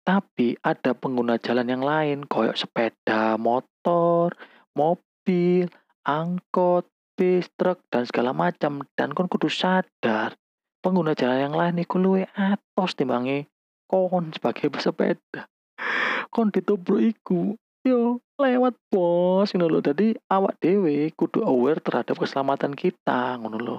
Tapi 0.00 0.56
ada 0.64 0.96
pengguna 0.96 1.36
jalan 1.36 1.68
yang 1.68 1.84
lain 1.84 2.24
koyok 2.24 2.56
sepeda 2.56 3.36
motor 3.36 4.32
mobil 4.72 5.68
angkot 6.08 6.88
bis 7.18 7.50
truk 7.58 7.82
dan 7.90 8.06
segala 8.06 8.30
macam 8.30 8.86
dan 8.94 9.10
kon 9.10 9.26
kudu 9.26 9.50
sadar 9.50 10.38
pengguna 10.78 11.18
jalan 11.18 11.50
yang 11.50 11.56
lain 11.58 11.82
iku 11.82 11.98
luwe 11.98 12.30
atos 12.38 12.94
timbangi 12.94 13.50
kon 13.90 14.30
sebagai 14.30 14.70
pesepeda 14.70 15.50
kon 16.32 16.54
ditubruk 16.54 17.02
iku 17.02 17.58
yo 17.82 18.22
lewat 18.38 18.78
bos 18.92 19.50
ngono 19.50 19.66
lho. 19.66 19.80
Dadi 19.82 20.14
awak 20.30 20.62
dhewe 20.62 21.10
kudu 21.18 21.42
aware 21.42 21.82
terhadap 21.82 22.14
keselamatan 22.14 22.72
kita 22.78 23.34
ngono 23.42 23.58
lho. 23.58 23.78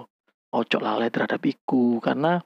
Ojo 0.51 0.77
lalai 0.81 1.13
terhadap 1.13 1.39
iku 1.45 2.01
karena 2.03 2.41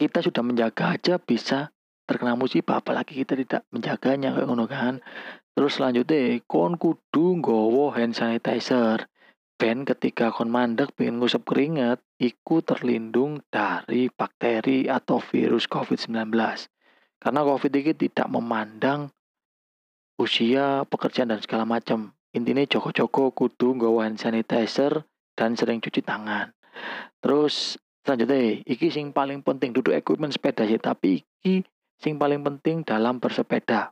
kita 0.00 0.24
sudah 0.24 0.42
menjaga 0.42 0.96
aja 0.96 1.14
bisa 1.20 1.70
terkena 2.08 2.32
musibah 2.32 2.80
apalagi 2.80 3.20
kita 3.22 3.36
tidak 3.36 3.62
menjaganya 3.70 4.32
kan. 4.66 5.04
Terus 5.52 5.78
selanjutnya 5.78 6.40
kon 6.48 6.80
kudu 6.80 7.38
nggowo 7.42 7.92
hand 7.92 8.16
sanitizer. 8.16 9.06
Ben 9.58 9.82
ketika 9.82 10.30
kon 10.30 10.54
mandek 10.54 10.94
pengen 10.94 11.18
ngusap 11.18 11.42
keringat, 11.42 11.98
iku 12.22 12.62
terlindung 12.62 13.42
dari 13.50 14.06
bakteri 14.06 14.86
atau 14.86 15.18
virus 15.18 15.66
COVID-19. 15.66 16.30
Karena 17.18 17.40
COVID 17.42 17.72
ini 17.74 17.90
tidak 17.90 18.30
memandang 18.30 19.10
usia, 20.14 20.86
pekerjaan 20.86 21.34
dan 21.34 21.42
segala 21.42 21.66
macam. 21.66 22.14
Intinya 22.30 22.62
joko-joko 22.62 23.34
kudu 23.34 23.74
nggawa 23.74 24.06
hand 24.06 24.22
sanitizer 24.22 25.02
dan 25.34 25.58
sering 25.58 25.82
cuci 25.82 26.06
tangan. 26.06 26.54
Terus 27.18 27.82
selanjutnya, 28.06 28.62
iki 28.62 28.94
sing 28.94 29.10
paling 29.10 29.42
penting 29.42 29.74
duduk 29.74 29.90
equipment 29.90 30.30
sepeda 30.30 30.70
sih, 30.70 30.78
tapi 30.78 31.26
iki 31.42 31.66
sing 31.98 32.14
paling 32.14 32.46
penting 32.46 32.86
dalam 32.86 33.18
bersepeda. 33.18 33.90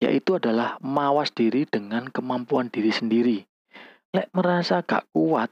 Yaitu 0.00 0.40
adalah 0.40 0.80
mawas 0.80 1.36
diri 1.36 1.68
dengan 1.68 2.08
kemampuan 2.08 2.72
diri 2.72 2.88
sendiri. 2.88 3.49
Lek 4.10 4.28
merasa 4.34 4.82
gak 4.82 5.06
kuat 5.14 5.50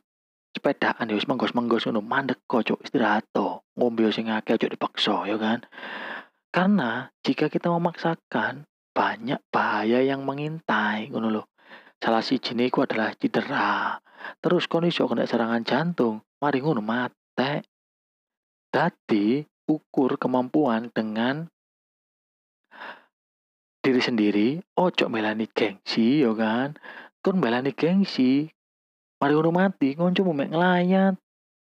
sepedaan 0.54 1.06
ya 1.06 1.18
menggos-menggos 1.22 1.86
ngono 1.86 2.02
mandek 2.02 2.42
kok 2.50 2.66
istirahat 2.82 3.22
to 3.30 3.62
ngombe 3.78 4.10
sing 4.10 4.26
akeh 4.26 4.58
ojo 4.58 4.66
dipaksa 4.66 5.30
ya 5.30 5.38
kan 5.38 5.62
karena 6.50 7.14
jika 7.22 7.46
kita 7.46 7.70
memaksakan 7.70 8.66
banyak 8.98 9.38
bahaya 9.54 10.02
yang 10.02 10.26
mengintai 10.26 11.06
ngono 11.14 11.30
loh. 11.30 11.46
Salah 12.02 12.18
si 12.18 12.42
iku 12.42 12.82
adalah 12.82 13.14
cedera. 13.14 13.94
Terus 14.42 14.66
kon 14.66 14.82
iso 14.82 15.06
kena 15.06 15.22
serangan 15.22 15.62
jantung, 15.62 16.18
mari 16.42 16.58
ngono 16.58 16.82
mate. 16.82 17.62
Dadi 18.74 19.42
ukur 19.70 20.18
kemampuan 20.18 20.90
dengan 20.90 21.46
diri 23.78 24.02
sendiri, 24.02 24.48
ojo 24.74 25.06
melani 25.06 25.46
gengsi 25.46 26.26
yo 26.26 26.34
kan. 26.34 26.74
Kon 27.28 27.44
melani 27.44 27.76
gengsi, 27.76 28.48
mari 29.20 29.36
ngono 29.36 29.52
mati, 29.52 29.92
mau 30.00 30.08
mek 30.32 30.48
ngelayat. 30.48 31.12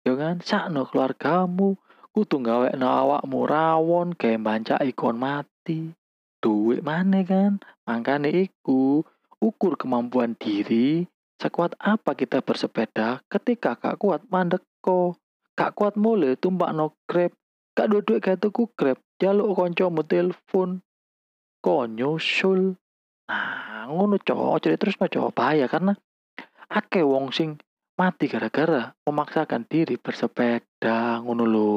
Yo 0.03 0.19
kan, 0.19 0.43
sakno 0.43 0.83
keluargamu, 0.83 1.79
kudu 2.11 2.43
gawe 2.43 2.67
awakmu 2.75 3.47
rawon 3.47 4.11
kayak 4.11 4.43
banca 4.43 4.75
ikon 4.83 5.15
mati. 5.15 5.95
Duit 6.43 6.83
mana 6.83 7.23
kan? 7.23 7.63
Makanya 7.87 8.27
iku 8.27 9.07
ukur 9.39 9.79
kemampuan 9.79 10.35
diri 10.35 11.07
sekuat 11.39 11.79
apa 11.79 12.11
kita 12.11 12.43
bersepeda 12.43 13.23
ketika 13.31 13.79
kak 13.79 14.03
kuat 14.03 14.19
mandek 14.27 14.67
ko 14.83 15.15
kak 15.55 15.79
kuat 15.79 15.95
mulai 15.95 16.35
tumpak 16.35 16.75
no 16.75 16.99
grab. 17.07 17.31
Kak 17.71 17.87
dua 17.87 18.03
duit 18.03 18.19
kayak 18.19 18.43
tuku 18.43 18.67
grab. 18.75 18.99
Jaluk 19.15 19.55
konco 19.55 19.87
telepon. 20.03 20.83
Sul 22.19 22.75
nah 23.29 23.87
ngono 23.87 24.19
cowok 24.19 24.67
jadi 24.67 24.75
terus 24.75 24.99
no 24.99 25.07
cowok 25.07 25.31
bahaya 25.31 25.65
karena 25.71 25.95
ake 26.67 27.01
wong 27.05 27.31
sing 27.31 27.59
mati 27.95 28.27
gara-gara 28.27 28.95
memaksakan 29.05 29.63
diri 29.69 29.95
bersepeda 30.01 31.21
ngono 31.23 31.43
lo 31.45 31.71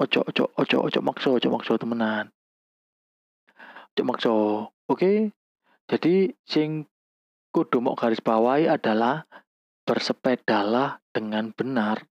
ojo 0.00 0.20
ojo 0.26 0.44
ojo 0.58 0.76
ojo 0.84 0.98
makso 1.00 1.38
ojo 1.38 1.48
makso 1.48 1.78
temenan 1.80 2.28
cek 3.94 4.06
makso. 4.06 4.70
Oke. 4.88 5.34
Jadi 5.90 6.30
sing 6.46 6.86
kudu 7.50 7.82
mau 7.82 7.98
garis 7.98 8.22
bawahi 8.22 8.70
adalah 8.70 9.26
bersepedalah 9.82 11.02
dengan 11.10 11.50
benar 11.50 12.06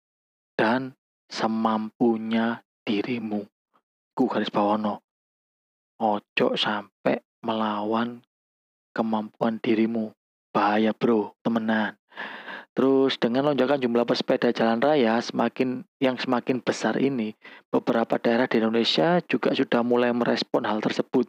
dan 0.57 0.97
semampunya 1.28 2.64
dirimu. 2.82 3.44
Ku 4.16 4.24
garis 4.26 4.51
bawono. 4.51 5.05
Ojo 6.01 6.57
sampai 6.57 7.20
melawan 7.44 8.24
kemampuan 8.97 9.61
dirimu. 9.61 10.16
bahaya 10.57 10.97
bro, 10.97 11.36
temenan. 11.44 12.01
Terus 12.72 13.20
dengan 13.20 13.53
lonjakan 13.53 13.76
jumlah 13.76 14.09
pesepeda 14.09 14.57
jalan 14.57 14.80
raya 14.80 15.20
semakin 15.20 15.84
yang 16.01 16.16
semakin 16.16 16.64
besar 16.64 16.97
ini, 16.97 17.36
beberapa 17.68 18.16
daerah 18.16 18.49
di 18.49 18.61
Indonesia 18.61 19.20
juga 19.28 19.53
sudah 19.53 19.84
mulai 19.84 20.16
merespon 20.16 20.64
hal 20.64 20.80
tersebut. 20.80 21.28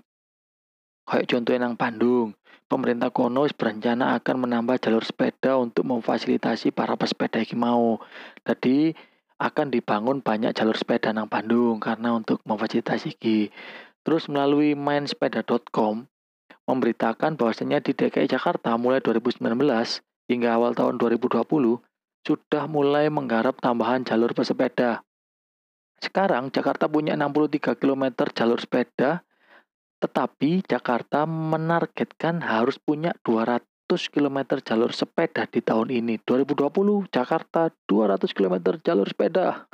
Kayak 1.08 1.28
contohnya 1.32 1.72
yang 1.72 1.80
Bandung, 1.80 2.36
pemerintah 2.68 3.16
kono 3.16 3.48
berencana 3.48 4.20
akan 4.20 4.36
menambah 4.44 4.76
jalur 4.80 5.04
sepeda 5.08 5.56
untuk 5.56 5.88
memfasilitasi 5.88 6.76
para 6.76 7.00
pesepeda 7.00 7.40
yang 7.40 7.64
mau. 7.64 8.04
Jadi 8.44 8.92
akan 9.40 9.72
dibangun 9.72 10.20
banyak 10.20 10.52
jalur 10.52 10.76
sepeda 10.76 11.16
nang 11.16 11.32
Bandung 11.32 11.80
karena 11.80 12.12
untuk 12.12 12.44
memfasilitasi 12.44 13.16
iki. 13.16 13.56
Terus 14.04 14.28
melalui 14.28 14.76
mainsepeda.com 14.76 16.12
memberitakan 16.68 17.40
bahwasanya 17.40 17.80
di 17.80 17.96
DKI 17.96 18.28
Jakarta 18.28 18.76
mulai 18.76 19.00
2019 19.00 19.40
hingga 20.28 20.50
awal 20.60 20.76
tahun 20.76 21.00
2020 21.00 21.48
sudah 22.28 22.68
mulai 22.68 23.08
menggarap 23.08 23.56
tambahan 23.64 24.04
jalur 24.04 24.36
pesepeda. 24.36 25.08
Sekarang 25.98 26.52
Jakarta 26.52 26.92
punya 26.92 27.16
63 27.16 27.80
km 27.80 28.04
jalur 28.36 28.60
sepeda, 28.60 29.24
tetapi 30.04 30.62
Jakarta 30.68 31.26
menargetkan 31.26 32.44
harus 32.44 32.78
punya 32.78 33.16
200 33.26 33.64
km 34.12 34.60
jalur 34.62 34.92
sepeda 34.94 35.48
di 35.50 35.64
tahun 35.64 35.90
ini. 35.90 36.22
2020 36.22 37.08
Jakarta 37.10 37.72
200 37.90 38.30
km 38.36 38.78
jalur 38.84 39.08
sepeda. 39.10 39.66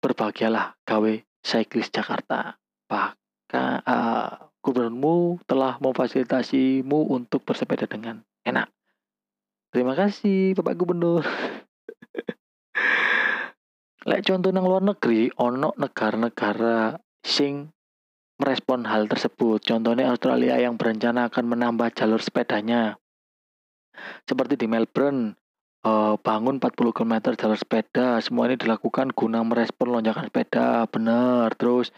Berbahagialah 0.00 0.80
gawe 0.82 1.12
cyclist 1.44 1.92
Jakarta. 1.94 2.56
Bahkan 2.90 3.84
uh, 3.86 4.49
gubernurmu 4.60 5.40
telah 5.48 5.80
memfasilitasimu 5.80 7.12
untuk 7.12 7.44
bersepeda 7.44 7.88
dengan 7.88 8.20
enak. 8.44 8.68
Terima 9.72 9.96
kasih 9.96 10.52
Bapak 10.58 10.76
Gubernur. 10.76 11.24
Lek 14.08 14.24
contoh 14.24 14.48
nang 14.52 14.64
luar 14.64 14.80
negeri, 14.80 15.28
ono 15.36 15.76
negara-negara 15.76 16.96
sing 17.20 17.68
merespon 18.40 18.88
hal 18.88 19.04
tersebut. 19.06 19.60
Contohnya 19.60 20.08
Australia 20.08 20.56
yang 20.56 20.80
berencana 20.80 21.28
akan 21.28 21.44
menambah 21.44 21.92
jalur 21.92 22.24
sepedanya. 22.24 22.96
Seperti 24.24 24.56
di 24.56 24.64
Melbourne, 24.64 25.36
uh, 25.84 26.14
bangun 26.20 26.60
40 26.60 26.96
km 26.96 27.14
jalur 27.36 27.58
sepeda. 27.58 28.20
Semua 28.20 28.48
ini 28.48 28.56
dilakukan 28.60 29.12
guna 29.16 29.40
merespon 29.44 29.92
lonjakan 29.92 30.28
sepeda. 30.28 30.84
Benar. 30.88 31.56
Terus 31.56 31.92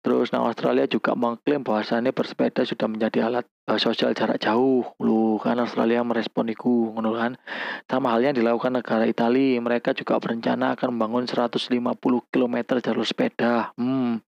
terus 0.00 0.34
nah 0.34 0.46
Australia 0.46 0.86
juga 0.90 1.14
mengklaim 1.14 1.62
bahwasannya 1.62 2.10
bersepeda 2.10 2.66
sudah 2.66 2.88
menjadi 2.90 3.30
alat 3.30 3.46
uh, 3.70 3.78
sosial 3.78 4.14
jarak 4.14 4.42
jauh. 4.42 4.86
Lu 4.98 5.38
kan 5.38 5.58
Australia 5.62 6.02
merespon 6.02 6.50
itu 6.50 6.94
kan. 6.94 7.38
Sama 7.86 8.14
halnya 8.14 8.34
dilakukan 8.34 8.82
negara 8.82 9.06
Italia. 9.06 9.60
Mereka 9.62 9.94
juga 9.94 10.18
berencana 10.18 10.74
akan 10.74 10.96
membangun 10.96 11.24
150 11.30 11.70
km 12.30 12.56
jalur 12.82 13.06
sepeda. 13.06 13.74
Hmm. 13.78 14.22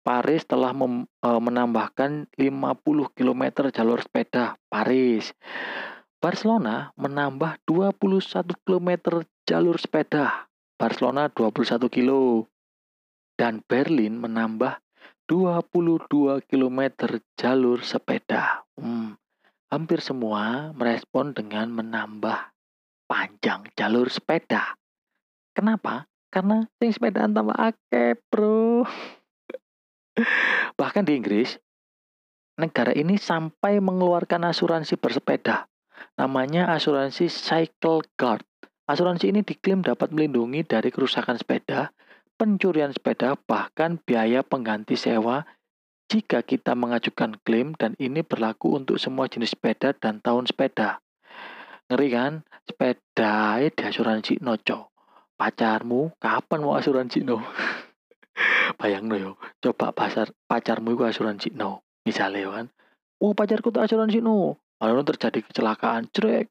Paris 0.00 0.48
telah 0.48 0.72
mem, 0.72 1.04
uh, 1.20 1.40
menambahkan 1.42 2.32
50 2.32 3.12
km 3.12 3.42
jalur 3.68 4.00
sepeda. 4.00 4.56
Paris. 4.72 5.36
Barcelona 6.20 6.92
menambah 7.00 7.64
21 7.64 8.52
km 8.68 9.24
jalur 9.48 9.80
sepeda. 9.80 10.52
Barcelona 10.76 11.32
21 11.32 11.88
kilo. 11.88 12.44
Dan 13.40 13.64
Berlin 13.64 14.20
menambah 14.20 14.84
22 15.24 16.44
km 16.44 16.80
jalur 17.40 17.80
sepeda. 17.80 18.68
Hmm, 18.76 19.16
hampir 19.72 20.04
semua 20.04 20.76
merespon 20.76 21.32
dengan 21.32 21.72
menambah 21.72 22.52
panjang 23.08 23.64
jalur 23.72 24.12
sepeda. 24.12 24.76
Kenapa? 25.56 26.04
Karena 26.28 26.68
sing 26.76 26.92
sepeda 26.92 27.24
tambah 27.32 27.56
akeh, 27.56 28.20
Bro. 28.28 28.84
Bahkan 30.84 31.08
di 31.08 31.16
Inggris, 31.16 31.56
negara 32.60 32.92
ini 32.92 33.16
sampai 33.16 33.80
mengeluarkan 33.80 34.44
asuransi 34.52 35.00
bersepeda 35.00 35.70
namanya 36.18 36.70
asuransi 36.72 37.28
Cycle 37.30 38.04
Guard. 38.14 38.46
Asuransi 38.90 39.30
ini 39.30 39.46
diklaim 39.46 39.86
dapat 39.86 40.10
melindungi 40.10 40.66
dari 40.66 40.90
kerusakan 40.90 41.38
sepeda, 41.38 41.94
pencurian 42.34 42.90
sepeda, 42.90 43.38
bahkan 43.46 44.02
biaya 44.02 44.42
pengganti 44.42 44.98
sewa 44.98 45.46
jika 46.10 46.42
kita 46.42 46.74
mengajukan 46.74 47.38
klaim 47.46 47.78
dan 47.78 47.94
ini 48.02 48.26
berlaku 48.26 48.74
untuk 48.74 48.98
semua 48.98 49.30
jenis 49.30 49.54
sepeda 49.54 49.94
dan 49.94 50.18
tahun 50.18 50.50
sepeda. 50.50 50.98
Ngeri 51.86 52.08
kan? 52.10 52.32
Sepeda 52.66 53.62
di 53.62 53.82
asuransi 53.86 54.42
noco. 54.42 54.90
Pacarmu 55.38 56.18
kapan 56.18 56.60
mau 56.66 56.74
asuransi 56.74 57.22
no? 57.22 57.38
Bayang 58.78 59.06
no 59.06 59.14
yo. 59.14 59.30
Coba 59.62 59.94
pasar 59.94 60.34
pacarmu 60.50 60.98
itu 60.98 61.06
asuransi 61.06 61.54
no. 61.54 61.86
Misalnya 62.02 62.50
kan. 62.50 62.66
Oh 63.22 63.30
pacarku 63.30 63.70
tuh 63.70 63.86
asuransi 63.86 64.18
no. 64.18 64.58
Lalu 64.80 65.00
terjadi 65.12 65.44
kecelakaan, 65.44 66.08
cerek. 66.10 66.48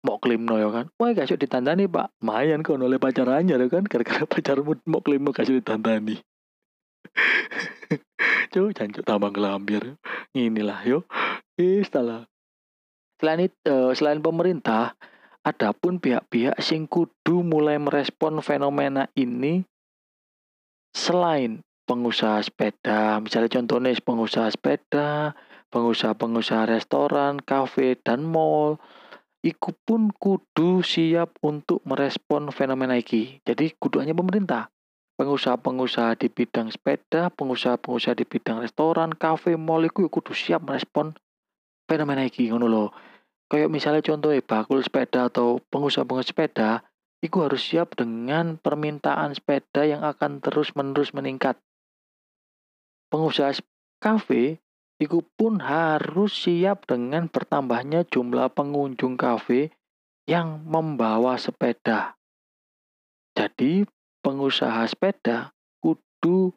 Mau 0.00 0.16
klaim 0.16 0.42
no 0.42 0.56
ya 0.56 0.72
kan. 0.72 0.86
Wah 0.96 1.12
kasih 1.12 1.36
ditandani 1.36 1.84
pak. 1.84 2.10
Mayan 2.24 2.64
kau 2.64 2.74
oleh 2.74 2.96
pacarannya 2.96 3.54
ya 3.54 3.68
kan. 3.68 3.84
Gara-gara 3.84 4.24
pacarmu 4.32 4.80
mau 4.88 5.04
klaim 5.04 5.22
no 5.22 5.30
kasih 5.30 5.60
ditandani. 5.60 6.18
Coba 8.52 8.68
jancuk 8.74 9.04
tambang 9.04 9.36
gelambir. 9.36 10.00
Inilah 10.32 10.80
yo. 10.88 11.04
Istilah. 11.60 12.26
Selain 13.20 13.52
itu, 13.52 13.56
uh, 13.68 13.92
selain 13.92 14.24
pemerintah, 14.24 14.96
adapun 15.44 16.00
pihak-pihak 16.00 16.56
sing 16.64 16.88
kudu 16.88 17.44
mulai 17.44 17.76
merespon 17.76 18.40
fenomena 18.40 19.12
ini 19.12 19.60
selain 20.96 21.60
pengusaha 21.84 22.40
sepeda, 22.40 23.18
misalnya 23.18 23.50
contohnya 23.50 23.92
pengusaha 23.98 24.48
sepeda, 24.54 25.34
pengusaha-pengusaha 25.70 26.68
restoran, 26.68 27.38
kafe, 27.40 27.96
dan 28.02 28.26
mall 28.26 28.82
iku 29.40 29.72
pun 29.88 30.12
kudu 30.12 30.84
siap 30.84 31.40
untuk 31.40 31.80
merespon 31.88 32.52
fenomena 32.52 33.00
iki. 33.00 33.40
Jadi 33.46 33.72
kudu 33.80 34.04
hanya 34.04 34.12
pemerintah. 34.12 34.68
Pengusaha-pengusaha 35.16 36.16
di 36.16 36.32
bidang 36.32 36.72
sepeda, 36.72 37.28
pengusaha-pengusaha 37.32 38.16
di 38.16 38.24
bidang 38.24 38.64
restoran, 38.64 39.12
kafe, 39.12 39.56
mall 39.56 39.84
iku 39.84 40.08
ya 40.08 40.10
kudu 40.12 40.32
siap 40.32 40.64
merespon 40.64 41.12
fenomena 41.84 42.24
iki 42.24 42.48
ngono 42.48 42.66
loh. 42.68 42.88
Kayak 43.50 43.68
misalnya 43.68 44.00
contoh 44.00 44.30
bakul 44.46 44.80
sepeda 44.80 45.28
atau 45.28 45.60
pengusaha-pengusaha 45.68 46.30
sepeda, 46.32 46.70
iku 47.20 47.44
harus 47.44 47.60
siap 47.60 47.98
dengan 47.98 48.56
permintaan 48.56 49.36
sepeda 49.36 49.84
yang 49.84 50.00
akan 50.06 50.40
terus-menerus 50.40 51.12
meningkat. 51.12 51.60
Pengusaha 53.12 53.60
kafe 54.00 54.62
Iku 55.00 55.24
pun 55.32 55.64
harus 55.64 56.44
siap 56.44 56.84
dengan 56.84 57.24
bertambahnya 57.32 58.04
jumlah 58.04 58.52
pengunjung 58.52 59.16
kafe 59.16 59.72
yang 60.28 60.60
membawa 60.68 61.40
sepeda. 61.40 62.20
Jadi 63.32 63.88
pengusaha 64.20 64.84
sepeda 64.84 65.56
kudu 65.80 66.52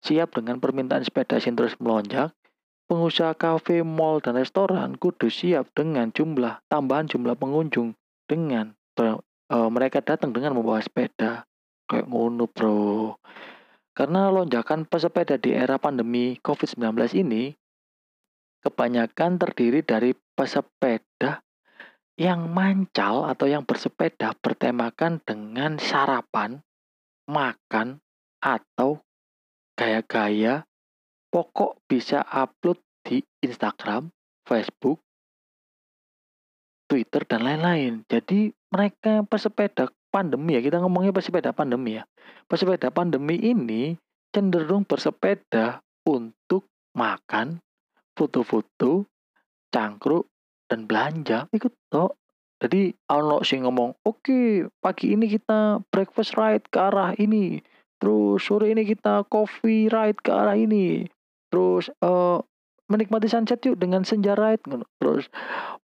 siap 0.00 0.40
dengan 0.40 0.56
permintaan 0.56 1.04
sepeda 1.04 1.36
yang 1.36 1.60
terus 1.60 1.76
melonjak. 1.76 2.32
Pengusaha 2.88 3.36
kafe, 3.38 3.86
mall, 3.86 4.18
dan 4.18 4.34
restoran 4.34 4.96
kudu 4.96 5.30
siap 5.30 5.70
dengan 5.76 6.10
jumlah 6.10 6.64
tambahan 6.66 7.06
jumlah 7.06 7.38
pengunjung 7.38 7.94
dengan 8.26 8.74
uh, 8.98 9.20
mereka 9.70 10.02
datang 10.02 10.34
dengan 10.34 10.56
membawa 10.56 10.82
sepeda. 10.82 11.44
Kayak 11.86 12.08
ngono 12.08 12.50
bro. 12.50 13.14
Karena 14.00 14.32
lonjakan 14.32 14.88
pesepeda 14.88 15.36
di 15.36 15.52
era 15.52 15.76
pandemi 15.76 16.32
COVID-19 16.40 17.20
ini 17.20 17.52
kebanyakan 18.64 19.36
terdiri 19.36 19.84
dari 19.84 20.16
pesepeda 20.16 21.44
yang 22.16 22.48
mancal 22.48 23.28
atau 23.28 23.44
yang 23.44 23.60
bersepeda 23.68 24.32
bertemakan 24.40 25.20
dengan 25.20 25.76
sarapan, 25.76 26.64
makan, 27.28 28.00
atau 28.40 29.04
gaya-gaya 29.76 30.64
pokok 31.28 31.84
bisa 31.84 32.24
upload 32.24 32.80
di 33.04 33.20
Instagram, 33.44 34.08
Facebook, 34.48 35.04
Twitter, 36.88 37.28
dan 37.28 37.44
lain-lain. 37.44 38.08
Jadi 38.08 38.48
mereka 38.72 39.28
pesepeda 39.28 39.92
pandemi 40.10 40.58
ya, 40.58 40.62
kita 40.62 40.82
ngomongnya 40.82 41.14
pesepeda 41.14 41.54
pandemi 41.54 41.96
ya. 41.96 42.04
Pesepeda 42.50 42.90
pandemi 42.90 43.38
ini 43.38 43.94
cenderung 44.34 44.82
bersepeda 44.84 45.80
untuk 46.06 46.66
makan, 46.98 47.62
foto-foto, 48.18 49.06
cangkruk, 49.70 50.26
dan 50.66 50.86
belanja 50.90 51.46
ikut 51.54 51.72
toh. 51.90 52.18
Jadi 52.60 52.92
ono 53.08 53.40
sih 53.40 53.56
ngomong, 53.64 54.04
oke 54.04 54.20
okay, 54.20 54.68
pagi 54.84 55.16
ini 55.16 55.32
kita 55.32 55.80
breakfast 55.88 56.36
ride 56.36 56.68
ke 56.68 56.76
arah 56.76 57.16
ini, 57.16 57.64
terus 57.96 58.44
sore 58.44 58.68
ini 58.68 58.84
kita 58.84 59.24
coffee 59.32 59.88
ride 59.88 60.20
ke 60.20 60.28
arah 60.28 60.60
ini, 60.60 61.08
terus 61.48 61.88
uh, 62.04 62.44
menikmati 62.90 63.30
sunset 63.30 63.62
yuk 63.62 63.78
dengan 63.78 64.02
senja 64.02 64.34
ride 64.34 64.60
terus 64.98 65.30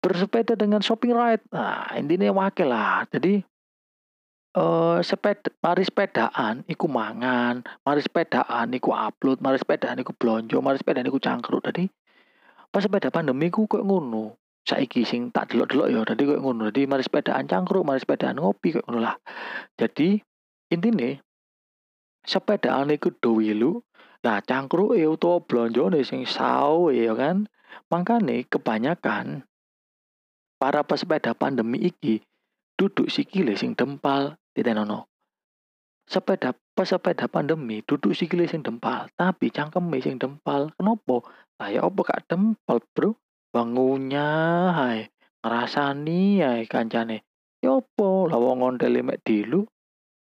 bersepeda 0.04 0.60
dengan 0.60 0.84
shopping 0.84 1.16
ride 1.16 1.44
nah 1.48 1.88
intinya 1.96 2.36
wakil 2.36 2.68
lah 2.68 3.08
jadi 3.08 3.40
eh 4.50 5.00
sepeda 5.06 5.54
mari 5.62 5.86
sepedaan 5.86 6.66
iku 6.66 6.90
mangan 6.90 7.62
mari 7.86 8.02
sepedaan 8.02 8.74
iku 8.74 8.90
upload 8.90 9.38
mari 9.46 9.62
sepedaan 9.62 10.02
iku 10.02 10.18
blonjo 10.18 10.58
mari 10.66 10.82
sepedaan 10.82 11.06
iku 11.06 11.22
cangkruk. 11.22 11.62
Tadi 11.62 11.86
pas 12.74 12.82
sepeda 12.82 13.14
pandemi 13.14 13.54
ku 13.54 13.70
kok 13.70 13.86
ngono. 13.86 14.38
Saiki 14.66 15.02
sing 15.08 15.34
tak 15.34 15.54
delok-delok 15.54 15.88
ya 15.90 16.02
tadi 16.06 16.26
kok 16.26 16.42
ngono. 16.42 16.70
Jadi 16.74 16.90
mari 16.90 17.06
sepedaan 17.06 17.46
cangkruk 17.46 17.86
mari 17.86 18.02
sepedaan 18.02 18.42
ngopi 18.42 18.82
kok 18.82 18.86
ngono 18.90 19.00
lah. 19.06 19.16
Jadi 19.78 20.18
intinya 20.74 21.14
sepedaan 22.26 22.90
iku 22.94 23.14
dowilu 23.22 23.82
nah 24.20 24.44
cangkruk 24.44 25.00
ya 25.00 25.08
utawa 25.08 25.40
blonjone 25.46 26.02
sing 26.02 26.26
sawe 26.26 26.90
ya 26.90 27.14
kan? 27.14 27.46
Makanya 27.94 28.42
kebanyakan 28.50 29.46
para 30.60 30.84
pesepeda 30.84 31.38
pandemi 31.38 31.86
iki 31.86 32.20
duduk 32.80 33.12
sikile 33.12 33.60
sing 33.60 33.76
dempal 33.76 34.40
ditenono 34.56 35.10
sepeda 36.10 36.58
pesepeda 36.74 37.30
pandemi 37.30 37.86
duduk 37.86 38.18
sikile 38.18 38.50
sing 38.50 38.66
dempal 38.66 39.14
tapi 39.14 39.54
cangkeme 39.54 40.02
sing 40.02 40.18
dempal. 40.18 40.74
Lah 41.60 41.70
ya 41.70 41.86
apa 41.86 42.00
gak 42.02 42.26
dempal 42.26 42.82
bro? 42.98 43.14
Bangunnya 43.54 44.30
hai 44.74 45.00
ngrasani 45.46 46.42
hai 46.42 46.66
kancane. 46.66 47.22
Ya 47.62 47.78
apa? 47.78 48.10
Lah 48.26 48.40
wong 48.42 48.66
ondele 48.66 49.06
mek 49.06 49.22
dilu 49.22 49.70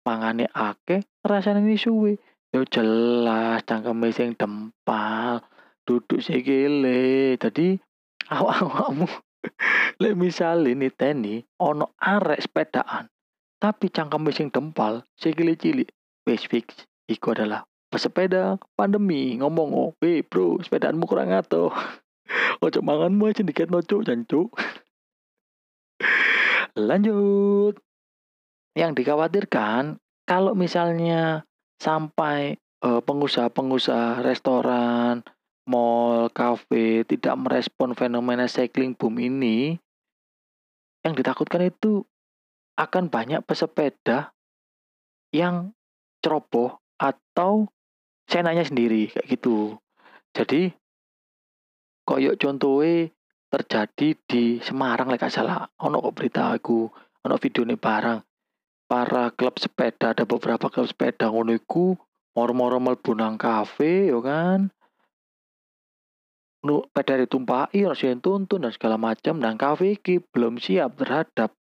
mangane 0.05 0.45
akeh 0.53 1.01
rasane 1.25 1.73
suwe. 1.73 2.21
Yo 2.53 2.61
jelas 2.69 3.65
cangkeme 3.65 4.13
sing 4.13 4.37
dempal 4.37 5.41
duduk 5.89 6.21
sikile. 6.21 7.33
Jadi 7.41 7.81
awak-awakmu 8.29 9.09
lek 10.01 10.15
misale 10.15 10.75
niteni 10.75 11.43
ono 11.59 11.95
arek 11.99 12.43
sepedaan 12.43 13.07
tapi 13.59 13.91
cangkeme 13.91 14.31
sing 14.31 14.47
dempal 14.49 15.03
sikile 15.19 15.59
cilik 15.59 15.91
wis 16.23 16.47
fix. 16.47 16.87
Iku 17.09 17.35
adalah 17.35 17.67
pesepeda 17.91 18.55
pandemi 18.77 19.35
ngomong 19.41 19.69
oh 19.75 19.91
eh 20.05 20.21
bro 20.23 20.61
sepedaanmu 20.61 21.09
kurang 21.09 21.33
ngato 21.33 21.73
ojo 22.63 22.79
manganmu 22.79 23.33
aja 23.33 23.43
dikit 23.43 23.67
no 23.67 23.83
cuk. 23.83 24.07
Jancuk 24.07 24.55
lanjut. 26.89 27.75
Yang 28.77 28.91
dikhawatirkan 29.03 29.99
kalau 30.23 30.55
misalnya 30.55 31.43
sampai 31.81 32.55
eh, 32.61 33.01
pengusaha-pengusaha 33.03 34.23
restoran, 34.23 35.25
mall, 35.69 36.33
kafe 36.33 37.05
tidak 37.05 37.37
merespon 37.37 37.93
fenomena 37.93 38.49
cycling 38.49 38.97
boom 38.97 39.21
ini, 39.21 39.77
yang 41.05 41.13
ditakutkan 41.13 41.69
itu 41.69 42.01
akan 42.73 43.13
banyak 43.13 43.45
pesepeda 43.45 44.33
yang 45.29 45.77
ceroboh 46.25 46.81
atau 46.97 47.69
senanya 48.25 48.65
sendiri 48.65 49.13
kayak 49.13 49.29
gitu. 49.29 49.77
Jadi 50.33 50.73
koyok 52.09 52.35
contohnya 52.41 53.13
terjadi 53.49 54.17
di 54.25 54.43
Semarang 54.65 55.13
lek 55.13 55.29
salah. 55.29 55.69
Ono 55.85 56.01
kok 56.01 56.15
berita 56.17 56.49
aku, 56.49 56.89
ono 57.21 57.35
video 57.37 57.61
nih 57.61 57.77
barang 57.77 58.19
para 58.89 59.29
klub 59.37 59.61
sepeda 59.61 60.17
ada 60.17 60.25
beberapa 60.25 60.65
klub 60.73 60.89
sepeda 60.89 61.29
ngono 61.29 61.53
moro-moro 62.33 62.81
mlebu 62.81 63.13
nang 63.13 63.37
kafe 63.37 64.09
yo 64.09 64.23
kan 64.25 64.73
nu 66.59 66.83
sepeda 66.91 67.15
ditumpaki 67.15 67.87
harus 67.87 68.03
tuntun 68.19 68.67
dan 68.67 68.71
segala 68.75 68.99
macam 68.99 69.39
dan 69.39 69.55
iki 69.79 70.19
belum 70.19 70.59
siap 70.59 70.99
terhadap 70.99 71.55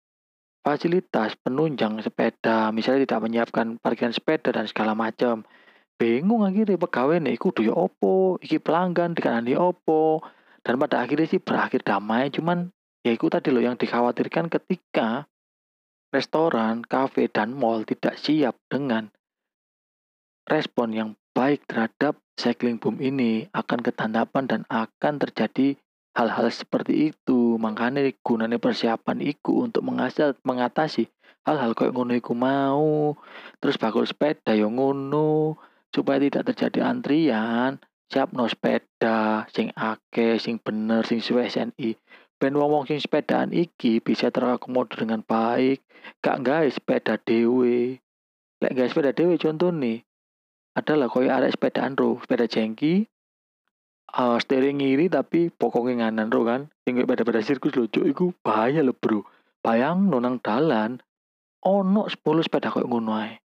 fasilitas 0.66 1.38
penunjang 1.46 2.02
sepeda. 2.02 2.74
Misalnya 2.74 3.06
tidak 3.06 3.22
menyiapkan 3.28 3.78
parkiran 3.78 4.16
sepeda 4.16 4.50
dan 4.50 4.66
segala 4.66 4.98
macam. 4.98 5.46
Bingung 5.96 6.44
akhirnya 6.44 6.76
pegawai 6.76 7.22
nih 7.22 7.38
kudu 7.40 7.70
ya 7.70 7.76
opo? 7.78 8.42
Iki 8.42 8.60
pelanggan 8.60 9.16
dikanani 9.16 9.56
opo? 9.56 10.26
Dan 10.66 10.82
pada 10.82 11.06
akhirnya 11.06 11.30
sih 11.30 11.40
berakhir 11.40 11.86
damai 11.86 12.34
cuman 12.34 12.74
ya 13.06 13.14
itu 13.14 13.30
tadi 13.30 13.54
loh 13.54 13.62
yang 13.62 13.78
dikhawatirkan 13.78 14.50
ketika 14.50 15.30
restoran, 16.10 16.82
kafe, 16.82 17.30
dan 17.30 17.54
mall 17.54 17.86
tidak 17.86 18.18
siap 18.18 18.58
dengan 18.66 19.14
respon 20.50 20.90
yang 20.90 21.10
baik 21.38 21.70
terhadap 21.70 22.18
cycling 22.36 22.78
boom 22.78 23.00
ini 23.00 23.48
akan 23.52 23.80
ketandapan 23.82 24.44
dan 24.48 24.62
akan 24.68 25.20
terjadi 25.20 25.80
hal-hal 26.16 26.48
seperti 26.52 27.12
itu. 27.12 27.60
Makanya 27.60 28.08
gunanya 28.24 28.60
persiapan 28.60 29.20
iku 29.24 29.68
untuk 29.68 29.84
mengasal, 29.84 30.36
mengatasi 30.48 31.12
hal-hal 31.48 31.76
kayak 31.76 31.96
ngono 31.96 32.16
iku 32.16 32.32
mau. 32.36 33.16
Terus 33.60 33.80
bakul 33.80 34.08
sepeda 34.08 34.56
yang 34.56 34.76
ngono 34.80 35.60
supaya 35.92 36.20
tidak 36.20 36.54
terjadi 36.54 36.88
antrian. 36.88 37.80
Siap 38.06 38.38
no 38.38 38.46
sepeda 38.46 39.50
sing 39.50 39.74
ake 39.74 40.38
sing 40.38 40.62
bener 40.62 41.02
sing 41.04 41.26
sesuai 41.26 41.50
SNI 41.50 41.98
ben 42.36 42.52
wong-wong 42.52 42.86
sing 42.86 43.00
sepedaan 43.00 43.56
iki 43.56 44.04
bisa 44.04 44.30
terakomodir 44.30 45.08
dengan 45.08 45.26
baik. 45.26 45.82
Gak 46.22 46.46
gawe 46.46 46.68
sepeda 46.70 47.18
dewe 47.18 47.98
lek 48.64 48.72
gawe 48.72 48.88
sepeda 48.88 49.12
dewe 49.12 49.36
contoh 49.36 49.70
nih 49.74 50.06
adalah 50.76 51.08
koyo 51.08 51.32
arek 51.32 51.56
sepedaan 51.56 51.96
ro 51.96 52.20
sepeda 52.20 52.46
jengki 52.52 53.08
uh, 54.16 54.38
steering 54.40 54.80
ngiri 54.80 55.12
tapi 55.12 55.52
pokoknya 55.52 56.08
nganan 56.08 56.32
ro 56.32 56.42
kan. 56.48 56.62
Sing 56.88 57.00
pada-pada 57.04 57.44
sirkus 57.44 57.76
lucu 57.76 58.08
iku 58.08 58.32
bahaya 58.44 58.84
lho 58.84 58.96
bro. 58.96 59.24
Bayang 59.66 60.14
nonang 60.14 60.40
dalan 60.40 61.02
ono 61.66 62.06
10 62.06 62.46
sepeda 62.46 62.70
koyo 62.70 62.86
ngono 62.88 63.18
ae. 63.18 63.42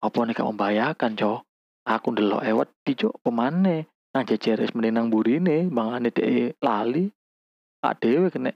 Apa 0.00 0.30
gak 0.30 0.46
membahayakan 0.46 1.18
cok? 1.18 1.40
Aku 1.88 2.06
ndelok 2.14 2.46
ewet 2.46 2.70
di 2.86 2.92
cok 2.94 3.20
pemane. 3.20 3.90
Nang 4.14 4.24
jejeres 4.24 4.72
menenang 4.72 5.12
burine 5.12 5.68
mangane 5.68 6.14
de 6.14 6.54
lali. 6.62 7.10
Pak 7.78 7.94
dewe 8.00 8.30
kena. 8.32 8.54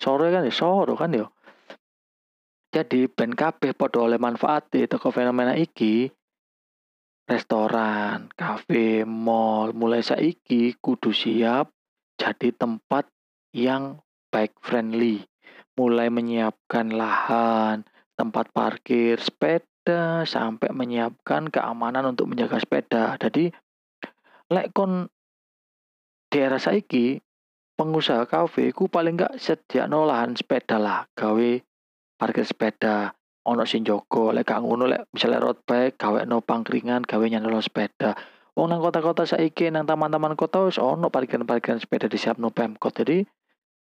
Sore 0.00 0.34
kan 0.34 0.46
ya 0.46 0.54
soro 0.54 0.94
kan 0.98 1.14
ya. 1.14 1.26
Jadi 2.72 3.04
ben 3.12 3.36
kabeh 3.36 3.76
padha 3.76 4.00
oleh 4.00 4.16
manfaat 4.16 4.72
teko 4.72 5.12
fenomena 5.12 5.52
iki 5.52 6.08
restoran, 7.32 8.28
kafe, 8.36 9.08
mall 9.08 9.72
mulai 9.72 10.04
saiki 10.04 10.76
kudu 10.76 11.16
siap 11.16 11.72
jadi 12.20 12.52
tempat 12.52 13.08
yang 13.56 14.04
bike 14.28 14.60
friendly. 14.60 15.24
Mulai 15.72 16.12
menyiapkan 16.12 16.92
lahan, 16.92 17.88
tempat 18.12 18.52
parkir 18.52 19.16
sepeda 19.16 20.28
sampai 20.28 20.68
menyiapkan 20.76 21.48
keamanan 21.48 22.12
untuk 22.12 22.28
menjaga 22.28 22.60
sepeda. 22.60 23.16
Jadi 23.16 23.48
lek 24.52 24.76
kon 24.76 25.08
daerah 26.28 26.60
saiki 26.60 27.24
pengusaha 27.80 28.28
kafe 28.28 28.76
ku 28.76 28.92
paling 28.92 29.16
gak 29.16 29.40
sedia 29.40 29.88
lahan 29.88 30.36
sepeda 30.36 30.76
lah 30.76 31.08
gawe 31.16 31.52
parkir 32.20 32.44
sepeda 32.44 33.16
ono 33.42 33.66
sing 33.66 33.82
jogo 33.82 34.30
lek 34.30 34.46
gak 34.46 34.62
ngono 34.62 34.86
lek 34.86 35.10
misalnya 35.10 35.42
road 35.42 35.58
bike 35.66 35.98
gawe 35.98 36.22
no 36.26 36.42
pangkringan 36.42 37.02
gawe 37.02 37.24
nyandolo 37.26 37.58
sepeda. 37.58 38.14
Wong 38.52 38.68
nang 38.68 38.84
kota-kota 38.84 39.24
saiki 39.24 39.72
nang 39.72 39.88
taman-taman 39.88 40.36
kota 40.36 40.68
wis 40.68 40.76
ono 40.76 41.08
parkiran-parkiran 41.08 41.80
sepeda 41.80 42.06
di 42.06 42.20
siap 42.20 42.36
no 42.36 42.52
pemkot 42.52 42.92
jadi 42.92 43.24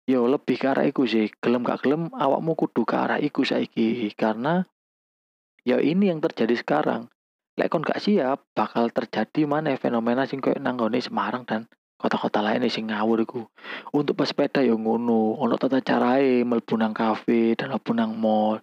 yo 0.09 0.25
lebih 0.25 0.57
ke 0.57 0.67
arah 0.67 0.85
iku 0.89 1.05
sih. 1.05 1.29
Gelem 1.39 1.61
gak 1.63 1.85
gelem 1.85 2.09
awakmu 2.11 2.57
kudu 2.57 2.83
ke 2.83 2.95
arah 2.97 3.19
iku 3.21 3.45
saiki. 3.45 4.09
Karena 4.17 4.65
ya 5.63 5.77
ini 5.79 6.09
yang 6.09 6.19
terjadi 6.19 6.57
sekarang. 6.57 7.13
Lek 7.55 7.71
kon 7.71 7.85
gak 7.85 8.03
siap 8.03 8.43
bakal 8.51 8.91
terjadi 8.91 9.47
mana 9.47 9.71
fenomena 9.79 10.27
sing 10.27 10.43
koyo 10.43 10.59
nang 10.59 10.75
Semarang 10.99 11.47
dan 11.47 11.71
kota-kota 11.95 12.43
lain 12.43 12.67
sing 12.67 12.91
ngawur 12.91 13.23
iku. 13.23 13.47
Untuk 13.95 14.19
pesepeda 14.19 14.59
ya 14.59 14.75
ngono, 14.75 15.39
ono 15.39 15.55
tata 15.55 15.79
carae 15.79 16.43
mlebu 16.43 16.75
nang 16.75 16.91
kafe 16.91 17.55
dan 17.55 17.71
mlebu 17.71 17.91
nang 17.95 18.11
mall. 18.19 18.59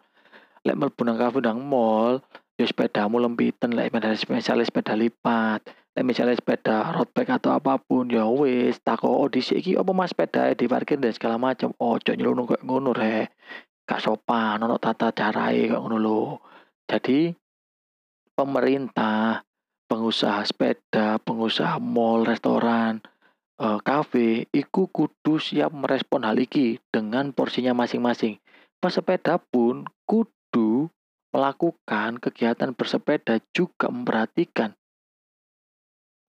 Lek 0.63 0.79
mlebu 0.79 1.03
nang 1.03 1.19
kafe 1.19 1.43
nang 1.43 1.59
mall, 1.59 2.23
ya 2.55 2.63
sepedamu 2.63 3.19
lempiten 3.19 3.75
lek 3.75 3.91
misalnya 4.31 4.63
sepeda 4.63 4.95
lipat. 4.95 5.67
Lek 5.99 6.07
misalnya 6.07 6.39
sepeda 6.39 6.95
road 6.95 7.11
bike 7.11 7.35
atau 7.43 7.51
apa 7.51 7.83
pun 7.83 8.07
ya 8.07 8.25
wis 8.31 8.79
tako 8.81 9.11
oh 9.11 9.29
dhisik 9.29 9.59
iki 9.59 9.73
apa 9.75 9.91
Mas 9.91 10.15
sepeda 10.15 10.55
di 10.55 10.71
parkir 10.71 11.03
dan 11.03 11.11
segala 11.11 11.37
macam. 11.37 11.75
Ojo 11.83 12.15
nyelunung 12.15 12.47
kayak 12.47 12.63
ngono 12.63 12.95
rek. 12.95 13.35
Gak 13.83 13.99
sopan, 13.99 14.63
ono 14.63 14.79
tata 14.79 15.11
carae 15.11 15.67
kayak 15.67 15.83
ngono 15.83 15.99
lho. 15.99 16.23
Jadi 16.87 17.35
pemerintah, 18.39 19.43
pengusaha 19.91 20.47
sepeda, 20.47 21.19
pengusaha 21.21 21.83
mall, 21.83 22.23
restoran, 22.23 23.03
uh, 23.59 23.83
kafe 23.83 24.47
iku 24.55 24.87
kudu 24.89 25.43
siap 25.43 25.75
merespon 25.75 26.23
hal 26.23 26.39
iki 26.39 26.79
dengan 26.95 27.35
porsinya 27.35 27.75
masing-masing. 27.75 28.39
Pesepeda 28.79 29.43
pun 29.43 29.87
kudu 30.07 30.42
melakukan 31.33 32.21
kegiatan 32.21 32.77
bersepeda 32.77 33.41
juga 33.57 33.89
memperhatikan 33.89 34.77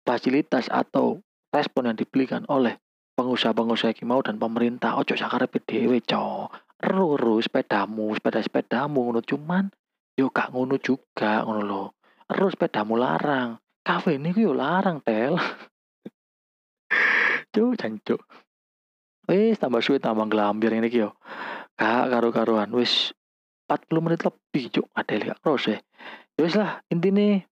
fasilitas 0.07 0.71
atau 0.71 1.19
respon 1.51 1.91
yang 1.91 1.97
diberikan 1.99 2.47
oleh 2.47 2.80
pengusaha-pengusaha 3.19 3.93
iki 3.93 4.07
mau 4.07 4.24
dan 4.24 4.39
pemerintah 4.39 4.97
ojo 4.97 5.13
sakarepe 5.13 5.61
dhewe, 5.63 6.01
Cok. 6.01 6.82
Eru-eru 6.84 7.39
sepedamu, 7.39 8.11
sepeda-sepedamu 8.15 9.07
ngono 9.07 9.21
cuman 9.24 9.71
yo 10.19 10.28
gak 10.34 10.51
ngono 10.51 10.76
juga 10.80 11.47
ngono 11.47 11.61
lho. 11.63 11.84
Eru 12.28 12.47
sepedamu 12.51 12.99
larang. 12.99 13.59
Kafe 13.84 14.19
ini 14.19 14.36
yo 14.36 14.51
larang, 14.51 14.99
Tel. 15.03 15.39
Cuk, 17.53 17.80
jancuk. 17.80 18.19
Wis 19.30 19.55
tambah 19.55 19.80
suwe 19.80 20.03
tambah 20.03 20.28
glambir 20.28 20.76
ini 20.76 20.91
yo. 20.91 21.15
Gak 21.80 22.11
karo-karuan. 22.11 22.67
Wis 22.76 23.15
40 23.74 24.05
menit 24.05 24.21
lebih, 24.21 24.63
Cuk. 24.69 24.88
Adele 24.93 25.34
gak 25.34 25.41
krose. 25.41 25.82
Ya 26.38 26.41
wis 26.45 26.53
lah, 26.53 26.86
intine 26.93 27.49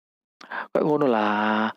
kayak 0.74 0.86
ngono 0.86 1.06
lah. 1.06 1.70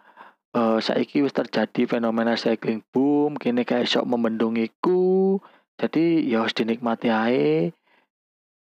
Eh 0.50 0.78
saiki 0.80 1.20
wis 1.20 1.36
terjadi 1.36 1.84
fenomena 1.84 2.34
cycling 2.40 2.80
boom, 2.88 3.36
kene 3.36 3.68
kayak 3.68 3.88
sok 3.88 4.08
membendung 4.08 4.56
iku. 4.56 5.36
Jadi 5.76 6.24
ya 6.28 6.44
harus 6.44 6.56
dinikmati 6.56 7.08
ae. 7.12 7.72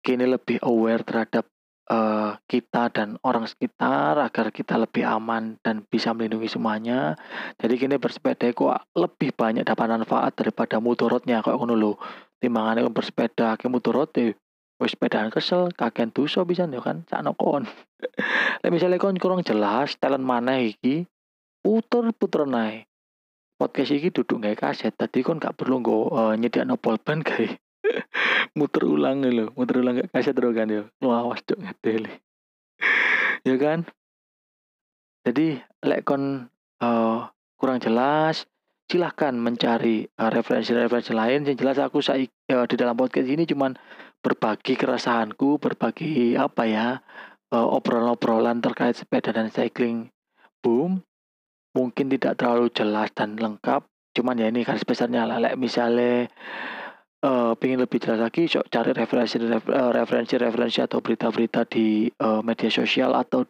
Kini 0.05 0.25
lebih 0.29 0.61
aware 0.61 1.01
terhadap 1.01 1.49
eh, 1.89 2.33
kita 2.49 2.93
dan 2.93 3.17
orang 3.25 3.49
sekitar 3.49 4.21
agar 4.21 4.53
kita 4.53 4.77
lebih 4.77 5.05
aman 5.05 5.57
dan 5.65 5.85
bisa 5.89 6.13
melindungi 6.13 6.49
semuanya. 6.49 7.17
Jadi 7.57 7.75
kini 7.81 7.97
bersepeda 7.97 8.53
kok 8.53 8.89
lebih 8.97 9.33
banyak 9.37 9.65
dapat 9.65 9.89
manfaat 10.01 10.37
daripada 10.37 10.81
mutorotnya 10.81 11.41
kok 11.41 11.57
ngono 11.57 11.75
lho. 11.77 11.93
Timbangane 12.41 12.85
bersepeda 12.93 13.57
ke 13.57 13.69
mutorot 13.73 14.13
e 14.21 14.37
wis 14.83 14.99
sepedaan 14.99 15.31
kesel, 15.31 15.71
kakean 15.71 16.11
dosa 16.11 16.43
pisan 16.43 16.75
ya 16.75 16.83
kan 16.83 17.07
sakno 17.07 17.35
kon. 17.39 17.65
Lek 18.63 18.71
misale 18.75 18.99
kon 18.99 19.17
kurang 19.19 19.47
jelas 19.47 19.95
talent 20.03 20.27
maneh 20.27 20.75
iki 20.75 21.07
puter-puter 21.63 22.45
nae. 22.45 22.85
Podcast 23.55 23.95
iki 23.95 24.11
duduk 24.11 24.43
gawe 24.43 24.57
kaset, 24.59 24.91
tadi 24.99 25.23
kon 25.23 25.39
gak 25.39 25.55
perlu 25.55 25.79
nggo 25.79 26.11
uh, 26.11 26.35
nyediakno 26.35 26.75
pulpen 26.75 27.23
gawe 27.23 27.47
muter 28.59 28.83
ulang 28.83 29.23
lho, 29.23 29.55
muter 29.55 29.79
ulang 29.79 30.03
gak 30.03 30.11
kaset 30.11 30.35
terus 30.35 30.53
kan 30.53 30.69
yo. 30.69 30.91
Lawas 30.99 31.41
cuk 31.47 31.63
ngedeli. 31.63 32.11
ya 33.49 33.55
kan? 33.57 33.87
Jadi 35.25 35.57
lek 35.87 36.03
kon 36.03 36.51
uh, 36.83 37.19
kurang 37.57 37.79
jelas 37.79 38.45
silahkan 38.85 39.33
mencari 39.33 40.05
uh, 40.21 40.29
referensi-referensi 40.29 41.17
lain 41.17 41.49
yang 41.49 41.57
jelas 41.57 41.81
aku 41.81 42.05
saik, 42.05 42.29
uh, 42.53 42.69
di 42.69 42.77
dalam 42.77 42.93
podcast 42.99 43.25
ini 43.25 43.49
cuman 43.49 43.73
berbagi 44.25 44.81
keresahanku 44.81 45.61
berbagi 45.61 46.41
apa 46.41 46.63
ya 46.65 46.87
uh, 47.53 47.69
obrolan-obrolan 47.77 48.65
terkait 48.65 48.97
sepeda 48.97 49.37
dan 49.37 49.53
cycling. 49.53 50.09
Boom 50.65 51.05
mungkin 51.75 52.07
tidak 52.07 52.39
terlalu 52.39 52.71
jelas 52.71 53.11
dan 53.13 53.35
lengkap 53.35 53.83
cuman 54.15 54.39
ya 54.39 54.47
ini 54.47 54.63
kan 54.63 54.79
besarnya 54.79 55.27
lah 55.27 55.43
like 55.43 55.59
misalnya 55.59 56.31
uh, 57.27 57.59
pengen 57.59 57.83
lebih 57.83 57.99
jelas 57.99 58.23
lagi 58.23 58.47
cari 58.47 58.95
referensi 58.95 59.43
referensi 59.67 60.39
referensi 60.39 60.79
atau 60.79 61.03
berita-berita 61.03 61.67
di 61.67 62.07
uh, 62.23 62.39
media 62.47 62.71
sosial 62.71 63.11
atau 63.19 63.43